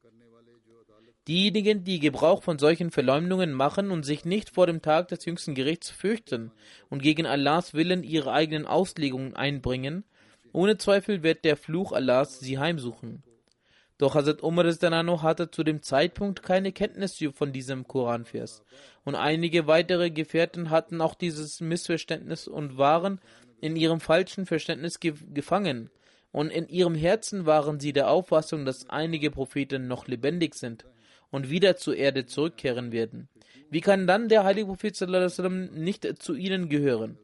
Diejenigen, 1.26 1.84
die 1.84 2.00
Gebrauch 2.00 2.42
von 2.42 2.58
solchen 2.58 2.90
Verleumdungen 2.90 3.52
machen 3.54 3.90
und 3.90 4.02
sich 4.02 4.26
nicht 4.26 4.50
vor 4.50 4.66
dem 4.66 4.82
Tag 4.82 5.08
des 5.08 5.24
jüngsten 5.24 5.54
Gerichts 5.54 5.88
fürchten 5.88 6.52
und 6.90 7.02
gegen 7.02 7.24
Allahs 7.24 7.72
Willen 7.72 8.02
ihre 8.02 8.32
eigenen 8.32 8.66
Auslegungen 8.66 9.34
einbringen, 9.34 10.04
ohne 10.52 10.76
Zweifel 10.76 11.22
wird 11.22 11.44
der 11.46 11.56
Fluch 11.56 11.92
Allahs 11.92 12.40
sie 12.40 12.58
heimsuchen. 12.58 13.22
Doch 13.98 14.16
Hazrat 14.16 14.42
Umar 14.42 14.64
hatte 15.22 15.50
zu 15.50 15.62
dem 15.62 15.82
Zeitpunkt 15.82 16.42
keine 16.42 16.72
Kenntnis 16.72 17.22
von 17.32 17.52
diesem 17.52 17.86
Koranvers. 17.86 18.62
Und 19.04 19.14
einige 19.14 19.66
weitere 19.68 20.10
Gefährten 20.10 20.70
hatten 20.70 21.00
auch 21.00 21.14
dieses 21.14 21.60
Missverständnis 21.60 22.48
und 22.48 22.76
waren 22.76 23.20
in 23.60 23.76
ihrem 23.76 24.00
falschen 24.00 24.46
Verständnis 24.46 24.98
ge 24.98 25.14
gefangen. 25.32 25.90
Und 26.32 26.50
in 26.50 26.68
ihrem 26.68 26.96
Herzen 26.96 27.46
waren 27.46 27.78
sie 27.78 27.92
der 27.92 28.10
Auffassung, 28.10 28.64
dass 28.64 28.90
einige 28.90 29.30
Propheten 29.30 29.86
noch 29.86 30.08
lebendig 30.08 30.56
sind 30.56 30.84
und 31.30 31.48
wieder 31.48 31.76
zur 31.76 31.96
Erde 31.96 32.26
zurückkehren 32.26 32.90
werden. 32.90 33.28
Wie 33.70 33.80
kann 33.80 34.08
dann 34.08 34.28
der 34.28 34.42
heilige 34.42 34.66
Prophet 34.66 35.00
nicht 35.72 36.22
zu 36.22 36.34
ihnen 36.34 36.68
gehören? 36.68 37.18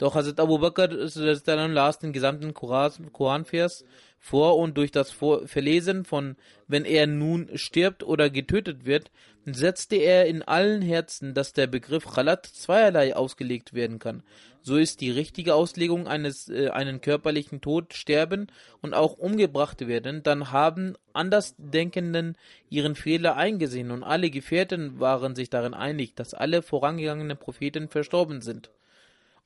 Doch 0.00 0.14
Hazrat 0.14 0.40
Abu 0.40 0.58
Bakr 0.58 0.88
las 0.88 1.98
den 1.98 2.14
gesamten 2.14 2.54
Koranvers 2.54 3.84
vor 4.18 4.56
und 4.56 4.78
durch 4.78 4.92
das 4.92 5.10
Verlesen 5.10 6.06
von 6.06 6.36
wenn 6.66 6.86
er 6.86 7.06
nun 7.06 7.50
stirbt 7.54 8.02
oder 8.02 8.30
getötet 8.30 8.86
wird, 8.86 9.10
setzte 9.44 9.96
er 9.96 10.24
in 10.24 10.40
allen 10.40 10.80
Herzen, 10.80 11.34
dass 11.34 11.52
der 11.52 11.66
Begriff 11.66 12.06
Khalat 12.06 12.46
zweierlei 12.46 13.14
ausgelegt 13.14 13.74
werden 13.74 13.98
kann. 13.98 14.22
So 14.62 14.78
ist 14.78 15.02
die 15.02 15.10
richtige 15.10 15.54
Auslegung 15.54 16.08
eines 16.08 16.48
äh, 16.48 16.70
einen 16.70 17.02
körperlichen 17.02 17.60
Tod 17.60 17.92
sterben 17.92 18.46
und 18.80 18.94
auch 18.94 19.18
umgebracht 19.18 19.86
werden, 19.86 20.22
dann 20.22 20.50
haben 20.50 20.94
Andersdenkenden 21.12 22.38
ihren 22.70 22.94
Fehler 22.94 23.36
eingesehen 23.36 23.90
und 23.90 24.02
alle 24.02 24.30
Gefährten 24.30 24.98
waren 24.98 25.36
sich 25.36 25.50
darin 25.50 25.74
einig, 25.74 26.14
dass 26.14 26.32
alle 26.32 26.62
vorangegangenen 26.62 27.36
Propheten 27.36 27.88
verstorben 27.88 28.40
sind. 28.40 28.70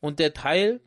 Und 0.05 0.19
der 0.19 0.35
Teil, 0.35 0.81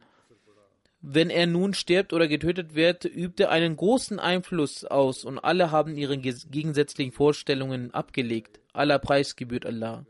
wenn 1.01 1.31
er 1.31 1.47
nun 1.47 1.73
stirbt 1.73 2.13
oder 2.13 2.27
getötet 2.27 2.75
wird, 2.75 3.03
übte 3.03 3.49
einen 3.49 3.75
großen 3.75 4.19
Einfluss 4.19 4.85
aus 4.85 5.25
und 5.25 5.39
alle 5.39 5.71
haben 5.71 5.97
ihre 5.97 6.19
gegensätzlichen 6.19 7.11
Vorstellungen 7.11 7.91
abgelegt. 7.95 8.59
Aller 8.73 8.99
Preis 8.99 9.35
gebührt 9.35 9.65
Allah. 9.65 10.05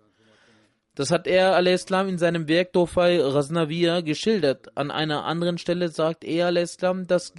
Das 0.98 1.12
hat 1.12 1.28
er 1.28 1.56
al-Islam 1.56 2.08
in 2.10 2.18
seinem 2.18 2.48
Werk 2.48 2.74
Dofai 2.74 3.22
Raznavia 3.22 4.02
geschildert. 4.02 4.76
An 4.76 4.89
einer 4.89 5.26
anderen 5.26 5.60
Stelle 5.60 5.89
sagt 5.89 6.24
er 6.24 6.48
al-Islam, 6.48 7.06
das 7.06 7.36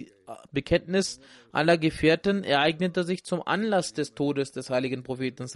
Bekenntnis 0.52 1.18
aller 1.50 1.76
Gefährten 1.76 2.44
ereignete 2.44 3.02
sich 3.02 3.24
zum 3.24 3.44
Anlass 3.44 3.92
des 3.92 4.14
Todes 4.14 4.52
des 4.52 4.70
heiligen 4.70 5.02
Propheten, 5.02 5.48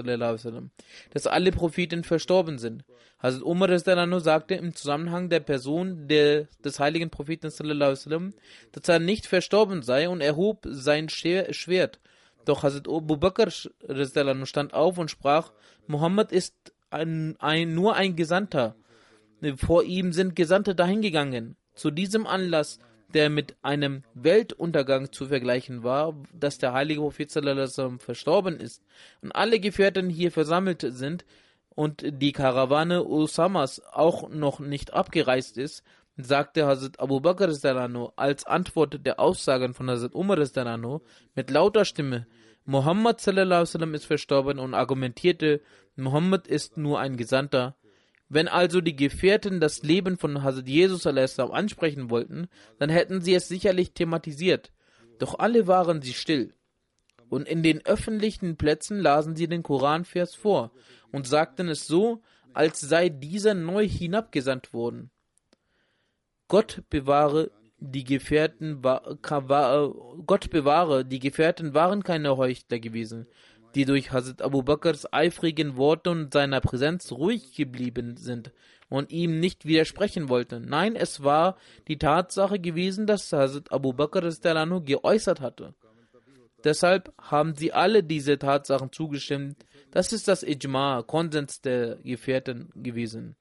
dass 1.13 1.27
alle 1.29 1.53
Propheten 1.53 2.03
verstorben 2.03 2.59
sind. 2.59 2.85
Hazrat 3.21 3.43
Umar 3.45 3.79
sagte 3.79 4.57
im 4.57 4.75
Zusammenhang 4.75 5.29
der 5.29 5.39
Person 5.39 6.09
der, 6.09 6.49
des 6.65 6.81
heiligen 6.81 7.09
Propheten, 7.09 7.53
dass 7.53 8.89
er 8.89 8.99
nicht 8.99 9.27
verstorben 9.27 9.83
sei 9.83 10.09
und 10.09 10.21
erhob 10.21 10.67
sein 10.69 11.09
Schwert. 11.09 12.01
Doch 12.47 12.65
Hazrat 12.65 12.89
Abu 12.89 13.17
Bakr 13.17 13.53
stand 13.53 14.75
auf 14.75 14.99
und 14.99 15.09
sprach, 15.09 15.53
Muhammad 15.87 16.33
ist 16.33 16.72
ein, 16.93 17.37
ein, 17.39 17.75
nur 17.75 17.95
ein 17.95 18.17
Gesandter. 18.17 18.77
Vor 19.57 19.83
ihm 19.85 20.13
sind 20.13 20.37
Gesandte 20.37 20.75
dahingegangen. 20.75 21.57
Zu 21.75 21.91
diesem 21.91 22.27
Anlass, 22.27 22.79
der 23.15 23.31
mit 23.31 23.57
einem 23.63 24.05
Weltuntergang 24.15 25.13
zu 25.13 25.27
vergleichen 25.27 25.83
war, 25.83 26.15
dass 26.33 26.59
der 26.59 26.73
heilige 26.73 27.01
Prophet 27.01 27.31
verstorben 27.99 28.59
ist 28.59 28.83
und 29.21 29.33
alle 29.33 29.61
Gefährten 29.61 30.09
hier 30.09 30.33
versammelt 30.33 30.85
sind 30.89 31.25
und 31.71 32.05
die 32.05 32.33
Karawane 32.33 33.05
Usamas 33.05 33.83
auch 33.93 34.29
noch 34.29 34.61
nicht 34.61 34.93
abgereist 34.93 35.59
ist, 35.59 35.83
sagte 36.17 36.67
Hazrat 36.67 37.01
Abu 37.01 37.21
Bakr 37.21 37.51
als 38.17 38.47
Antwort 38.47 39.05
der 39.05 39.19
Aussagen 39.19 39.75
von 39.75 39.91
Hazrat 39.91 40.15
Umar 40.15 40.39
mit 41.35 41.51
lauter 41.51 41.85
Stimme, 41.85 42.27
Muhammad 42.65 43.27
ist 43.27 44.05
verstorben 44.05 44.59
und 44.61 44.75
argumentierte, 44.75 45.63
Muhammad 45.97 46.47
ist 46.47 46.77
nur 46.77 47.01
ein 47.01 47.17
Gesandter. 47.17 47.77
Wenn 48.29 48.49
also 48.49 48.81
die 48.81 48.97
Gefährten 48.97 49.61
das 49.61 49.83
Leben 49.83 50.17
von 50.17 50.43
Hazrat 50.43 50.67
Jesus 50.67 51.07
ansprechen 51.07 52.09
wollten, 52.09 52.49
dann 52.79 52.89
hätten 52.89 53.21
sie 53.21 53.35
es 53.35 53.49
sicherlich 53.49 53.93
thematisiert. 53.93 54.73
Doch 55.19 55.39
alle 55.39 55.67
waren 55.67 56.01
sie 56.01 56.15
still. 56.15 56.55
Und 57.29 57.47
in 57.47 57.63
den 57.63 57.85
öffentlichen 57.85 58.57
Plätzen 58.57 59.01
lasen 59.01 59.37
sie 59.37 59.49
den 59.49 59.63
Koranvers 59.63 60.35
vor 60.35 60.73
und 61.11 61.27
sagten 61.27 61.69
es 61.69 61.87
so, 61.87 62.23
als 62.55 62.81
sei 62.81 63.09
dieser 63.09 63.55
neu 63.55 63.87
hinabgesandt 63.87 64.73
worden. 64.73 65.11
Gott 66.49 66.83
bewahre 66.91 67.51
die 67.79 68.05
Gefährten, 68.05 68.81
Gott 68.83 70.51
bewahre, 70.51 71.05
die 71.05 71.19
Gefährten 71.19 71.75
waren 71.75 72.03
keine 72.03 72.37
Heuchler 72.37 72.79
gewesen 72.79 73.27
die 73.75 73.85
durch 73.85 74.13
Hazrat 74.13 74.43
Abu 74.43 74.63
Bakrs 74.63 75.13
eifrigen 75.13 75.77
Worte 75.77 76.11
und 76.11 76.33
seiner 76.33 76.61
Präsenz 76.61 77.13
ruhig 77.13 77.55
geblieben 77.55 78.17
sind 78.17 78.53
und 78.89 79.11
ihm 79.11 79.41
nicht 79.41 79.65
widersprechen 79.65 80.29
wollten. 80.29 80.67
Nein, 80.67 80.97
es 80.97 81.23
war 81.23 81.57
die 81.89 81.99
Tatsache 81.99 82.59
gewesen, 82.59 83.07
dass 83.07 83.33
Hazrat 83.33 83.73
Abu 83.73 83.93
Bakr 83.93 84.21
geäußert 84.21 85.41
hatte. 85.41 85.75
Deshalb 86.65 87.13
haben 87.19 87.55
sie 87.55 87.73
alle 87.73 88.05
diese 88.05 88.39
Tatsachen 88.39 88.93
zugestimmt. 88.93 89.65
Das 89.91 90.13
ist 90.13 90.29
das 90.29 90.43
Ijma, 90.43 91.03
Konsens 91.03 91.61
der 91.61 91.97
Gefährten 91.97 92.71
gewesen. 92.75 93.37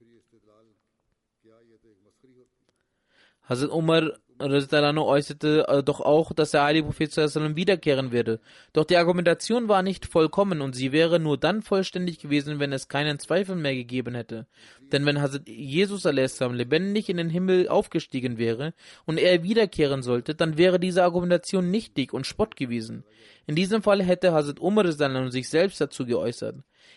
Hazrat 3.43 3.69
Umar 3.71 4.13
äußerte 4.41 5.65
äh, 5.67 5.83
doch 5.83 6.01
auch, 6.01 6.33
dass 6.33 6.51
der 6.51 6.63
heilige 6.63 6.85
Prophet 6.85 7.11
wiederkehren 7.15 8.11
werde. 8.11 8.39
Doch 8.73 8.85
die 8.85 8.97
Argumentation 8.97 9.67
war 9.67 9.83
nicht 9.83 10.05
vollkommen 10.05 10.61
und 10.61 10.75
sie 10.75 10.91
wäre 10.91 11.19
nur 11.19 11.37
dann 11.37 11.61
vollständig 11.61 12.19
gewesen, 12.19 12.59
wenn 12.59 12.73
es 12.73 12.87
keinen 12.87 13.19
Zweifel 13.19 13.55
mehr 13.55 13.75
gegeben 13.75 14.15
hätte. 14.15 14.47
Denn 14.91 15.05
wenn 15.05 15.21
Hazrat 15.21 15.47
Jesus 15.47 16.03
lebendig 16.03 17.09
in 17.09 17.17
den 17.17 17.29
Himmel 17.29 17.69
aufgestiegen 17.69 18.37
wäre 18.37 18.73
und 19.05 19.17
er 19.17 19.43
wiederkehren 19.43 20.01
sollte, 20.01 20.35
dann 20.35 20.57
wäre 20.57 20.79
diese 20.79 21.03
Argumentation 21.03 21.71
nichtig 21.71 22.13
und 22.13 22.27
Spott 22.27 22.55
gewesen. 22.55 23.03
In 23.47 23.55
diesem 23.55 23.81
Fall 23.83 24.03
hätte 24.03 24.33
Hazrat 24.33 24.59
Umar 24.59 24.91
sich 25.31 25.49
selbst 25.49 25.79
dazu 25.79 26.05
geäußert. 26.05 26.55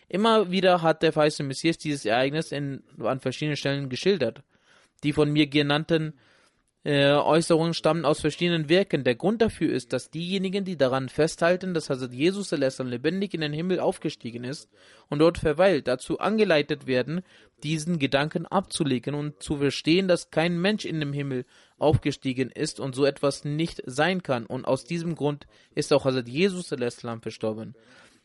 Immer 0.08 0.50
wieder 0.50 0.82
hat 0.82 1.02
der 1.02 1.12
verheißte 1.12 1.42
Messias 1.42 1.78
dieses 1.78 2.04
Ereignis 2.04 2.52
in, 2.52 2.82
an 2.98 3.20
verschiedenen 3.20 3.56
Stellen 3.56 3.88
geschildert. 3.88 4.42
Die 5.02 5.12
von 5.12 5.32
mir 5.32 5.46
genannten 5.46 6.14
äh, 6.84 7.12
Äußerungen 7.12 7.72
stammen 7.72 8.04
aus 8.04 8.20
verschiedenen 8.20 8.68
Werken. 8.68 9.04
Der 9.04 9.14
Grund 9.14 9.40
dafür 9.40 9.72
ist, 9.72 9.94
dass 9.94 10.10
diejenigen, 10.10 10.66
die 10.66 10.76
daran 10.76 11.08
festhalten, 11.08 11.72
dass 11.72 11.88
Hazrat 11.88 12.12
Jesus 12.12 12.50
lebendig 12.50 13.32
in 13.32 13.40
den 13.40 13.54
Himmel 13.54 13.80
aufgestiegen 13.80 14.44
ist 14.44 14.68
und 15.08 15.18
dort 15.20 15.38
verweilt, 15.38 15.88
dazu 15.88 16.18
angeleitet 16.18 16.86
werden, 16.86 17.22
diesen 17.62 17.98
Gedanken 17.98 18.44
abzulegen 18.44 19.14
und 19.14 19.42
zu 19.42 19.56
verstehen, 19.56 20.08
dass 20.08 20.30
kein 20.30 20.60
Mensch 20.60 20.84
in 20.84 21.00
dem 21.00 21.14
Himmel 21.14 21.46
aufgestiegen 21.78 22.50
ist 22.50 22.78
und 22.80 22.94
so 22.94 23.06
etwas 23.06 23.44
nicht 23.44 23.82
sein 23.86 24.22
kann. 24.22 24.44
Und 24.44 24.66
aus 24.66 24.84
diesem 24.84 25.14
Grund 25.14 25.46
ist 25.74 25.90
auch 25.92 26.04
Hazrat 26.04 26.28
Jesus 26.28 26.68
verstorben. 26.68 27.74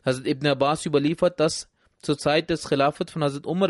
Hazrat 0.05 0.27
Ibn 0.27 0.47
Abbas 0.47 0.85
überliefert, 0.85 1.39
dass 1.39 1.69
zur 2.01 2.17
Zeit 2.17 2.49
des 2.49 2.67
Khilafat 2.69 3.11
von 3.11 3.23
Hazrat 3.23 3.45
Umar 3.45 3.69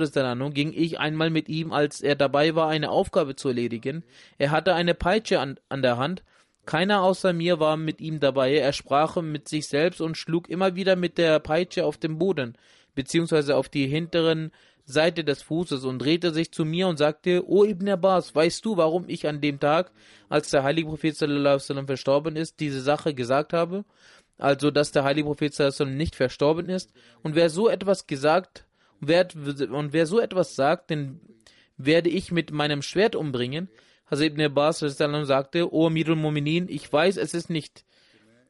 ging 0.52 0.74
ich 0.74 1.00
einmal 1.00 1.30
mit 1.30 1.50
ihm, 1.50 1.72
als 1.72 2.02
er 2.02 2.16
dabei 2.16 2.56
war, 2.56 2.70
eine 2.70 2.92
Aufgabe 2.92 3.36
zu 3.36 3.50
erledigen. 3.50 4.04
Er 4.38 4.52
hatte 4.52 4.76
eine 4.76 4.94
Peitsche 4.94 5.40
an, 5.40 5.60
an 5.68 5.82
der 5.82 5.98
Hand. 5.98 6.24
Keiner 6.66 7.02
außer 7.02 7.34
mir 7.34 7.60
war 7.60 7.78
mit 7.78 8.02
ihm 8.02 8.20
dabei. 8.20 8.56
Er 8.56 8.74
sprach 8.74 9.20
mit 9.22 9.48
sich 9.48 9.68
selbst 9.68 10.02
und 10.02 10.18
schlug 10.18 10.50
immer 10.50 10.76
wieder 10.76 10.96
mit 10.96 11.18
der 11.18 11.40
Peitsche 11.40 11.86
auf 11.86 11.98
den 11.98 12.20
Boden, 12.20 12.56
beziehungsweise 12.94 13.56
auf 13.56 13.70
die 13.70 13.88
hinteren 13.88 14.52
Seite 14.86 15.24
des 15.24 15.44
Fußes 15.44 15.84
und 15.84 16.00
drehte 16.00 16.34
sich 16.34 16.52
zu 16.52 16.66
mir 16.66 16.88
und 16.88 16.98
sagte, 16.98 17.48
O 17.48 17.64
Ibn 17.64 17.90
Abbas, 17.90 18.34
weißt 18.34 18.66
du, 18.66 18.76
warum 18.76 19.06
ich 19.08 19.28
an 19.28 19.40
dem 19.40 19.60
Tag, 19.60 19.92
als 20.30 20.50
der 20.50 20.64
heilige 20.64 20.90
Prophet 20.90 21.16
sallam, 21.16 21.88
verstorben 21.88 22.36
ist, 22.36 22.60
diese 22.60 22.82
Sache 22.82 23.14
gesagt 23.14 23.54
habe? 23.54 23.86
Also 24.40 24.72
dass 24.72 24.92
der 24.92 25.04
heilige 25.04 25.28
Prophet 25.28 25.54
nicht 25.86 26.16
verstorben 26.16 26.70
ist. 26.70 26.92
Und 27.22 27.36
wer 27.36 27.50
so 27.50 27.70
etwas 27.70 28.08
gesagt 28.08 28.66
wer, 29.00 29.28
und 29.72 29.94
wer 29.94 30.06
so 30.06 30.20
etwas 30.20 30.56
sagt, 30.56 30.90
den 30.90 31.20
werde 31.78 32.10
ich 32.10 32.32
mit 32.32 32.52
meinem 32.52 32.82
Schwert 32.82 33.16
umbringen. 33.16 33.70
Hazrat 34.10 34.28
ibn 34.28 34.42
Abbas 34.42 34.80
sagte, 34.80 35.74
O 35.74 35.88
Amirul 35.88 36.16
Mu'minin, 36.16 36.68
ich 36.68 36.92
weiß, 36.92 37.18
es 37.18 37.34
ist 37.34 37.50
nicht. 37.50 37.86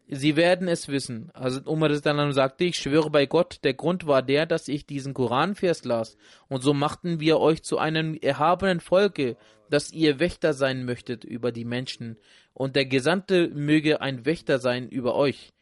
Sie 0.07 0.35
werden 0.35 0.67
es 0.67 0.87
wissen. 0.87 1.31
Hazrat 1.35 1.67
Umar 1.67 1.93
sagte, 1.93 2.63
ich 2.63 2.77
schwöre 2.77 3.11
bei 3.11 3.27
Gott, 3.27 3.59
der 3.63 3.75
Grund 3.75 4.07
war 4.07 4.23
der, 4.23 4.47
dass 4.47 4.67
ich 4.67 4.87
diesen 4.87 5.13
Koranvers 5.13 5.85
las. 5.85 6.17
Und 6.47 6.63
so 6.63 6.73
machten 6.73 7.19
wir 7.19 7.39
euch 7.39 7.61
zu 7.61 7.77
einem 7.77 8.15
erhabenen 8.15 8.79
Volke, 8.79 9.37
dass 9.69 9.91
ihr 9.91 10.19
Wächter 10.19 10.53
sein 10.53 10.83
möchtet 10.85 11.23
über 11.23 11.51
die 11.51 11.65
Menschen. 11.65 12.17
Und 12.53 12.75
der 12.75 12.85
Gesandte 12.85 13.49
möge 13.49 14.01
ein 14.01 14.25
Wächter 14.25 14.57
sein 14.57 14.89
über 14.89 15.13
euch. 15.15 15.53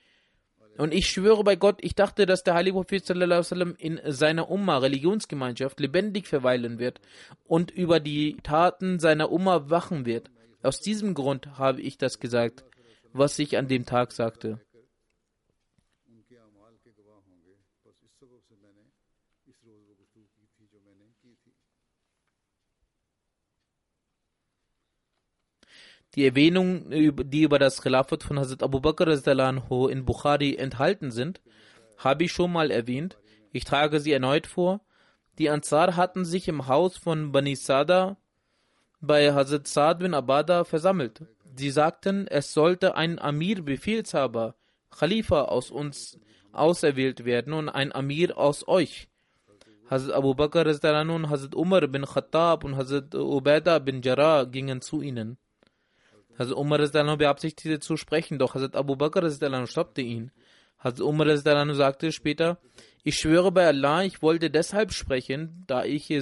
Und 0.78 0.94
ich 0.94 1.10
schwöre 1.10 1.44
bei 1.44 1.56
Gott, 1.56 1.80
ich 1.82 1.96
dachte, 1.96 2.26
dass 2.26 2.44
der 2.44 2.54
heilige 2.54 2.76
Prophet 2.76 3.06
sallam, 3.06 3.76
in 3.78 4.00
seiner 4.06 4.50
Umma, 4.50 4.78
Religionsgemeinschaft, 4.78 5.80
lebendig 5.80 6.28
verweilen 6.28 6.78
wird 6.78 7.02
und 7.46 7.72
über 7.72 8.00
die 8.00 8.38
Taten 8.44 9.00
seiner 9.00 9.32
Umma 9.32 9.70
wachen 9.70 10.06
wird. 10.06 10.30
Aus 10.62 10.80
diesem 10.80 11.14
Grund 11.14 11.58
habe 11.58 11.82
ich 11.82 11.98
das 11.98 12.20
gesagt, 12.20 12.64
was 13.14 13.40
ich 13.40 13.58
an 13.58 13.68
dem 13.68 13.86
Tag 13.86 14.12
sagte. 14.12 14.60
Die 26.16 26.26
Erwähnungen, 26.26 26.90
die 27.30 27.44
über 27.44 27.60
das 27.60 27.82
Khilafat 27.82 28.24
von 28.24 28.40
Hazrat 28.40 28.64
Abu 28.64 28.80
Bakr 28.80 29.08
in 29.08 30.06
Bukhari 30.06 30.56
enthalten 30.56 31.12
sind, 31.12 31.42
habe 31.98 32.24
ich 32.24 32.32
schon 32.32 32.52
mal 32.52 32.72
erwähnt. 32.72 33.18
Ich 33.52 33.66
trage 33.66 34.00
sie 34.00 34.14
erneut 34.14 34.48
vor. 34.48 34.82
Die 35.38 35.50
Ansar 35.50 35.96
hatten 35.96 36.26
sich 36.26 36.48
im 36.48 36.68
Haus 36.68 36.98
von 36.98 37.32
Bani 37.32 37.56
Sada 37.56 38.18
bei 39.00 39.32
Hazrat 39.32 39.68
Saad 39.68 40.00
bin 40.00 40.14
Abada 40.14 40.64
versammelt. 40.64 41.24
Sie 41.56 41.70
sagten, 41.70 42.28
es 42.28 42.54
sollte 42.54 42.96
ein 42.96 43.20
Amir, 43.20 43.62
Befehlshaber, 43.62 44.56
Khalifa 44.90 45.44
aus 45.44 45.70
uns 45.70 46.20
auserwählt 46.52 47.24
werden 47.26 47.54
und 47.54 47.70
ein 47.70 47.92
Amir 47.92 48.38
aus 48.38 48.68
euch. 48.68 49.08
Hazrat 49.90 50.16
Abu 50.16 50.34
Bakr 50.34 50.66
und 50.66 51.30
Hazrat 51.30 51.56
Umar 51.56 51.88
bin 51.88 52.06
Khattab 52.06 52.64
und 52.64 52.76
Hazrat 52.76 53.14
Ubaidah 53.14 53.80
bin 53.80 54.02
Jarrah 54.02 54.46
gingen 54.46 54.82
zu 54.82 55.02
ihnen. 55.02 55.38
Hazrat 56.38 56.58
Umar 56.58 57.18
beabsichtigte 57.18 57.80
zu 57.80 57.98
sprechen, 57.98 58.38
doch 58.38 58.54
Hazrat 58.54 58.76
Abu 58.76 58.96
Bakr 58.96 59.30
stoppte 59.68 60.02
ihn. 60.02 60.32
Hazrat 60.78 61.02
Umar 61.02 61.38
sagte 61.38 62.12
später, 62.12 62.60
ich 63.04 63.18
schwöre 63.18 63.52
bei 63.52 63.68
Allah, 63.68 64.04
ich 64.04 64.22
wollte 64.22 64.50
deshalb 64.50 64.94
sprechen, 64.94 65.64
da 65.66 65.84
ich 65.84 66.14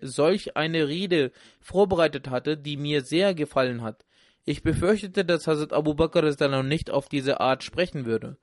solch 0.00 0.56
eine 0.56 0.86
Rede 0.88 1.32
vorbereitet 1.60 2.28
hatte, 2.30 2.56
die 2.56 2.76
mir 2.76 3.02
sehr 3.02 3.34
gefallen 3.34 3.82
hat. 3.82 4.04
Ich 4.44 4.62
befürchtete, 4.62 5.24
dass 5.24 5.46
Hazrat 5.46 5.72
Abu 5.72 5.94
Bakr 5.94 6.22
nicht 6.62 6.90
auf 6.90 7.08
diese 7.08 7.40
Art 7.40 7.64
sprechen 7.64 8.04
würde. 8.04 8.36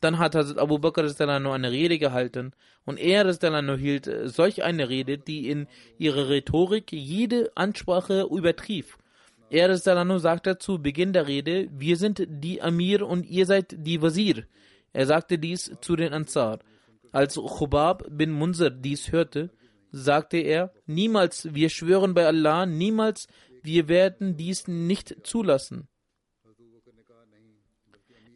Dann 0.00 0.18
hat 0.18 0.34
Hazrat 0.34 0.58
Abu 0.58 0.78
Bakr 0.78 1.10
eine 1.18 1.72
Rede 1.72 1.98
gehalten 1.98 2.52
und 2.84 3.00
er 3.00 3.24
hielt 3.78 4.10
solch 4.24 4.62
eine 4.62 4.88
Rede, 4.90 5.16
die 5.16 5.48
in 5.48 5.66
ihrer 5.98 6.28
Rhetorik 6.28 6.92
jede 6.92 7.50
Ansprache 7.56 8.28
übertrieb. 8.30 8.98
Er 9.50 9.76
sagte 9.76 10.58
zu 10.58 10.80
Beginn 10.80 11.12
der 11.12 11.26
Rede, 11.26 11.68
wir 11.70 11.96
sind 11.96 12.26
die 12.28 12.60
Amir 12.62 13.06
und 13.06 13.26
ihr 13.26 13.46
seid 13.46 13.74
die 13.78 14.02
Wazir. 14.02 14.46
Er 14.92 15.06
sagte 15.06 15.38
dies 15.38 15.72
zu 15.80 15.94
den 15.94 16.12
Ansar. 16.12 16.58
Als 17.12 17.36
Khubab 17.36 18.04
bin 18.10 18.32
Munzir 18.32 18.70
dies 18.70 19.12
hörte, 19.12 19.50
sagte 19.92 20.38
er, 20.38 20.72
niemals, 20.86 21.54
wir 21.54 21.68
schwören 21.70 22.12
bei 22.14 22.26
Allah, 22.26 22.66
niemals, 22.66 23.28
wir 23.62 23.88
werden 23.88 24.36
dies 24.36 24.68
nicht 24.68 25.16
zulassen. 25.22 25.88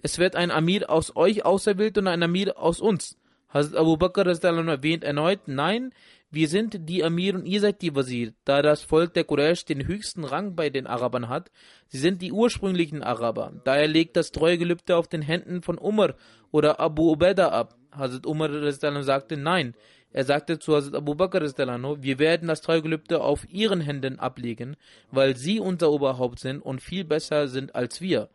Es 0.02 0.18
wird 0.18 0.36
ein 0.36 0.50
Amir 0.50 0.90
aus 0.90 1.14
euch 1.16 1.44
auserwählt 1.44 1.98
und 1.98 2.06
ein 2.06 2.22
Amir 2.22 2.58
aus 2.58 2.80
uns. 2.80 3.18
Hazrat 3.48 3.76
Abu 3.76 3.96
Bakr 3.96 4.26
erwähnt 4.26 5.04
erneut, 5.04 5.40
nein, 5.46 5.92
wir 6.32 6.48
sind 6.48 6.88
die 6.88 7.02
Amir 7.02 7.34
und 7.34 7.44
ihr 7.44 7.60
seid 7.60 7.82
die 7.82 7.94
Wazir, 7.96 8.32
da 8.44 8.62
das 8.62 8.82
Volk 8.82 9.14
der 9.14 9.24
Quraysh 9.24 9.64
den 9.64 9.88
höchsten 9.88 10.22
Rang 10.22 10.54
bei 10.54 10.70
den 10.70 10.86
Arabern 10.86 11.28
hat. 11.28 11.50
Sie 11.88 11.98
sind 11.98 12.22
die 12.22 12.30
ursprünglichen 12.30 13.02
Araber. 13.02 13.52
Daher 13.64 13.88
legt 13.88 14.16
das 14.16 14.30
Treuegelübde 14.30 14.96
auf 14.96 15.08
den 15.08 15.22
Händen 15.22 15.60
von 15.62 15.76
Umar 15.76 16.14
oder 16.52 16.78
Abu 16.78 17.10
Ubaidah 17.10 17.50
ab. 17.50 17.74
Hazrat 17.90 18.26
Umar 18.26 18.70
sagte 19.02 19.36
nein. 19.36 19.74
Er 20.12 20.24
sagte 20.24 20.60
zu 20.60 20.76
Hazrat 20.76 20.94
Abu 20.94 21.16
Bakr, 21.16 21.42
wir 21.42 22.18
werden 22.20 22.46
das 22.46 22.60
Treuegelübde 22.60 23.20
auf 23.20 23.48
ihren 23.50 23.80
Händen 23.80 24.20
ablegen, 24.20 24.76
weil 25.10 25.36
sie 25.36 25.58
unser 25.58 25.90
Oberhaupt 25.90 26.38
sind 26.38 26.60
und 26.60 26.80
viel 26.80 27.04
besser 27.04 27.48
sind 27.48 27.74
als 27.74 28.00
wir. 28.00 28.28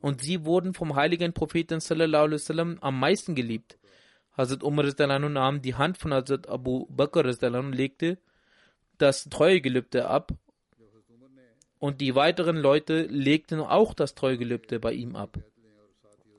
Und 0.00 0.22
sie 0.22 0.44
wurden 0.44 0.72
vom 0.72 0.94
heiligen 0.94 1.32
Propheten 1.32 1.80
am 2.80 3.00
meisten 3.00 3.34
geliebt. 3.34 3.79
Hazrat 4.40 4.62
Umar 4.62 4.86
nahm 5.28 5.60
die 5.60 5.74
Hand 5.74 5.98
von 5.98 6.14
Hazrat 6.14 6.48
Abu 6.48 6.86
Bakr 6.88 7.26
und 7.26 7.72
legte 7.72 8.16
das 8.96 9.24
Treuegelübde 9.24 10.08
ab 10.08 10.32
und 11.78 12.00
die 12.00 12.14
weiteren 12.14 12.56
Leute 12.56 13.02
legten 13.02 13.60
auch 13.60 13.92
das 13.92 14.14
Treuegelübde 14.14 14.80
bei 14.80 14.92
ihm 14.92 15.14
ab. 15.14 15.38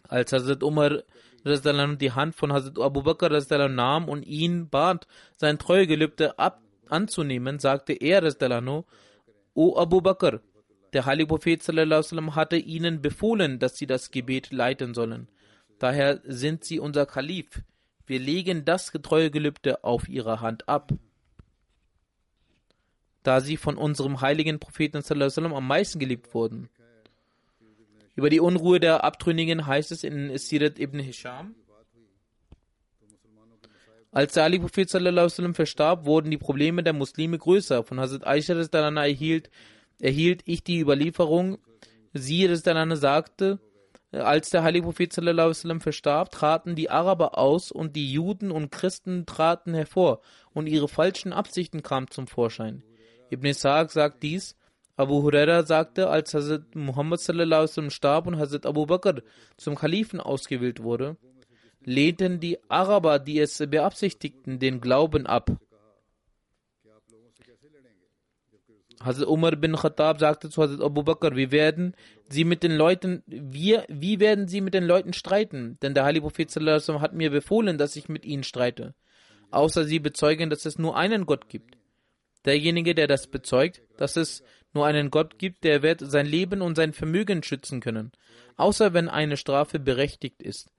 Als 0.07 0.33
Hazrat 0.33 0.63
Umar 0.63 1.03
die 1.45 2.11
Hand 2.11 2.35
von 2.35 2.51
Hazrat 2.51 2.79
Abu 2.79 3.03
Bakr 3.03 3.69
nahm 3.69 4.09
und 4.09 4.23
ihn 4.23 4.67
bat, 4.69 5.07
sein 5.35 5.59
Treuegelübde 5.59 6.39
ab 6.39 6.59
anzunehmen, 6.87 7.59
sagte 7.59 7.93
er, 7.93 8.23
O 9.53 9.77
Abu 9.77 10.01
Bakr, 10.01 10.41
der 10.93 11.05
heilige 11.05 11.27
Prophet 11.27 11.61
hatte 11.67 12.57
ihnen 12.57 13.01
befohlen, 13.01 13.59
dass 13.59 13.77
sie 13.77 13.85
das 13.85 14.09
Gebet 14.09 14.51
leiten 14.51 14.95
sollen. 14.95 15.27
Daher 15.77 16.19
sind 16.23 16.63
sie 16.63 16.79
unser 16.79 17.05
Kalif. 17.05 17.61
Wir 18.05 18.19
legen 18.19 18.65
das 18.65 18.91
Treuegelübde 18.91 19.83
auf 19.83 20.09
ihrer 20.09 20.41
Hand 20.41 20.67
ab 20.67 20.91
da 23.23 23.39
sie 23.39 23.57
von 23.57 23.77
unserem 23.77 24.21
heiligen 24.21 24.59
Propheten 24.59 25.01
sallam, 25.01 25.53
am 25.53 25.67
meisten 25.67 25.99
geliebt 25.99 26.33
wurden. 26.33 26.69
Über 28.15 28.29
die 28.29 28.39
Unruhe 28.39 28.79
der 28.79 29.03
Abtrünnigen 29.03 29.67
heißt 29.67 29.91
es 29.91 30.03
in 30.03 30.35
Sirat 30.37 30.79
ibn 30.79 30.99
Hisham. 30.99 31.55
Als 34.11 34.33
der 34.33 34.43
heilige 34.43 34.63
Prophet 34.63 34.89
sallam, 34.89 35.55
verstarb, 35.55 36.05
wurden 36.05 36.31
die 36.31 36.37
Probleme 36.37 36.83
der 36.83 36.93
Muslime 36.93 37.37
größer. 37.37 37.83
Von 37.83 37.99
Hazrat 37.99 38.27
Aisha 38.27 38.53
erhielt, 38.53 39.49
erhielt 39.99 40.41
ich 40.45 40.63
die 40.63 40.79
Überlieferung. 40.79 41.59
Sie 42.13 42.53
sagte, 42.53 43.59
als 44.11 44.49
der 44.49 44.63
heilige 44.63 44.85
Prophet 44.85 45.13
sallam, 45.13 45.81
verstarb, 45.81 46.31
traten 46.31 46.75
die 46.75 46.89
Araber 46.89 47.37
aus 47.37 47.71
und 47.71 47.95
die 47.95 48.11
Juden 48.11 48.51
und 48.51 48.71
Christen 48.71 49.25
traten 49.25 49.73
hervor 49.73 50.21
und 50.53 50.67
ihre 50.67 50.87
falschen 50.87 51.31
Absichten 51.31 51.81
kamen 51.81 52.09
zum 52.09 52.27
Vorschein. 52.27 52.83
Ibn 53.31 53.45
Ishaq 53.45 53.91
sagt 53.91 54.23
dies. 54.23 54.55
Abu 54.97 55.23
Huraira 55.23 55.63
sagte, 55.63 56.09
als 56.09 56.33
Hazrat 56.33 56.75
Muhammad 56.75 57.21
sallam, 57.21 57.89
starb 57.89 58.27
und 58.27 58.37
Hazrat 58.37 58.65
Abu 58.65 58.85
Bakr 58.85 59.21
zum 59.57 59.75
Kalifen 59.75 60.19
ausgewählt 60.19 60.83
wurde, 60.83 61.15
lehnten 61.83 62.39
die 62.39 62.59
Araber, 62.69 63.17
die 63.17 63.39
es 63.39 63.57
beabsichtigten, 63.57 64.59
den 64.59 64.81
Glauben 64.81 65.25
ab. 65.25 65.49
Hazrat 69.03 69.27
Umar 69.27 69.55
bin 69.55 69.75
Khattab 69.75 70.19
sagte 70.19 70.49
zu 70.49 70.61
Hazrat 70.61 70.81
Abu 70.81 71.03
Bakr, 71.03 71.35
wie 71.35 71.51
werden 71.51 71.95
sie 72.29 72.43
mit 72.43 72.63
den 72.63 72.75
Leuten, 72.75 73.23
wir, 73.25 73.85
wie 73.87 74.19
werden 74.19 74.47
sie 74.47 74.61
mit 74.61 74.73
den 74.73 74.83
Leuten 74.83 75.13
streiten? 75.13 75.77
Denn 75.81 75.93
der 75.93 76.05
Heilige 76.05 76.23
Prophet 76.23 76.53
hat 76.55 77.13
mir 77.13 77.31
befohlen, 77.31 77.77
dass 77.77 77.95
ich 77.95 78.09
mit 78.09 78.25
ihnen 78.25 78.43
streite. 78.43 78.93
Außer 79.49 79.85
sie 79.85 79.99
bezeugen, 79.99 80.49
dass 80.49 80.65
es 80.65 80.77
nur 80.77 80.95
einen 80.95 81.25
Gott 81.25 81.49
gibt. 81.49 81.77
Derjenige, 82.45 82.95
der 82.95 83.07
das 83.07 83.27
bezeugt, 83.27 83.81
dass 83.97 84.15
es 84.15 84.43
nur 84.73 84.85
einen 84.85 85.11
Gott 85.11 85.37
gibt, 85.37 85.63
der 85.63 85.83
wird 85.83 86.01
sein 86.01 86.25
Leben 86.25 86.61
und 86.61 86.75
sein 86.75 86.93
Vermögen 86.93 87.43
schützen 87.43 87.81
können, 87.81 88.11
außer 88.55 88.93
wenn 88.93 89.09
eine 89.09 89.37
Strafe 89.37 89.79
berechtigt 89.79 90.41
ist. 90.41 90.71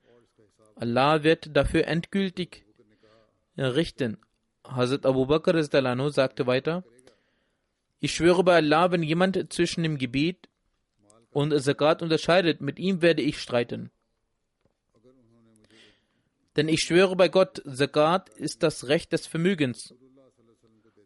Allah 0.75 1.23
wird 1.23 1.55
dafür 1.55 1.87
endgültig 1.87 2.65
richten. 3.57 4.17
Hazrat 4.65 5.05
Abu 5.05 5.27
Bakr 5.27 5.61
sagte 5.63 6.47
weiter, 6.47 6.83
ich 8.03 8.13
schwöre 8.13 8.43
bei 8.43 8.55
Allah, 8.55 8.91
wenn 8.91 9.01
jemand 9.01 9.53
zwischen 9.53 9.83
dem 9.83 9.97
Gebet 9.97 10.49
und 11.31 11.57
Zakat 11.59 12.01
unterscheidet, 12.01 12.61
mit 12.61 12.77
ihm 12.77 13.01
werde 13.01 13.21
ich 13.21 13.39
streiten. 13.39 13.91
Denn 16.55 16.67
ich 16.67 16.81
schwöre 16.81 17.15
bei 17.15 17.29
Gott, 17.29 17.63
Zakat 17.65 18.29
ist 18.29 18.61
das 18.61 18.87
Recht 18.87 19.13
des 19.13 19.25
Vermögens 19.25 19.93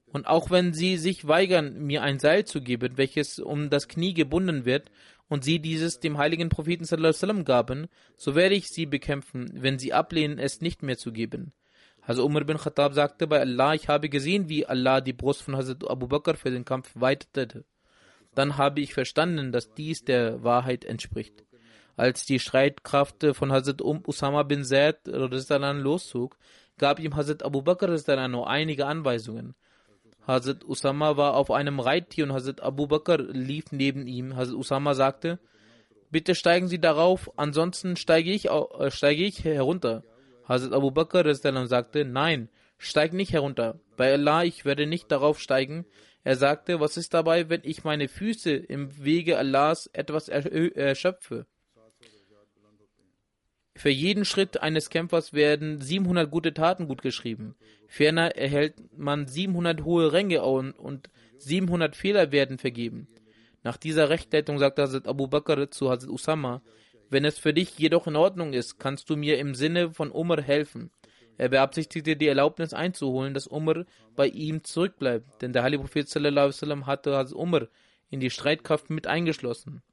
und 0.08 0.26
auch 0.26 0.50
wenn 0.50 0.74
sie 0.74 0.98
sich 0.98 1.28
weigern, 1.28 1.86
mir 1.86 2.02
ein 2.02 2.18
Seil 2.18 2.46
zu 2.46 2.62
geben, 2.62 2.98
welches 2.98 3.38
um 3.38 3.70
das 3.70 3.88
Knie 3.88 4.14
gebunden 4.14 4.66
wird, 4.66 4.90
und 5.30 5.44
sie 5.44 5.60
dieses 5.60 6.00
dem 6.00 6.18
heiligen 6.18 6.50
Propheten 6.50 6.86
sallam, 6.86 7.44
gaben, 7.44 7.88
so 8.16 8.34
werde 8.34 8.56
ich 8.56 8.70
sie 8.70 8.86
bekämpfen, 8.86 9.52
wenn 9.54 9.78
sie 9.78 9.94
ablehnen, 9.94 10.40
es 10.40 10.62
nicht 10.62 10.82
mehr 10.82 10.98
zu 10.98 11.12
geben. 11.12 11.52
Also 12.08 12.26
Umar 12.26 12.46
bin 12.46 12.58
Khattab 12.58 12.94
sagte 12.94 13.28
bei 13.28 13.42
Allah, 13.42 13.74
ich 13.74 13.90
habe 13.90 14.08
gesehen, 14.08 14.48
wie 14.48 14.66
Allah 14.66 15.02
die 15.02 15.12
Brust 15.12 15.42
von 15.42 15.58
Hazrat 15.58 15.90
Abu 15.90 16.08
Bakr 16.08 16.36
für 16.36 16.50
den 16.50 16.64
Kampf 16.64 16.90
weitete. 16.96 17.66
Dann 18.34 18.56
habe 18.56 18.80
ich 18.80 18.94
verstanden, 18.94 19.52
dass 19.52 19.74
dies 19.74 20.06
der 20.06 20.42
Wahrheit 20.42 20.86
entspricht. 20.86 21.44
Als 21.98 22.26
die 22.26 22.40
Streitkraft 22.40 23.26
von 23.34 23.52
Hazrat 23.52 23.82
um 23.82 24.04
Usama 24.08 24.44
bin 24.44 24.64
Zaid 24.64 25.00
loszog, 25.06 26.38
gab 26.78 27.02
ihm 27.02 27.14
Hazrat 27.18 27.44
Abu 27.44 27.62
Bakr 27.62 27.90
nur 28.30 28.50
einige 28.50 28.86
Anweisungen. 28.86 29.54
Hazrat 30.26 30.64
Usama 30.64 31.18
war 31.18 31.34
auf 31.36 31.52
einem 31.52 31.82
Reittier 31.82 32.24
und 32.24 32.32
Hazrat 32.32 32.64
Abu 32.64 32.88
Bakr 32.88 33.18
lief 33.18 33.74
neben 33.74 34.08
ihm. 34.08 34.38
Hazrat 34.38 34.56
Usama 34.56 34.94
sagte, 34.94 35.40
bitte 36.10 36.36
steigen 36.36 36.70
Sie 36.70 36.80
darauf, 36.80 37.30
ansonsten 37.36 37.98
steige 37.98 38.32
ich, 38.32 38.48
steige 38.94 39.26
ich 39.26 39.44
herunter. 39.44 40.04
Hazrat 40.48 40.74
Abu 40.74 40.92
Bakr 40.92 41.34
sagte, 41.36 42.06
nein, 42.06 42.50
steig 42.78 43.14
nicht 43.14 43.34
herunter. 43.34 43.80
Bei 43.98 44.14
Allah, 44.14 44.44
ich 44.44 44.66
werde 44.66 44.88
nicht 44.88 45.12
darauf 45.12 45.40
steigen. 45.40 45.86
Er 46.24 46.36
sagte, 46.36 46.80
was 46.80 46.98
ist 46.98 47.14
dabei, 47.14 47.50
wenn 47.50 47.62
ich 47.64 47.84
meine 47.84 48.08
Füße 48.08 48.52
im 48.52 49.04
Wege 49.04 49.38
Allahs 49.38 49.88
etwas 49.94 50.30
erschöpfe? 50.30 51.46
Für 53.76 53.90
jeden 53.90 54.26
Schritt 54.26 54.62
eines 54.62 54.90
Kämpfers 54.90 55.34
werden 55.34 55.80
700 55.80 56.32
gute 56.32 56.54
Taten 56.54 56.88
gut 56.88 57.02
geschrieben. 57.02 57.56
Ferner 57.88 58.36
erhält 58.36 58.76
man 58.98 59.28
700 59.28 59.84
hohe 59.84 60.12
Ränge 60.12 60.42
und 60.44 61.10
700 61.38 61.96
Fehler 61.96 62.32
werden 62.32 62.58
vergeben. 62.58 63.08
Nach 63.64 63.78
dieser 63.78 64.10
Rechtleitung 64.10 64.58
sagte 64.60 64.82
Hazrat 64.82 65.08
Abu 65.08 65.28
Bakr 65.28 65.70
zu 65.70 65.90
Hazrat 65.90 66.10
Usama, 66.10 66.62
wenn 67.10 67.26
es 67.26 67.38
für 67.38 67.54
dich 67.54 67.78
jedoch 67.78 68.08
in 68.08 68.16
Ordnung 68.16 68.54
ist, 68.54 68.80
kannst 68.80 69.10
du 69.10 69.16
mir 69.16 69.38
im 69.40 69.56
Sinne 69.56 69.92
von 69.92 70.12
Umar 70.12 70.42
helfen. 70.42 70.92
Er 71.38 71.50
beabsichtigte 71.50 72.16
die 72.16 72.28
Erlaubnis 72.28 72.74
einzuholen, 72.74 73.34
dass 73.34 73.48
Umar 73.48 73.86
bei 74.16 74.28
ihm 74.28 74.64
zurückbleibt, 74.64 75.42
denn 75.42 75.54
der 75.54 75.64
Heilige 75.64 75.84
Prophet 75.84 76.10
sallam, 76.10 76.88
hatte 76.88 77.16
Hazrat 77.16 77.34
Umar 77.34 77.68
in 78.10 78.20
die 78.20 78.30
Streitkraft 78.30 78.90
mit 78.90 79.08
eingeschlossen. 79.08 79.84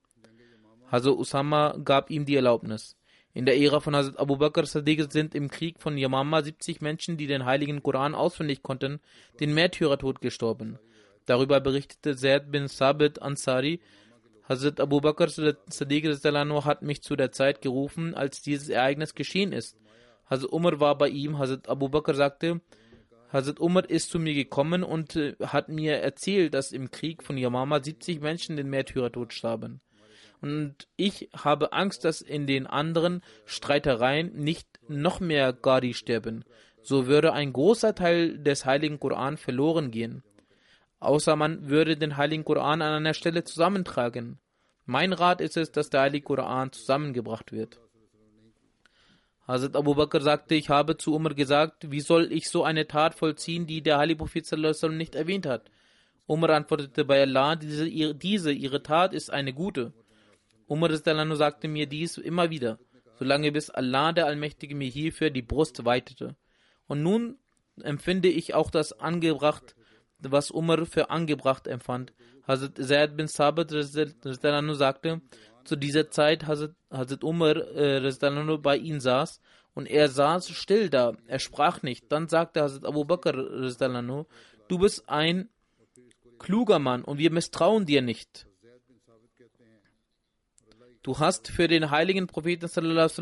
Hazrat 0.90 1.16
Usama 1.16 1.76
gab 1.84 2.10
ihm 2.10 2.24
die 2.24 2.36
Erlaubnis. 2.36 2.96
In 3.34 3.46
der 3.46 3.58
Ära 3.58 3.80
von 3.80 3.94
Hazrat 3.94 4.18
Abu 4.18 4.36
Bakr 4.36 4.64
Sadiq 4.64 5.12
sind 5.12 5.34
im 5.34 5.50
Krieg 5.50 5.80
von 5.80 5.98
Yamama 5.98 6.42
70 6.42 6.80
Menschen, 6.80 7.16
die 7.16 7.26
den 7.26 7.44
heiligen 7.44 7.82
Koran 7.82 8.14
auswendig 8.14 8.62
konnten, 8.62 9.00
den 9.40 9.52
Märtyrertod 9.52 10.20
gestorben. 10.20 10.78
Darüber 11.26 11.60
berichtete 11.60 12.16
Zaid 12.16 12.50
bin 12.50 12.68
Sabit 12.68 13.20
Ansari, 13.20 13.80
Hazrat 14.48 14.80
Abu 14.80 15.00
Bakr 15.00 15.28
Sadiq 15.28 16.04
hat 16.64 16.82
mich 16.82 17.02
zu 17.02 17.16
der 17.16 17.32
Zeit 17.32 17.62
gerufen, 17.62 18.14
als 18.14 18.42
dieses 18.42 18.68
Ereignis 18.68 19.14
geschehen 19.14 19.52
ist. 19.52 19.78
Hazrat 20.26 20.52
Umar 20.52 20.80
war 20.80 20.98
bei 20.98 21.08
ihm. 21.08 21.38
Hazrat 21.38 21.68
Abu 21.68 21.88
Bakr 21.88 22.14
sagte, 22.14 22.60
Hazrat 23.32 23.58
Umar 23.58 23.88
ist 23.88 24.10
zu 24.10 24.18
mir 24.18 24.34
gekommen 24.34 24.84
und 24.84 25.16
äh, 25.16 25.34
hat 25.40 25.68
mir 25.68 25.96
erzählt, 25.96 26.54
dass 26.54 26.72
im 26.72 26.90
Krieg 26.90 27.22
von 27.22 27.36
Yamama 27.36 27.82
70 27.82 28.20
Menschen 28.20 28.56
den 28.56 28.70
Märtyrertod 28.70 29.32
starben. 29.32 29.80
Und 30.40 30.88
ich 30.96 31.30
habe 31.34 31.72
Angst, 31.72 32.04
dass 32.04 32.20
in 32.20 32.46
den 32.46 32.66
anderen 32.66 33.22
Streitereien 33.46 34.34
nicht 34.34 34.68
noch 34.88 35.18
mehr 35.20 35.52
Gadi 35.52 35.94
sterben. 35.94 36.44
So 36.82 37.06
würde 37.06 37.32
ein 37.32 37.52
großer 37.52 37.94
Teil 37.94 38.38
des 38.38 38.66
Heiligen 38.66 39.00
Koran 39.00 39.38
verloren 39.38 39.90
gehen. 39.90 40.22
Außer 41.04 41.36
man 41.36 41.68
würde 41.68 41.98
den 41.98 42.16
Heiligen 42.16 42.44
Koran 42.44 42.80
an 42.80 42.94
einer 42.94 43.12
Stelle 43.12 43.44
zusammentragen. 43.44 44.38
Mein 44.86 45.12
Rat 45.12 45.42
ist 45.42 45.58
es, 45.58 45.70
dass 45.70 45.90
der 45.90 46.00
Heilige 46.00 46.24
Koran 46.24 46.72
zusammengebracht 46.72 47.52
wird. 47.52 47.78
Hazrat 49.46 49.76
Abu 49.76 49.94
Bakr 49.94 50.22
sagte, 50.22 50.54
ich 50.54 50.70
habe 50.70 50.96
zu 50.96 51.14
Umar 51.14 51.34
gesagt, 51.34 51.90
wie 51.90 52.00
soll 52.00 52.32
ich 52.32 52.48
so 52.48 52.64
eine 52.64 52.86
Tat 52.86 53.14
vollziehen, 53.14 53.66
die 53.66 53.82
der 53.82 53.98
Heilige 53.98 54.18
Prophet 54.18 54.50
nicht 54.92 55.14
erwähnt 55.14 55.44
hat? 55.44 55.70
Umar 56.26 56.50
antwortete 56.50 57.04
bei 57.04 57.20
Allah, 57.20 57.54
diese, 57.54 58.14
diese, 58.14 58.50
ihre 58.50 58.82
Tat 58.82 59.12
ist 59.12 59.30
eine 59.30 59.52
gute. 59.52 59.92
Umar 60.66 60.90
sagte 60.96 61.68
mir 61.68 61.86
dies 61.86 62.16
immer 62.16 62.48
wieder, 62.48 62.78
solange 63.18 63.52
bis 63.52 63.68
Allah 63.68 64.12
der 64.12 64.24
Allmächtige 64.24 64.74
mir 64.74 64.88
hierfür 64.88 65.28
die 65.28 65.42
Brust 65.42 65.84
weitete. 65.84 66.34
Und 66.86 67.02
nun 67.02 67.36
empfinde 67.82 68.28
ich 68.28 68.54
auch 68.54 68.70
das 68.70 68.98
angebracht, 68.98 69.74
was 70.18 70.50
Umar 70.50 70.86
für 70.86 71.10
angebracht 71.10 71.66
empfand. 71.66 72.12
Hazrat 72.46 72.76
Zaid 72.78 73.16
bin 73.16 73.26
Sabit 73.26 73.70
sagte, 74.74 75.20
zu 75.64 75.76
dieser 75.76 76.10
Zeit 76.10 76.46
Hazrat, 76.46 77.24
Umar 77.24 77.56
äh, 77.56 78.58
bei 78.58 78.76
ihm 78.76 79.00
saß 79.00 79.40
und 79.74 79.86
er 79.86 80.08
saß 80.08 80.50
still 80.50 80.90
da, 80.90 81.16
er 81.26 81.38
sprach 81.38 81.82
nicht. 81.82 82.10
Dann 82.10 82.28
sagte 82.28 82.62
Hazrat 82.62 82.84
Abu 82.84 83.04
Bakr, 83.04 83.32
du 83.32 84.78
bist 84.78 85.08
ein 85.08 85.48
kluger 86.38 86.78
Mann 86.78 87.02
und 87.04 87.18
wir 87.18 87.30
misstrauen 87.30 87.86
dir 87.86 88.02
nicht. 88.02 88.46
Du 91.02 91.18
hast 91.18 91.48
für 91.48 91.68
den 91.68 91.90
heiligen 91.90 92.26
Propheten 92.26 92.66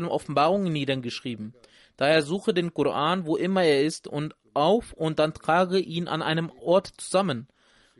Offenbarungen 0.07 0.71
niedergeschrieben. 0.71 1.53
Daher 1.97 2.23
suche 2.23 2.53
den 2.53 2.73
Koran, 2.73 3.25
wo 3.25 3.35
immer 3.35 3.63
er 3.63 3.83
ist, 3.83 4.07
und 4.07 4.35
auf 4.53 4.93
und 4.93 5.19
dann 5.19 5.33
trage 5.33 5.79
ihn 5.79 6.07
an 6.07 6.21
einem 6.21 6.49
Ort 6.49 6.87
zusammen. 6.97 7.47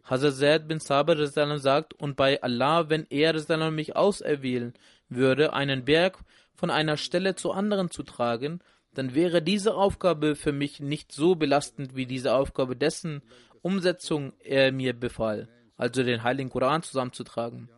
Hazrat 0.03 0.35
Zaid 0.35 0.67
bin 0.67 0.79
Sabir 0.79 1.27
sagt, 1.27 1.93
und 1.93 2.15
bei 2.15 2.41
Allah, 2.41 2.89
wenn 2.89 3.07
er 3.09 3.71
mich 3.71 3.95
auserwählen 3.95 4.73
würde, 5.09 5.53
einen 5.53 5.85
Berg 5.85 6.19
von 6.53 6.69
einer 6.69 6.97
Stelle 6.97 7.35
zur 7.35 7.55
anderen 7.55 7.89
zu 7.89 8.03
tragen, 8.03 8.59
dann 8.93 9.15
wäre 9.15 9.41
diese 9.41 9.75
Aufgabe 9.75 10.35
für 10.35 10.51
mich 10.51 10.79
nicht 10.79 11.11
so 11.11 11.35
belastend 11.35 11.95
wie 11.95 12.05
diese 12.05 12.35
Aufgabe 12.35 12.75
dessen 12.75 13.21
Umsetzung 13.61 14.33
er 14.39 14.71
mir 14.71 14.93
befahl, 14.93 15.47
also 15.77 16.03
den 16.03 16.23
Heiligen 16.23 16.49
Koran 16.49 16.83
zusammenzutragen. 16.83 17.69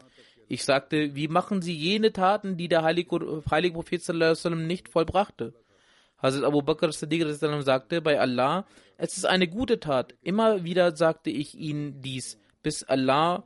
Ich 0.47 0.63
sagte, 0.63 1.15
wie 1.15 1.27
machen 1.27 1.61
Sie 1.61 1.73
jene 1.73 2.11
Taten, 2.11 2.57
die 2.57 2.67
der 2.67 2.83
heilige, 2.83 3.43
heilige 3.49 3.75
Prophet 3.75 4.07
nicht 4.67 4.89
vollbrachte? 4.89 5.53
Hazrat 6.25 6.43
Abu 6.43 6.61
Bakr 6.61 6.91
Siddiq 6.91 7.23
sagte 7.63 8.01
bei 8.01 8.19
Allah, 8.19 8.65
es 8.97 9.17
ist 9.17 9.25
eine 9.25 9.47
gute 9.47 9.79
Tat. 9.79 10.15
Immer 10.21 10.63
wieder 10.63 10.95
sagte 10.95 11.29
ich 11.29 11.55
ihnen 11.55 12.01
dies, 12.01 12.39
bis 12.63 12.83
Allah 12.83 13.43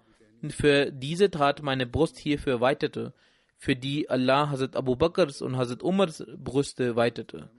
für 0.50 0.92
diese 0.92 1.30
Tat 1.30 1.62
meine 1.62 1.86
Brust 1.86 2.18
hierfür 2.18 2.62
weitete, 2.62 3.14
für 3.58 3.76
die 3.76 4.10
Allah 4.10 4.50
Hazrat 4.50 4.78
Abu 4.78 4.96
Bakrs 4.96 5.42
und 5.42 5.58
Hazrat 5.58 5.84
Umars 5.84 6.24
Brüste 6.38 6.96
weitete. 6.96 7.50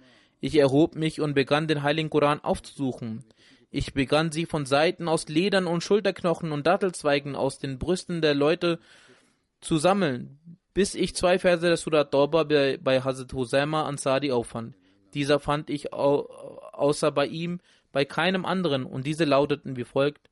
Ich 0.41 0.57
erhob 0.57 0.97
mich 0.97 1.21
und 1.21 1.35
begann 1.35 1.69
den 1.69 1.83
heiligen 1.83 2.09
Koran 2.09 2.41
aufzusuchen. 2.41 3.25
Ich 3.71 3.93
begann 3.93 4.33
sie 4.33 4.47
von 4.47 4.65
Seiten 4.65 5.07
aus 5.07 5.29
Ledern 5.29 5.67
und 5.67 5.85
Schulterknochen 5.85 6.51
und 6.51 6.67
Dattelzweigen 6.67 7.37
aus 7.37 7.59
den 7.59 7.79
Brüsten 7.79 8.23
der 8.23 8.35
Leute 8.35 8.79
zu 9.61 9.77
sammeln, 9.77 10.39
bis 10.73 10.95
ich 10.95 11.15
zwei 11.15 11.39
Verse 11.39 11.67
der 11.67 11.77
Surat 11.77 12.11
Tauba 12.11 12.45
bei, 12.45 12.79
bei 12.83 13.03
Hazrat 13.03 13.35
Husaima 13.35 13.85
Ansari 13.85 14.33
auffand. 14.33 14.75
Dieser 15.15 15.41
fand 15.41 15.71
ich 15.71 15.93
au 15.93 16.27
außer 16.73 17.11
bei 17.11 17.27
ihm 17.27 17.61
bei 17.93 18.05
keinem 18.05 18.45
anderen, 18.45 18.85
und 18.85 19.07
diese 19.07 19.25
lauteten 19.25 19.77
wie 19.77 19.85
folgt 19.85 20.31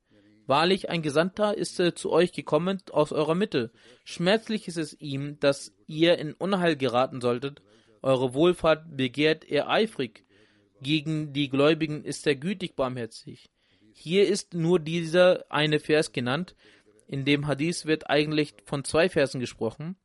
Wahrlich, 0.49 0.89
ein 0.89 1.03
Gesandter 1.03 1.55
ist 1.55 1.79
äh, 1.79 1.93
zu 1.93 2.11
euch 2.11 2.31
gekommen 2.31 2.81
aus 2.91 3.11
eurer 3.11 3.35
Mitte. 3.35 3.69
Schmerzlich 4.03 4.67
ist 4.67 4.79
es 4.79 4.99
ihm, 4.99 5.39
dass 5.39 5.75
ihr 5.85 6.17
in 6.17 6.33
Unheil 6.33 6.75
geraten 6.75 7.21
solltet. 7.21 7.61
Eure 8.01 8.33
Wohlfahrt 8.33 8.97
begehrt 8.97 9.45
er 9.47 9.69
eifrig. 9.69 10.25
Gegen 10.81 11.33
die 11.33 11.49
Gläubigen 11.49 12.03
ist 12.03 12.25
er 12.25 12.33
gütig 12.33 12.75
barmherzig. 12.75 13.51
Hier 13.93 14.27
ist 14.27 14.55
nur 14.55 14.79
dieser 14.79 15.45
eine 15.51 15.79
Vers 15.79 16.13
genannt. 16.13 16.55
In 17.05 17.25
dem 17.25 17.45
Hadith 17.45 17.85
wird 17.85 18.09
eigentlich 18.09 18.55
von 18.65 18.83
zwei 18.83 19.07
Versen 19.07 19.39
gesprochen. 19.39 19.97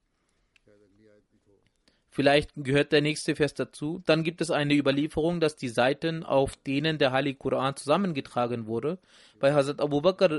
Vielleicht 2.15 2.53
gehört 2.55 2.93
der 2.93 3.03
nächste 3.03 3.35
Vers 3.35 3.55
dazu. 3.55 4.01
Dann 4.07 4.23
gibt 4.23 4.41
es 4.41 4.53
eine 4.53 4.75
Überlieferung, 4.75 5.41
dass 5.41 5.57
die 5.57 5.69
Seiten, 5.69 6.23
auf 6.23 6.57
denen 6.57 6.97
der 6.97 7.11
Heilige 7.11 7.39
Koran 7.39 7.75
zusammengetragen 7.75 8.69
wurde, 8.69 9.01
bei 9.41 9.53
Hazrat 9.53 9.81
Abu 9.81 10.01
Bakr 10.01 10.31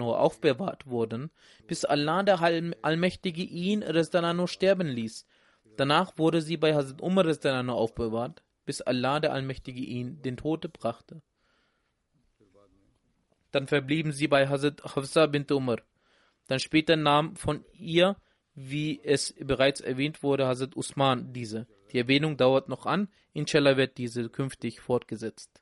aufbewahrt 0.00 0.88
wurden, 0.88 1.30
bis 1.68 1.84
Allah 1.84 2.24
der 2.24 2.40
Allmächtige 2.40 3.42
ihn 3.44 3.84
sterben 4.48 4.88
ließ. 4.88 5.24
Danach 5.76 6.18
wurde 6.18 6.42
sie 6.42 6.56
bei 6.56 6.74
Hazrat 6.74 7.00
Umar 7.00 7.24
aufbewahrt, 7.70 8.42
bis 8.64 8.80
Allah 8.80 9.20
der 9.20 9.32
Allmächtige 9.32 9.80
ihn 9.80 10.20
den 10.22 10.36
Tode 10.36 10.68
brachte. 10.68 11.22
Dann 13.52 13.68
verblieben 13.68 14.10
sie 14.10 14.26
bei 14.26 14.48
Hazrat 14.48 14.82
Hafsa 14.96 15.26
bint 15.26 15.52
Umar. 15.52 15.82
Dann 16.48 16.58
später 16.58 16.96
nahm 16.96 17.36
von 17.36 17.64
ihr 17.74 18.16
wie 18.54 19.00
es 19.02 19.34
bereits 19.40 19.80
erwähnt 19.80 20.22
wurde, 20.22 20.46
Hazrat 20.46 20.76
Usman 20.76 21.32
diese. 21.32 21.66
Die 21.92 21.98
Erwähnung 21.98 22.36
dauert 22.36 22.68
noch 22.68 22.86
an, 22.86 23.08
inshallah 23.32 23.76
wird 23.76 23.98
diese 23.98 24.28
künftig 24.28 24.80
fortgesetzt. 24.80 25.61